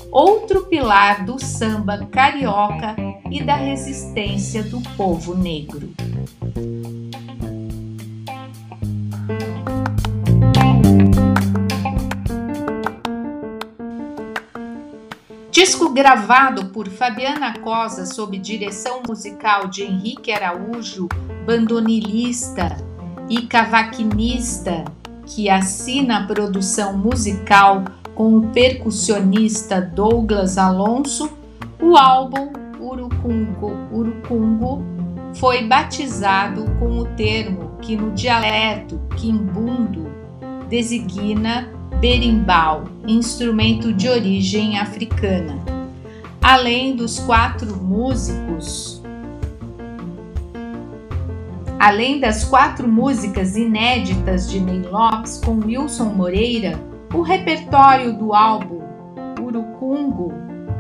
outro 0.10 0.68
pilar 0.68 1.26
do 1.26 1.38
samba 1.38 2.08
carioca 2.10 2.96
e 3.32 3.44
da 3.44 3.56
resistência 3.56 4.64
do 4.64 4.82
povo 4.96 5.36
negro. 5.36 5.90
Disco 15.52 15.90
gravado 15.90 16.68
por 16.68 16.88
Fabiana 16.88 17.58
Cosa 17.60 18.06
sob 18.06 18.38
direção 18.38 19.02
musical 19.08 19.68
de 19.68 19.84
Henrique 19.84 20.32
Araújo, 20.32 21.10
bandonilista 21.46 22.78
e 23.28 23.42
cavaquinista, 23.42 24.86
que 25.26 25.50
assina 25.50 26.20
a 26.20 26.28
produção 26.28 26.98
musical 26.98 27.84
com 28.16 28.38
o 28.38 28.48
percussionista 28.50 29.82
Douglas 29.82 30.58
Alonso, 30.58 31.30
o 31.82 31.98
álbum 31.98 32.67
Urucungo 32.88 33.74
Urucungo 33.92 34.82
foi 35.36 35.68
batizado 35.68 36.66
com 36.80 37.00
o 37.00 37.06
termo 37.16 37.78
que 37.82 37.98
no 37.98 38.12
dialeto 38.12 39.00
quimbundo 39.18 40.10
designa 40.70 41.70
berimbau, 42.00 42.86
instrumento 43.06 43.92
de 43.92 44.08
origem 44.08 44.80
africana. 44.80 45.58
Além 46.42 46.96
dos 46.96 47.20
quatro 47.20 47.76
músicos, 47.76 49.02
além 51.78 52.20
das 52.20 52.46
quatro 52.46 52.88
músicas 52.88 53.58
inéditas 53.58 54.50
de 54.50 54.60
Ney 54.62 54.82
Lopes 54.82 55.42
com 55.44 55.60
Wilson 55.60 56.14
Moreira, 56.14 56.80
o 57.14 57.22
repertório 57.22 58.18
do 58.18 58.34
álbum 58.34 58.80
Urucungo 59.42 60.34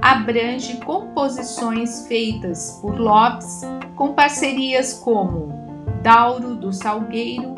abrange 0.07 0.77
composições 0.85 2.07
feitas 2.07 2.79
por 2.81 2.97
Lopes 2.97 3.61
com 3.93 4.13
parcerias 4.13 4.93
como 4.93 5.51
Dauro 6.01 6.55
do 6.55 6.71
Salgueiro, 6.71 7.53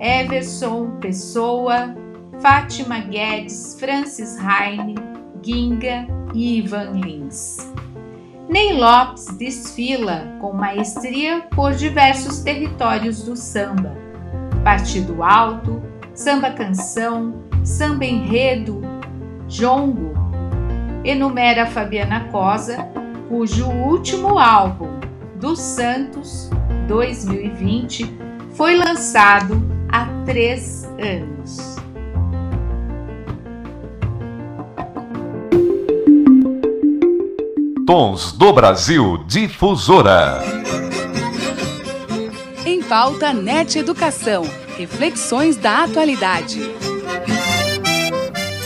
Everson 0.00 0.92
Pessoa, 1.00 1.94
Fátima 2.40 3.00
Guedes, 3.00 3.76
Francis 3.78 4.38
Heine, 4.38 4.94
Ginga 5.42 6.06
e 6.32 6.60
Ivan 6.60 6.92
Lins. 6.92 7.58
Ney 8.48 8.78
Lopes 8.78 9.26
desfila 9.36 10.34
com 10.40 10.54
maestria 10.54 11.42
por 11.54 11.74
diversos 11.74 12.38
territórios 12.38 13.22
do 13.24 13.36
samba: 13.36 13.94
Partido 14.64 15.22
Alto, 15.22 15.82
Samba 16.14 16.52
Canção, 16.52 17.34
Samba 17.62 18.06
Enredo, 18.06 18.80
Jongo. 19.46 20.17
Enumera 21.04 21.66
Fabiana 21.66 22.28
Cosa, 22.30 22.88
cujo 23.28 23.66
último 23.68 24.38
álbum, 24.38 24.98
dos 25.36 25.60
Santos, 25.60 26.50
2020, 26.86 28.04
foi 28.52 28.76
lançado 28.76 29.62
há 29.90 30.06
três 30.24 30.84
anos. 30.98 31.76
Tons 37.86 38.32
do 38.32 38.52
Brasil 38.52 39.24
Difusora. 39.26 40.42
Em 42.66 42.82
pauta 42.82 43.32
NET 43.32 43.78
Educação. 43.78 44.42
Reflexões 44.76 45.56
da 45.56 45.84
atualidade. 45.84 46.60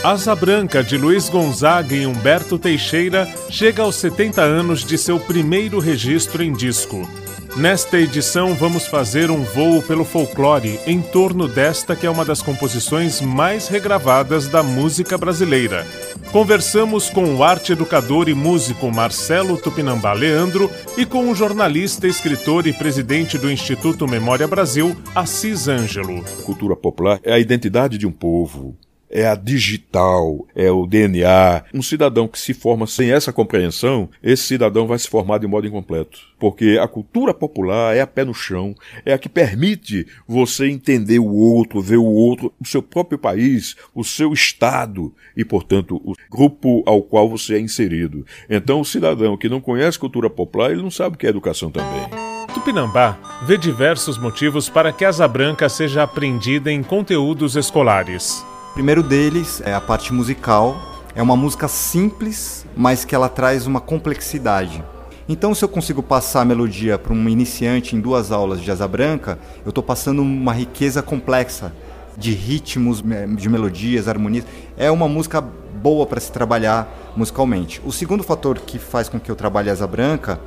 Asa 0.03 0.35
Branca 0.35 0.83
de 0.83 0.97
Luiz 0.97 1.29
Gonzaga 1.29 1.95
e 1.95 2.05
Humberto 2.05 2.59
Teixeira 2.59 3.25
chega 3.49 3.83
aos 3.83 3.95
70 3.95 4.41
anos 4.41 4.83
de 4.83 4.97
seu 4.97 5.17
primeiro 5.17 5.79
registro 5.79 6.43
em 6.43 6.51
disco. 6.51 7.07
Nesta 7.55 7.97
edição, 7.97 8.53
vamos 8.53 8.85
fazer 8.85 9.31
um 9.31 9.43
voo 9.43 9.81
pelo 9.81 10.03
folclore 10.03 10.77
em 10.85 11.01
torno 11.01 11.47
desta 11.47 11.95
que 11.95 12.05
é 12.05 12.09
uma 12.09 12.25
das 12.25 12.41
composições 12.41 13.21
mais 13.21 13.69
regravadas 13.69 14.49
da 14.49 14.61
música 14.61 15.17
brasileira. 15.17 15.87
Conversamos 16.33 17.09
com 17.09 17.35
o 17.35 17.41
arte 17.41 17.71
educador 17.71 18.27
e 18.27 18.33
músico 18.33 18.91
Marcelo 18.91 19.55
Tupinambá 19.55 20.11
Leandro 20.11 20.69
e 20.97 21.05
com 21.05 21.31
o 21.31 21.35
jornalista, 21.35 22.07
escritor 22.07 22.67
e 22.67 22.73
presidente 22.73 23.37
do 23.37 23.49
Instituto 23.49 24.05
Memória 24.05 24.49
Brasil, 24.49 24.97
Assis 25.15 25.69
Ângelo. 25.69 26.25
Cultura 26.43 26.75
popular 26.75 27.21
é 27.23 27.31
a 27.31 27.39
identidade 27.39 27.97
de 27.97 28.05
um 28.05 28.11
povo 28.11 28.75
é 29.13 29.27
a 29.27 29.35
digital, 29.35 30.47
é 30.55 30.71
o 30.71 30.87
DNA. 30.87 31.65
Um 31.71 31.83
cidadão 31.83 32.27
que 32.27 32.39
se 32.39 32.51
forma 32.51 32.87
sem 32.87 33.11
essa 33.11 33.31
compreensão, 33.31 34.09
esse 34.23 34.43
cidadão 34.43 34.87
vai 34.87 34.97
se 34.97 35.07
formar 35.07 35.37
de 35.37 35.45
modo 35.45 35.67
incompleto. 35.67 36.19
Porque 36.39 36.79
a 36.81 36.87
cultura 36.87 37.31
popular 37.31 37.95
é 37.95 38.01
a 38.01 38.07
pé 38.07 38.25
no 38.25 38.33
chão, 38.33 38.73
é 39.05 39.13
a 39.13 39.17
que 39.19 39.29
permite 39.29 40.07
você 40.27 40.67
entender 40.67 41.19
o 41.19 41.31
outro, 41.31 41.79
ver 41.79 41.97
o 41.97 42.03
outro, 42.03 42.51
o 42.59 42.67
seu 42.67 42.81
próprio 42.81 43.19
país, 43.19 43.75
o 43.93 44.03
seu 44.03 44.33
estado 44.33 45.13
e, 45.37 45.45
portanto, 45.45 46.01
o 46.03 46.13
grupo 46.29 46.81
ao 46.87 47.03
qual 47.03 47.29
você 47.29 47.53
é 47.53 47.59
inserido. 47.59 48.25
Então, 48.49 48.81
o 48.81 48.85
cidadão 48.85 49.37
que 49.37 49.47
não 49.47 49.61
conhece 49.61 49.99
cultura 49.99 50.29
popular, 50.29 50.71
ele 50.71 50.81
não 50.81 50.91
sabe 50.91 51.15
o 51.15 51.19
que 51.19 51.27
é 51.27 51.29
educação 51.29 51.69
também. 51.69 52.09
Tupinambá 52.51 53.43
vê 53.45 53.59
diversos 53.59 54.17
motivos 54.17 54.69
para 54.69 54.91
que 54.91 55.05
a 55.05 55.09
asa 55.09 55.27
branca 55.27 55.69
seja 55.69 56.01
aprendida 56.01 56.71
em 56.71 56.81
conteúdos 56.81 57.55
escolares. 57.55 58.43
Primeiro 58.73 59.03
deles 59.03 59.61
é 59.63 59.71
a 59.71 59.79
parte 59.79 60.11
musical. 60.11 60.75
É 61.13 61.21
uma 61.21 61.37
música 61.37 61.67
simples, 61.67 62.65
mas 62.75 63.05
que 63.05 63.13
ela 63.13 63.29
traz 63.29 63.67
uma 63.67 63.79
complexidade. 63.79 64.83
Então, 65.29 65.53
se 65.53 65.63
eu 65.63 65.69
consigo 65.69 66.01
passar 66.01 66.41
a 66.41 66.45
melodia 66.45 66.97
para 66.97 67.13
um 67.13 67.29
iniciante 67.29 67.95
em 67.95 68.01
duas 68.01 68.31
aulas 68.31 68.59
de 68.59 68.71
asa 68.71 68.87
branca, 68.87 69.37
eu 69.63 69.69
estou 69.69 69.83
passando 69.83 70.23
uma 70.23 70.51
riqueza 70.51 71.03
complexa 71.03 71.71
de 72.17 72.31
ritmos, 72.31 73.03
de 73.37 73.47
melodias, 73.47 74.07
harmonias. 74.07 74.45
É 74.75 74.89
uma 74.89 75.07
música 75.07 75.39
boa 75.39 76.07
para 76.07 76.19
se 76.19 76.31
trabalhar 76.31 77.13
musicalmente. 77.15 77.79
O 77.85 77.91
segundo 77.91 78.23
fator 78.23 78.57
que 78.57 78.79
faz 78.79 79.07
com 79.07 79.19
que 79.19 79.29
eu 79.29 79.35
trabalhe 79.35 79.69
asa 79.69 79.85
branca 79.85 80.39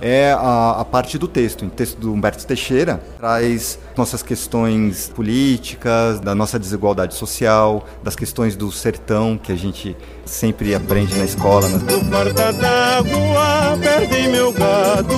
é 0.00 0.32
a, 0.32 0.80
a, 0.80 0.84
parte 0.84 1.18
do 1.18 1.28
texto. 1.28 1.66
O 1.66 1.70
texto 1.70 1.98
do 1.98 2.12
Humberto 2.12 2.46
Teixeira 2.46 3.00
traz 3.18 3.78
nossas 3.96 4.22
questões 4.22 5.08
políticas, 5.08 6.20
da 6.20 6.34
nossa 6.34 6.58
desigualdade 6.58 7.14
social, 7.14 7.84
das 8.02 8.16
questões 8.16 8.56
do 8.56 8.70
sertão 8.72 9.38
que 9.38 9.52
a 9.52 9.56
gente 9.56 9.96
sempre 10.24 10.74
aprende 10.74 11.16
na 11.16 11.24
escola. 11.24 11.68
Né? 11.68 11.78
Porta 12.10 12.52
d'água 12.52 13.78
perdi 13.80 14.28
meu 14.28 14.52
gado, 14.52 15.16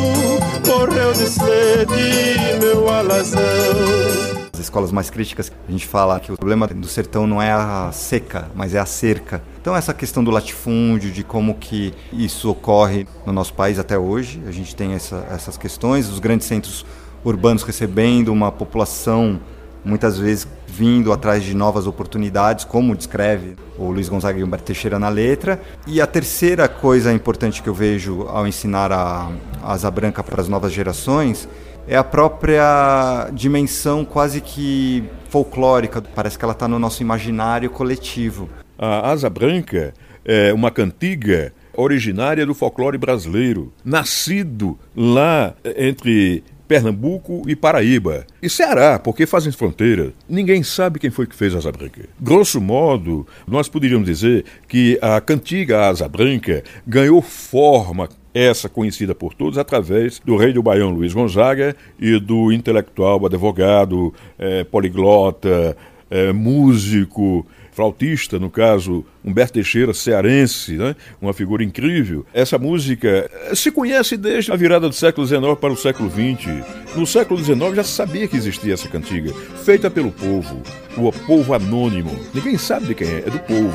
de 1.16 1.28
sede 1.28 2.59
meu 2.61 2.89
alazão 2.89 4.41
escolas 4.61 4.92
mais 4.92 5.09
críticas, 5.09 5.50
a 5.66 5.70
gente 5.72 5.86
fala 5.86 6.20
que 6.20 6.30
o 6.30 6.36
problema 6.36 6.66
do 6.66 6.86
sertão 6.86 7.26
não 7.26 7.40
é 7.40 7.50
a 7.50 7.90
seca, 7.92 8.50
mas 8.55 8.74
é 8.74 8.78
a 8.78 8.86
cerca. 8.86 9.42
Então 9.61 9.74
essa 9.74 9.94
questão 9.94 10.22
do 10.22 10.30
latifúndio, 10.30 11.11
de 11.11 11.24
como 11.24 11.55
que 11.55 11.94
isso 12.12 12.50
ocorre 12.50 13.07
no 13.24 13.32
nosso 13.32 13.55
país 13.55 13.78
até 13.78 13.98
hoje, 13.98 14.42
a 14.46 14.50
gente 14.50 14.76
tem 14.76 14.92
essa, 14.92 15.26
essas 15.30 15.57
questões, 15.57 16.09
os 16.09 16.18
grandes 16.18 16.46
centros 16.46 16.84
urbanos 17.24 17.62
recebendo 17.62 18.28
uma 18.28 18.53
população 18.53 19.40
muitas 19.84 20.18
vezes 20.18 20.46
vindo 20.66 21.12
atrás 21.12 21.42
de 21.42 21.55
novas 21.55 21.86
oportunidades, 21.86 22.64
como 22.64 22.94
descreve 22.94 23.57
o 23.76 23.90
Luiz 23.90 24.09
Gonzaga 24.09 24.38
e 24.38 24.44
Humberto 24.44 24.66
Teixeira 24.66 24.98
na 24.98 25.09
letra. 25.09 25.61
E 25.86 26.00
a 26.00 26.07
terceira 26.07 26.68
coisa 26.68 27.12
importante 27.12 27.62
que 27.62 27.68
eu 27.68 27.74
vejo 27.74 28.22
ao 28.28 28.46
ensinar 28.46 28.92
a 28.92 29.30
asa 29.62 29.90
branca 29.90 30.22
para 30.22 30.40
as 30.40 30.48
novas 30.48 30.72
gerações 30.72 31.48
é 31.87 31.97
a 31.97 32.05
própria 32.05 33.28
dimensão 33.33 34.05
quase 34.05 34.41
que 34.41 35.05
folclórica. 35.28 36.01
Parece 36.01 36.39
que 36.39 36.45
ela 36.45 36.53
está 36.53 36.68
no 36.68 36.78
nosso 36.78 37.03
imaginário 37.03 37.70
coletivo. 37.70 38.49
A 38.78 39.11
Asa 39.11 39.28
Branca 39.30 39.95
é 40.24 40.53
uma 40.53 40.70
cantiga 40.70 41.53
originária 41.74 42.45
do 42.45 42.55
folclore 42.55 42.99
brasileiro, 42.99 43.72
nascido 43.85 44.78
lá 44.95 45.55
entre 45.76 46.45
Pernambuco 46.66 47.42
e 47.46 47.54
Paraíba. 47.54 48.26
E 48.42 48.48
Ceará, 48.48 48.98
porque 48.98 49.26
fazem 49.26 49.52
fronteira. 49.52 50.12
Ninguém 50.28 50.62
sabe 50.62 50.98
quem 50.98 51.10
foi 51.10 51.26
que 51.26 51.34
fez 51.34 51.54
a 51.54 51.58
Asa 51.58 51.72
Branca. 51.72 52.08
Grosso 52.20 52.60
modo, 52.60 53.26
nós 53.46 53.68
poderíamos 53.68 54.06
dizer 54.06 54.44
que 54.68 54.98
a 55.02 55.20
cantiga 55.20 55.88
Asa 55.88 56.08
Branca 56.08 56.62
ganhou 56.86 57.20
forma 57.20 58.08
essa 58.34 58.68
conhecida 58.68 59.14
por 59.14 59.34
todos 59.34 59.58
através 59.58 60.18
do 60.20 60.36
rei 60.36 60.52
do 60.52 60.62
Baião 60.62 60.90
Luiz 60.90 61.12
Gonzaga 61.12 61.76
e 61.98 62.18
do 62.18 62.50
intelectual, 62.50 63.24
advogado, 63.26 64.12
é, 64.38 64.64
poliglota, 64.64 65.76
é, 66.10 66.32
músico, 66.32 67.46
flautista, 67.73 68.39
no 68.39 68.51
caso 68.51 69.05
Humberto 69.25 69.55
Teixeira, 69.55 69.93
cearense, 69.93 70.77
né? 70.77 70.95
uma 71.20 71.33
figura 71.33 71.64
incrível. 71.64 72.25
Essa 72.33 72.59
música 72.59 73.29
eh, 73.49 73.55
se 73.55 73.73
conhece 73.73 74.16
desde 74.16 74.53
a 74.53 74.57
virada 74.57 74.89
do 74.89 74.95
século 74.95 75.27
XIX 75.27 75.41
para 75.61 75.73
o 75.73 75.77
século 75.77 76.11
XX. 76.11 76.64
No 76.95 77.07
século 77.07 77.43
XIX 77.43 77.75
já 77.75 77.85
sabia 77.85 78.29
que 78.29 78.37
existia 78.37 78.75
essa 78.75 78.89
cantiga, 78.89 79.33
feita 79.64 79.91
pelo 79.91 80.12
povo, 80.12 80.62
o 80.97 81.11
povo 81.27 81.55
anônimo. 81.55 82.14
Ninguém 82.35 82.59
sabe 82.59 82.87
de 82.87 82.95
quem 82.95 83.09
é, 83.09 83.18
é 83.18 83.31
do 83.31 83.39
povo. 83.41 83.73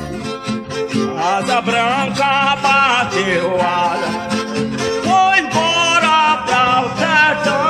Asa 1.18 1.60
branca 1.60 2.56
bateu 2.62 3.60
ala 3.60 4.28
o 7.64 7.67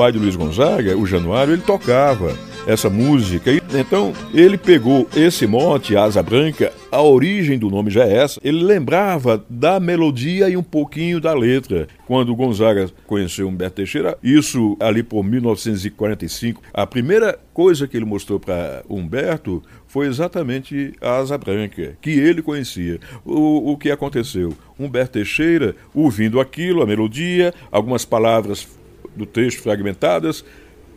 pai 0.00 0.12
de 0.12 0.18
Luiz 0.18 0.34
Gonzaga, 0.34 0.96
o 0.96 1.04
Januário, 1.04 1.52
ele 1.52 1.60
tocava 1.60 2.34
essa 2.66 2.88
música. 2.88 3.50
Então, 3.52 4.14
ele 4.32 4.56
pegou 4.56 5.06
esse 5.14 5.46
mote, 5.46 5.94
Asa 5.94 6.22
Branca, 6.22 6.72
a 6.90 7.02
origem 7.02 7.58
do 7.58 7.68
nome 7.68 7.90
já 7.90 8.04
é 8.06 8.16
essa. 8.16 8.40
Ele 8.42 8.64
lembrava 8.64 9.44
da 9.50 9.78
melodia 9.78 10.48
e 10.48 10.56
um 10.56 10.62
pouquinho 10.62 11.20
da 11.20 11.34
letra. 11.34 11.86
Quando 12.06 12.34
Gonzaga 12.34 12.88
conheceu 13.06 13.46
Humberto 13.46 13.76
Teixeira, 13.76 14.16
isso 14.22 14.74
ali 14.80 15.02
por 15.02 15.22
1945, 15.22 16.62
a 16.72 16.86
primeira 16.86 17.38
coisa 17.52 17.86
que 17.86 17.98
ele 17.98 18.06
mostrou 18.06 18.40
para 18.40 18.82
Humberto 18.88 19.62
foi 19.86 20.06
exatamente 20.06 20.94
a 20.98 21.18
Asa 21.18 21.36
Branca, 21.36 21.94
que 22.00 22.10
ele 22.10 22.40
conhecia. 22.40 22.98
O, 23.22 23.72
o 23.72 23.76
que 23.76 23.90
aconteceu? 23.90 24.54
Humberto 24.78 25.12
Teixeira, 25.12 25.76
ouvindo 25.94 26.40
aquilo, 26.40 26.80
a 26.80 26.86
melodia, 26.86 27.52
algumas 27.70 28.06
palavras 28.06 28.79
do 29.14 29.26
texto 29.26 29.62
fragmentadas, 29.62 30.44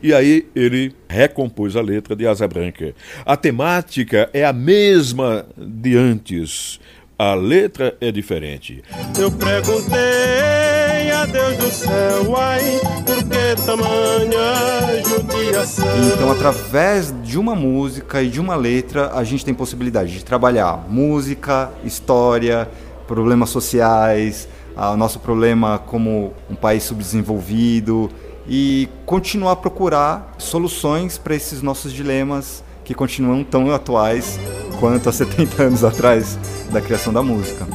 e 0.02 0.14
aí 0.14 0.46
ele 0.54 0.94
recompôs 1.08 1.76
a 1.76 1.82
letra 1.82 2.16
de 2.16 2.28
Asa 2.28 2.48
Branca. 2.48 2.94
A 3.26 3.38
temática 3.38 4.30
é 4.34 4.44
a 4.44 4.52
mesma 4.52 5.46
de 5.58 5.96
antes, 5.96 6.80
a 7.18 7.34
letra 7.34 7.96
é 8.02 8.12
diferente. 8.12 8.84
Eu 9.18 9.32
perguntei 9.32 11.10
a 11.10 11.26
Deus 11.26 11.58
do 11.58 11.72
céu, 11.72 12.36
ai, 12.36 12.82
por 13.06 13.24
que 13.24 13.66
tamanha 13.66 15.04
judiação? 15.06 15.86
Então, 16.14 16.30
através 16.30 17.14
de 17.24 17.40
uma 17.40 17.56
música 17.56 18.22
e 18.22 18.28
de 18.28 18.42
uma 18.42 18.58
letra, 18.58 19.12
a 19.14 19.24
gente 19.24 19.46
tem 19.46 19.54
possibilidade 19.54 20.12
de 20.12 20.26
trabalhar 20.26 20.86
música, 20.90 21.72
história, 21.86 22.68
problemas 23.08 23.52
sociais, 23.52 24.50
o 24.76 24.98
nosso 24.98 25.20
problema 25.20 25.78
como 25.78 26.34
um 26.50 26.56
país 26.56 26.84
subdesenvolvido 26.84 28.10
e 28.48 28.90
continuar 29.06 29.54
a 29.54 29.56
procurar 29.56 30.36
soluções 30.38 31.18
para 31.18 31.36
esses 31.36 31.62
nossos 31.62 31.94
dilemas 31.94 32.64
que 32.84 32.94
continuam 32.94 33.44
tão 33.44 33.72
atuais 33.72 34.40
quanto 34.80 35.10
há 35.10 35.12
70 35.14 35.64
anos 35.64 35.84
atrás 35.84 36.38
da 36.72 36.82
criação 36.82 37.14
da 37.14 37.22
música. 37.22 37.66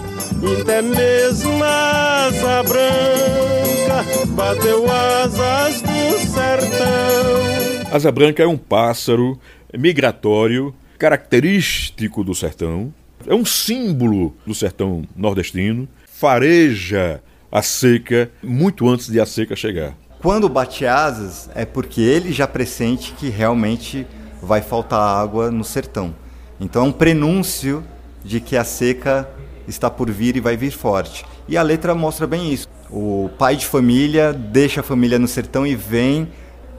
Até 0.61 0.83
mesmo 0.83 1.65
asa 1.65 2.63
branca 2.63 4.27
bateu 4.29 4.85
asas 4.91 5.81
do 5.83 6.19
sertão. 6.27 7.89
Asa 7.91 8.13
branca 8.13 8.43
é 8.43 8.47
um 8.47 8.59
pássaro 8.59 9.39
migratório 9.77 10.75
característico 10.99 12.23
do 12.23 12.35
sertão. 12.35 12.93
É 13.27 13.35
um 13.35 13.45
símbolo 13.45 14.35
do 14.47 14.55
sertão 14.55 15.05
nordestino 15.17 15.89
fareja 16.19 17.23
a 17.51 17.63
seca 17.63 18.29
muito 18.43 18.89
antes 18.89 19.09
de 19.09 19.21
a 19.21 19.27
seca 19.27 19.55
chegar. 19.55 19.95
Quando 20.21 20.49
bate 20.49 20.85
asas, 20.85 21.49
é 21.55 21.65
porque 21.65 22.01
ele 22.01 22.33
já 22.33 22.45
pressente 22.45 23.13
que 23.13 23.29
realmente 23.29 24.05
vai 24.43 24.61
faltar 24.61 25.01
água 25.01 25.49
no 25.49 25.63
sertão. 25.63 26.13
Então 26.59 26.85
é 26.85 26.89
um 26.89 26.93
prenúncio 26.93 27.85
de 28.25 28.41
que 28.41 28.57
a 28.57 28.65
seca 28.65 29.31
está 29.69 29.89
por 29.89 30.11
vir 30.11 30.37
e 30.37 30.41
vai 30.41 30.57
vir 30.57 30.73
forte. 30.73 31.25
E 31.47 31.57
a 31.57 31.63
letra 31.63 31.95
mostra 31.95 32.27
bem 32.27 32.53
isso. 32.53 32.67
O 32.91 33.31
pai 33.39 33.55
de 33.55 33.65
família 33.65 34.33
deixa 34.33 34.81
a 34.81 34.83
família 34.83 35.21
no 35.21 35.29
sertão 35.29 35.65
e 35.65 35.77
vem 35.77 36.29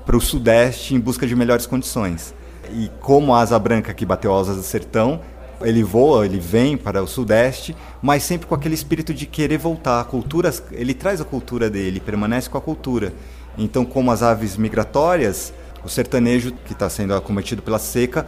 para 0.06 0.18
o 0.18 0.22
sudeste 0.22 0.94
em 0.94 1.00
busca 1.00 1.26
de 1.26 1.34
melhores 1.34 1.66
condições. 1.66 2.36
E 2.74 2.92
como 3.00 3.34
a 3.34 3.40
asa 3.40 3.58
branca 3.58 3.94
que 3.94 4.06
bateu 4.06 4.38
asas 4.38 4.58
do 4.58 4.64
sertão, 4.64 5.22
ele 5.62 5.84
voa, 5.84 6.26
ele 6.26 6.40
vem 6.40 6.78
para 6.78 7.02
o 7.04 7.08
sudeste, 7.08 7.76
mas 8.02 8.24
sempre 8.24 8.48
com 8.48 8.56
aquele 8.56 8.76
espírito 8.76 9.14
de 9.14 9.26
querer 9.26 9.58
voltar. 9.58 10.02
A 10.02 10.04
cultura, 10.04 10.54
ele 10.72 10.94
traz 10.94 11.20
a 11.22 11.26
cultura 11.26 11.70
dele, 11.70 12.00
permanece 12.00 12.50
com 12.50 12.58
a 12.58 12.62
cultura. 12.62 13.14
Então, 13.58 13.84
como 13.84 14.12
as 14.12 14.24
aves 14.24 14.58
migratórias, 14.58 15.54
o 15.84 15.90
sertanejo 15.90 16.52
que 16.66 16.74
está 16.74 16.90
sendo 16.90 17.14
acometido 17.14 17.62
pela 17.62 17.80
seca 17.80 18.28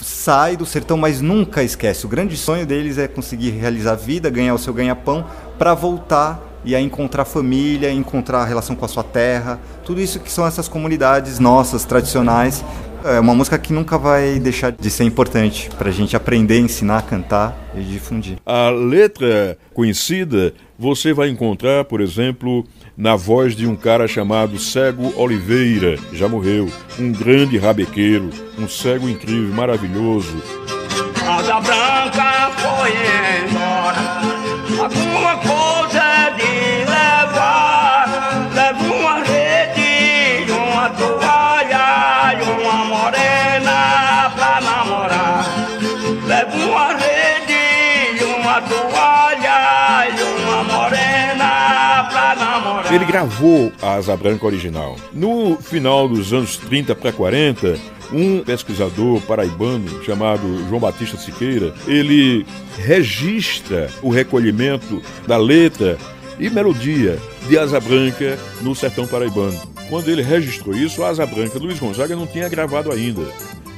sai 0.00 0.56
do 0.56 0.64
sertão, 0.64 0.96
mas 0.96 1.20
nunca 1.20 1.62
esquece. 1.62 2.06
O 2.06 2.08
grande 2.08 2.36
sonho 2.36 2.64
deles 2.64 2.98
é 2.98 3.08
conseguir 3.08 3.50
realizar 3.50 3.92
a 3.92 3.96
vida, 3.96 4.30
ganhar 4.30 4.54
o 4.54 4.58
seu 4.58 4.72
ganha-pão, 4.72 5.26
para 5.58 5.74
voltar 5.74 6.40
e 6.64 6.76
a 6.76 6.80
encontrar 6.80 7.24
família, 7.24 7.90
encontrar 7.90 8.42
a 8.42 8.44
relação 8.44 8.76
com 8.76 8.84
a 8.84 8.88
sua 8.88 9.02
terra. 9.02 9.58
Tudo 9.84 10.00
isso 10.00 10.20
que 10.20 10.30
são 10.30 10.46
essas 10.46 10.68
comunidades 10.68 11.38
nossas, 11.38 11.84
tradicionais, 11.84 12.64
é 13.04 13.20
uma 13.20 13.34
música 13.34 13.58
que 13.58 13.72
nunca 13.72 13.98
vai 13.98 14.38
deixar 14.38 14.72
de 14.72 14.90
ser 14.90 15.04
importante 15.04 15.70
para 15.76 15.88
a 15.88 15.92
gente 15.92 16.16
aprender, 16.16 16.58
ensinar, 16.58 17.02
cantar 17.02 17.56
e 17.74 17.80
difundir. 17.82 18.36
A 18.44 18.70
letra 18.70 19.58
conhecida 19.74 20.54
você 20.78 21.12
vai 21.12 21.28
encontrar, 21.28 21.84
por 21.84 22.00
exemplo, 22.00 22.66
na 22.96 23.16
voz 23.16 23.54
de 23.54 23.66
um 23.66 23.76
cara 23.76 24.08
chamado 24.08 24.58
Cego 24.58 25.12
Oliveira, 25.16 25.96
já 26.12 26.28
morreu, 26.28 26.68
um 26.98 27.12
grande 27.12 27.56
rabequeiro, 27.58 28.30
um 28.58 28.68
cego 28.68 29.08
incrível, 29.08 29.54
maravilhoso. 29.54 30.42
Asa 31.24 31.60
branca 31.60 32.50
foi 32.56 32.90
embora, 32.90 33.21
gravou 53.12 53.70
a 53.82 53.96
Asa 53.96 54.16
Branca 54.16 54.46
original. 54.46 54.96
No 55.12 55.58
final 55.58 56.08
dos 56.08 56.32
anos 56.32 56.56
30 56.56 56.94
para 56.94 57.12
40, 57.12 57.78
um 58.10 58.40
pesquisador 58.40 59.20
paraibano 59.20 60.02
chamado 60.02 60.66
João 60.66 60.80
Batista 60.80 61.18
Siqueira, 61.18 61.74
ele 61.86 62.46
registra 62.78 63.90
o 64.00 64.08
recolhimento 64.08 65.02
da 65.26 65.36
letra 65.36 65.98
e 66.40 66.48
melodia 66.48 67.18
de 67.46 67.58
Asa 67.58 67.78
Branca 67.78 68.38
no 68.62 68.74
sertão 68.74 69.06
paraibano. 69.06 69.60
Quando 69.90 70.08
ele 70.08 70.22
registrou 70.22 70.74
isso, 70.74 71.04
a 71.04 71.10
Asa 71.10 71.26
Branca 71.26 71.58
Luiz 71.58 71.78
Gonzaga 71.78 72.16
não 72.16 72.26
tinha 72.26 72.48
gravado 72.48 72.90
ainda. 72.90 73.22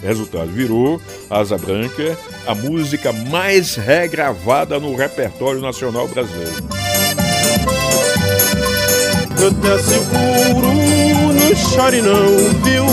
Resultado, 0.00 0.46
virou 0.46 1.02
Asa 1.28 1.58
Branca 1.58 2.16
a 2.46 2.54
música 2.54 3.12
mais 3.12 3.74
regravada 3.74 4.78
no 4.78 4.94
repertório 4.94 5.60
nacional 5.60 6.06
brasileiro. 6.06 6.83
Eu 9.40 9.52
te 9.52 9.68
asseguro, 9.68 10.68
não 11.32 11.56
chore 11.56 12.00
não, 12.00 12.26
viu? 12.62 12.84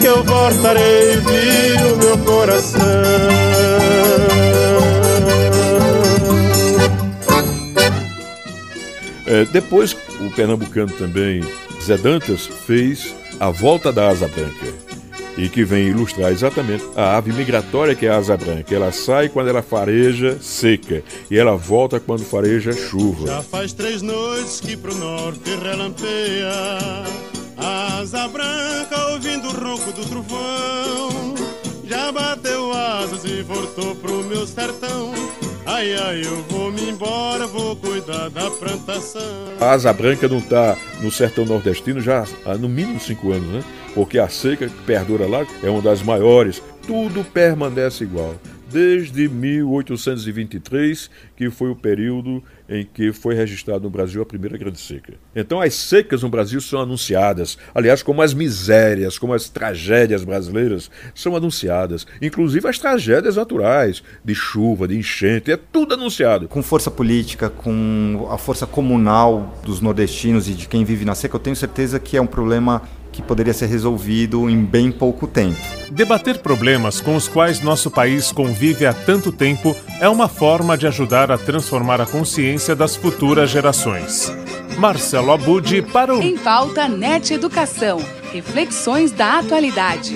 Que 0.00 0.06
eu 0.06 0.24
voltarei, 0.24 1.16
viu, 1.16 1.96
meu 1.96 2.18
coração. 2.18 2.80
É, 9.26 9.44
depois, 9.46 9.94
o 10.20 10.30
pernambucano 10.30 10.92
também, 10.92 11.42
Zé 11.84 11.98
Dantas, 11.98 12.46
fez 12.46 13.14
A 13.38 13.50
Volta 13.50 13.92
da 13.92 14.08
Asa 14.08 14.26
Branca 14.26 14.87
e 15.38 15.48
que 15.48 15.64
vem 15.64 15.86
ilustrar 15.86 16.32
exatamente 16.32 16.84
a 16.96 17.16
ave 17.16 17.32
migratória 17.32 17.94
que 17.94 18.06
é 18.06 18.10
a 18.10 18.16
asa 18.16 18.36
branca. 18.36 18.74
Ela 18.74 18.90
sai 18.90 19.28
quando 19.28 19.48
ela 19.48 19.62
fareja 19.62 20.38
seca 20.40 21.02
e 21.30 21.38
ela 21.38 21.56
volta 21.56 22.00
quando 22.00 22.24
fareja 22.24 22.72
chuva. 22.72 23.28
Já 23.28 23.42
faz 23.42 23.72
três 23.72 24.02
noites 24.02 24.60
que 24.60 24.76
pro 24.76 24.94
norte 24.94 25.50
relampeia 25.56 26.50
a 27.56 27.98
asa 28.00 28.26
branca 28.28 29.12
ouvindo 29.12 29.48
o 29.48 29.52
ronco 29.52 29.92
do 29.92 30.04
trovão. 30.06 31.34
Já 31.84 32.10
bateu 32.12 32.72
asas 32.72 33.24
e 33.24 33.42
voltou 33.42 33.94
pro 33.94 34.24
meu 34.24 34.46
sertão. 34.46 35.14
Ai, 35.70 35.94
ai, 35.96 36.22
eu 36.24 36.42
vou 36.44 36.72
me 36.72 36.88
embora, 36.88 37.46
vou 37.46 37.76
cuidar 37.76 38.30
da 38.30 38.50
plantação. 38.50 39.20
A 39.60 39.72
asa 39.72 39.92
branca 39.92 40.26
não 40.26 40.38
está 40.38 40.74
no 41.02 41.10
sertão 41.10 41.44
nordestino 41.44 42.00
já 42.00 42.24
há 42.46 42.54
no 42.54 42.70
mínimo 42.70 42.98
cinco 42.98 43.32
anos, 43.32 43.46
né? 43.48 43.62
Porque 43.94 44.18
a 44.18 44.30
seca 44.30 44.66
que 44.66 44.82
perdura 44.84 45.26
lá 45.26 45.46
é 45.62 45.68
uma 45.68 45.82
das 45.82 46.02
maiores. 46.02 46.62
Tudo 46.86 47.22
permanece 47.22 48.04
igual 48.04 48.34
desde 48.70 49.28
1823, 49.28 51.10
que 51.36 51.50
foi 51.50 51.70
o 51.70 51.76
período 51.76 52.42
em 52.68 52.84
que 52.84 53.12
foi 53.12 53.34
registrado 53.34 53.84
no 53.84 53.90
Brasil 53.90 54.20
a 54.20 54.26
primeira 54.26 54.58
grande 54.58 54.78
seca. 54.78 55.14
Então 55.34 55.60
as 55.60 55.74
secas 55.74 56.22
no 56.22 56.28
Brasil 56.28 56.60
são 56.60 56.80
anunciadas, 56.80 57.56
aliás, 57.74 58.02
como 58.02 58.20
as 58.20 58.34
misérias, 58.34 59.18
como 59.18 59.32
as 59.32 59.48
tragédias 59.48 60.22
brasileiras 60.24 60.90
são 61.14 61.34
anunciadas, 61.34 62.06
inclusive 62.20 62.68
as 62.68 62.78
tragédias 62.78 63.36
naturais, 63.36 64.02
de 64.24 64.34
chuva, 64.34 64.86
de 64.86 64.98
enchente, 64.98 65.50
é 65.50 65.56
tudo 65.56 65.94
anunciado. 65.94 66.48
Com 66.48 66.62
força 66.62 66.90
política, 66.90 67.48
com 67.48 68.28
a 68.30 68.36
força 68.36 68.66
comunal 68.66 69.58
dos 69.64 69.80
nordestinos 69.80 70.48
e 70.48 70.54
de 70.54 70.68
quem 70.68 70.84
vive 70.84 71.04
na 71.04 71.14
seca, 71.14 71.36
eu 71.36 71.40
tenho 71.40 71.56
certeza 71.56 71.98
que 71.98 72.16
é 72.16 72.20
um 72.20 72.26
problema 72.26 72.82
que 73.12 73.22
poderia 73.22 73.52
ser 73.52 73.66
resolvido 73.66 74.48
em 74.48 74.64
bem 74.64 74.92
pouco 74.92 75.26
tempo. 75.26 75.58
Debater 75.90 76.38
problemas 76.38 77.00
com 77.00 77.16
os 77.16 77.26
quais 77.28 77.60
nosso 77.60 77.90
país 77.90 78.30
convive 78.30 78.86
há 78.86 78.92
tanto 78.92 79.32
tempo 79.32 79.74
é 80.00 80.08
uma 80.08 80.28
forma 80.28 80.76
de 80.76 80.86
ajudar 80.86 81.30
a 81.30 81.38
transformar 81.38 82.00
a 82.00 82.06
consciência 82.06 82.76
das 82.76 82.94
futuras 82.94 83.50
gerações. 83.50 84.32
Marcelo 84.78 85.32
Abud 85.32 85.82
para 85.92 86.14
o 86.14 86.22
Em 86.22 86.36
Pauta 86.36 86.88
NET 86.88 87.32
Educação. 87.32 87.98
Reflexões 88.32 89.10
da 89.10 89.38
atualidade. 89.38 90.14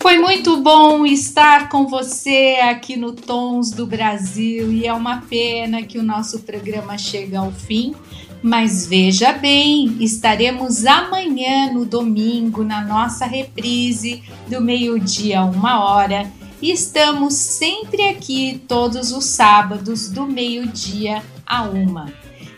Foi 0.00 0.16
muito 0.16 0.56
bom 0.62 1.04
estar 1.04 1.68
com 1.68 1.86
você 1.86 2.60
aqui 2.62 2.96
no 2.96 3.12
Tons 3.12 3.70
do 3.70 3.86
Brasil 3.86 4.72
e 4.72 4.86
é 4.86 4.92
uma 4.94 5.22
pena 5.22 5.82
que 5.82 5.98
o 5.98 6.02
nosso 6.02 6.38
programa 6.40 6.96
chega 6.96 7.40
ao 7.40 7.50
fim. 7.50 7.94
Mas 8.42 8.86
veja 8.86 9.32
bem, 9.32 9.96
estaremos 10.00 10.86
amanhã 10.86 11.72
no 11.72 11.84
domingo 11.84 12.62
na 12.62 12.80
nossa 12.82 13.26
reprise 13.26 14.22
do 14.48 14.60
meio-dia 14.60 15.40
a 15.40 15.44
uma 15.44 15.84
hora. 15.84 16.30
E 16.62 16.70
estamos 16.70 17.34
sempre 17.34 18.08
aqui 18.08 18.62
todos 18.68 19.12
os 19.12 19.24
sábados 19.24 20.08
do 20.08 20.26
meio-dia 20.26 21.22
a 21.46 21.62
uma. 21.62 22.12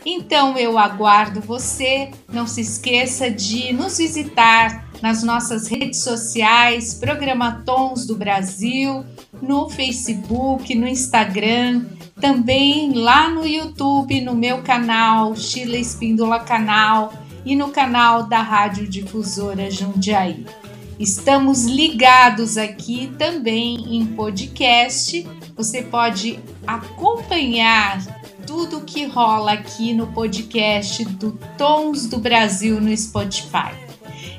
Então 0.04 0.56
eu 0.56 0.78
aguardo 0.78 1.40
você. 1.40 2.10
Não 2.30 2.46
se 2.46 2.60
esqueça 2.60 3.30
de 3.30 3.72
nos 3.72 3.98
visitar 3.98 4.88
nas 5.02 5.22
nossas 5.22 5.66
redes 5.66 6.02
sociais, 6.02 6.94
Programa 6.94 7.62
Tons 7.64 8.06
do 8.06 8.16
Brasil, 8.16 9.04
no 9.40 9.70
Facebook, 9.70 10.74
no 10.74 10.86
Instagram, 10.86 11.86
também 12.20 12.92
lá 12.92 13.30
no 13.30 13.46
YouTube, 13.46 14.20
no 14.20 14.34
meu 14.34 14.58
canal, 14.62 15.34
Chile 15.34 15.80
Espíndola 15.80 16.38
Canal 16.40 17.12
e 17.44 17.56
no 17.56 17.70
canal 17.70 18.24
da 18.24 18.42
Rádio 18.42 18.86
Difusora 18.86 19.70
Jundiaí. 19.70 20.44
Estamos 20.98 21.64
ligados 21.64 22.58
aqui 22.58 23.10
também 23.18 23.96
em 23.96 24.04
podcast. 24.04 25.26
Você 25.56 25.82
pode 25.82 26.38
acompanhar 26.66 28.04
tudo 28.46 28.82
que 28.82 29.06
rola 29.06 29.52
aqui 29.52 29.94
no 29.94 30.08
podcast 30.08 31.02
do 31.06 31.32
Tons 31.56 32.06
do 32.06 32.18
Brasil 32.18 32.80
no 32.80 32.94
Spotify. 32.94 33.72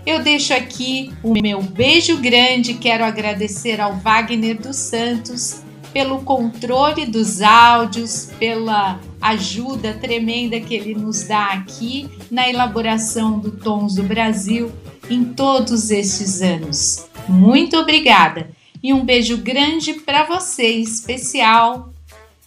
Eu 0.05 0.21
deixo 0.21 0.53
aqui 0.53 1.11
o 1.23 1.33
meu 1.41 1.63
beijo 1.63 2.17
grande, 2.17 2.75
quero 2.75 3.03
agradecer 3.03 3.81
ao 3.81 3.97
Wagner 3.97 4.59
dos 4.59 4.75
Santos 4.75 5.63
pelo 5.93 6.21
controle 6.21 7.05
dos 7.05 7.41
áudios, 7.41 8.29
pela 8.39 8.99
ajuda 9.21 9.93
tremenda 9.93 10.59
que 10.59 10.73
ele 10.73 10.95
nos 10.95 11.23
dá 11.23 11.47
aqui 11.47 12.09
na 12.29 12.49
elaboração 12.49 13.39
do 13.39 13.51
Tons 13.51 13.95
do 13.95 14.03
Brasil 14.03 14.71
em 15.09 15.23
todos 15.25 15.91
estes 15.91 16.41
anos. 16.41 17.05
Muito 17.27 17.77
obrigada 17.77 18.49
e 18.81 18.93
um 18.93 19.05
beijo 19.05 19.37
grande 19.37 19.93
para 19.93 20.23
você 20.23 20.67
especial 20.67 21.93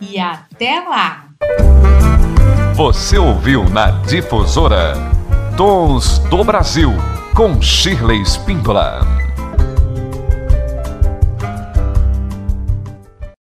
e 0.01 0.19
até 0.19 0.81
lá. 0.81 1.29
Você 2.75 3.17
ouviu 3.17 3.69
na 3.69 3.91
Difusora 4.03 4.95
Tons 5.57 6.19
do 6.31 6.43
Brasil 6.43 6.91
com 7.35 7.63
Shirley 7.63 8.23
Spindola. 8.23 9.24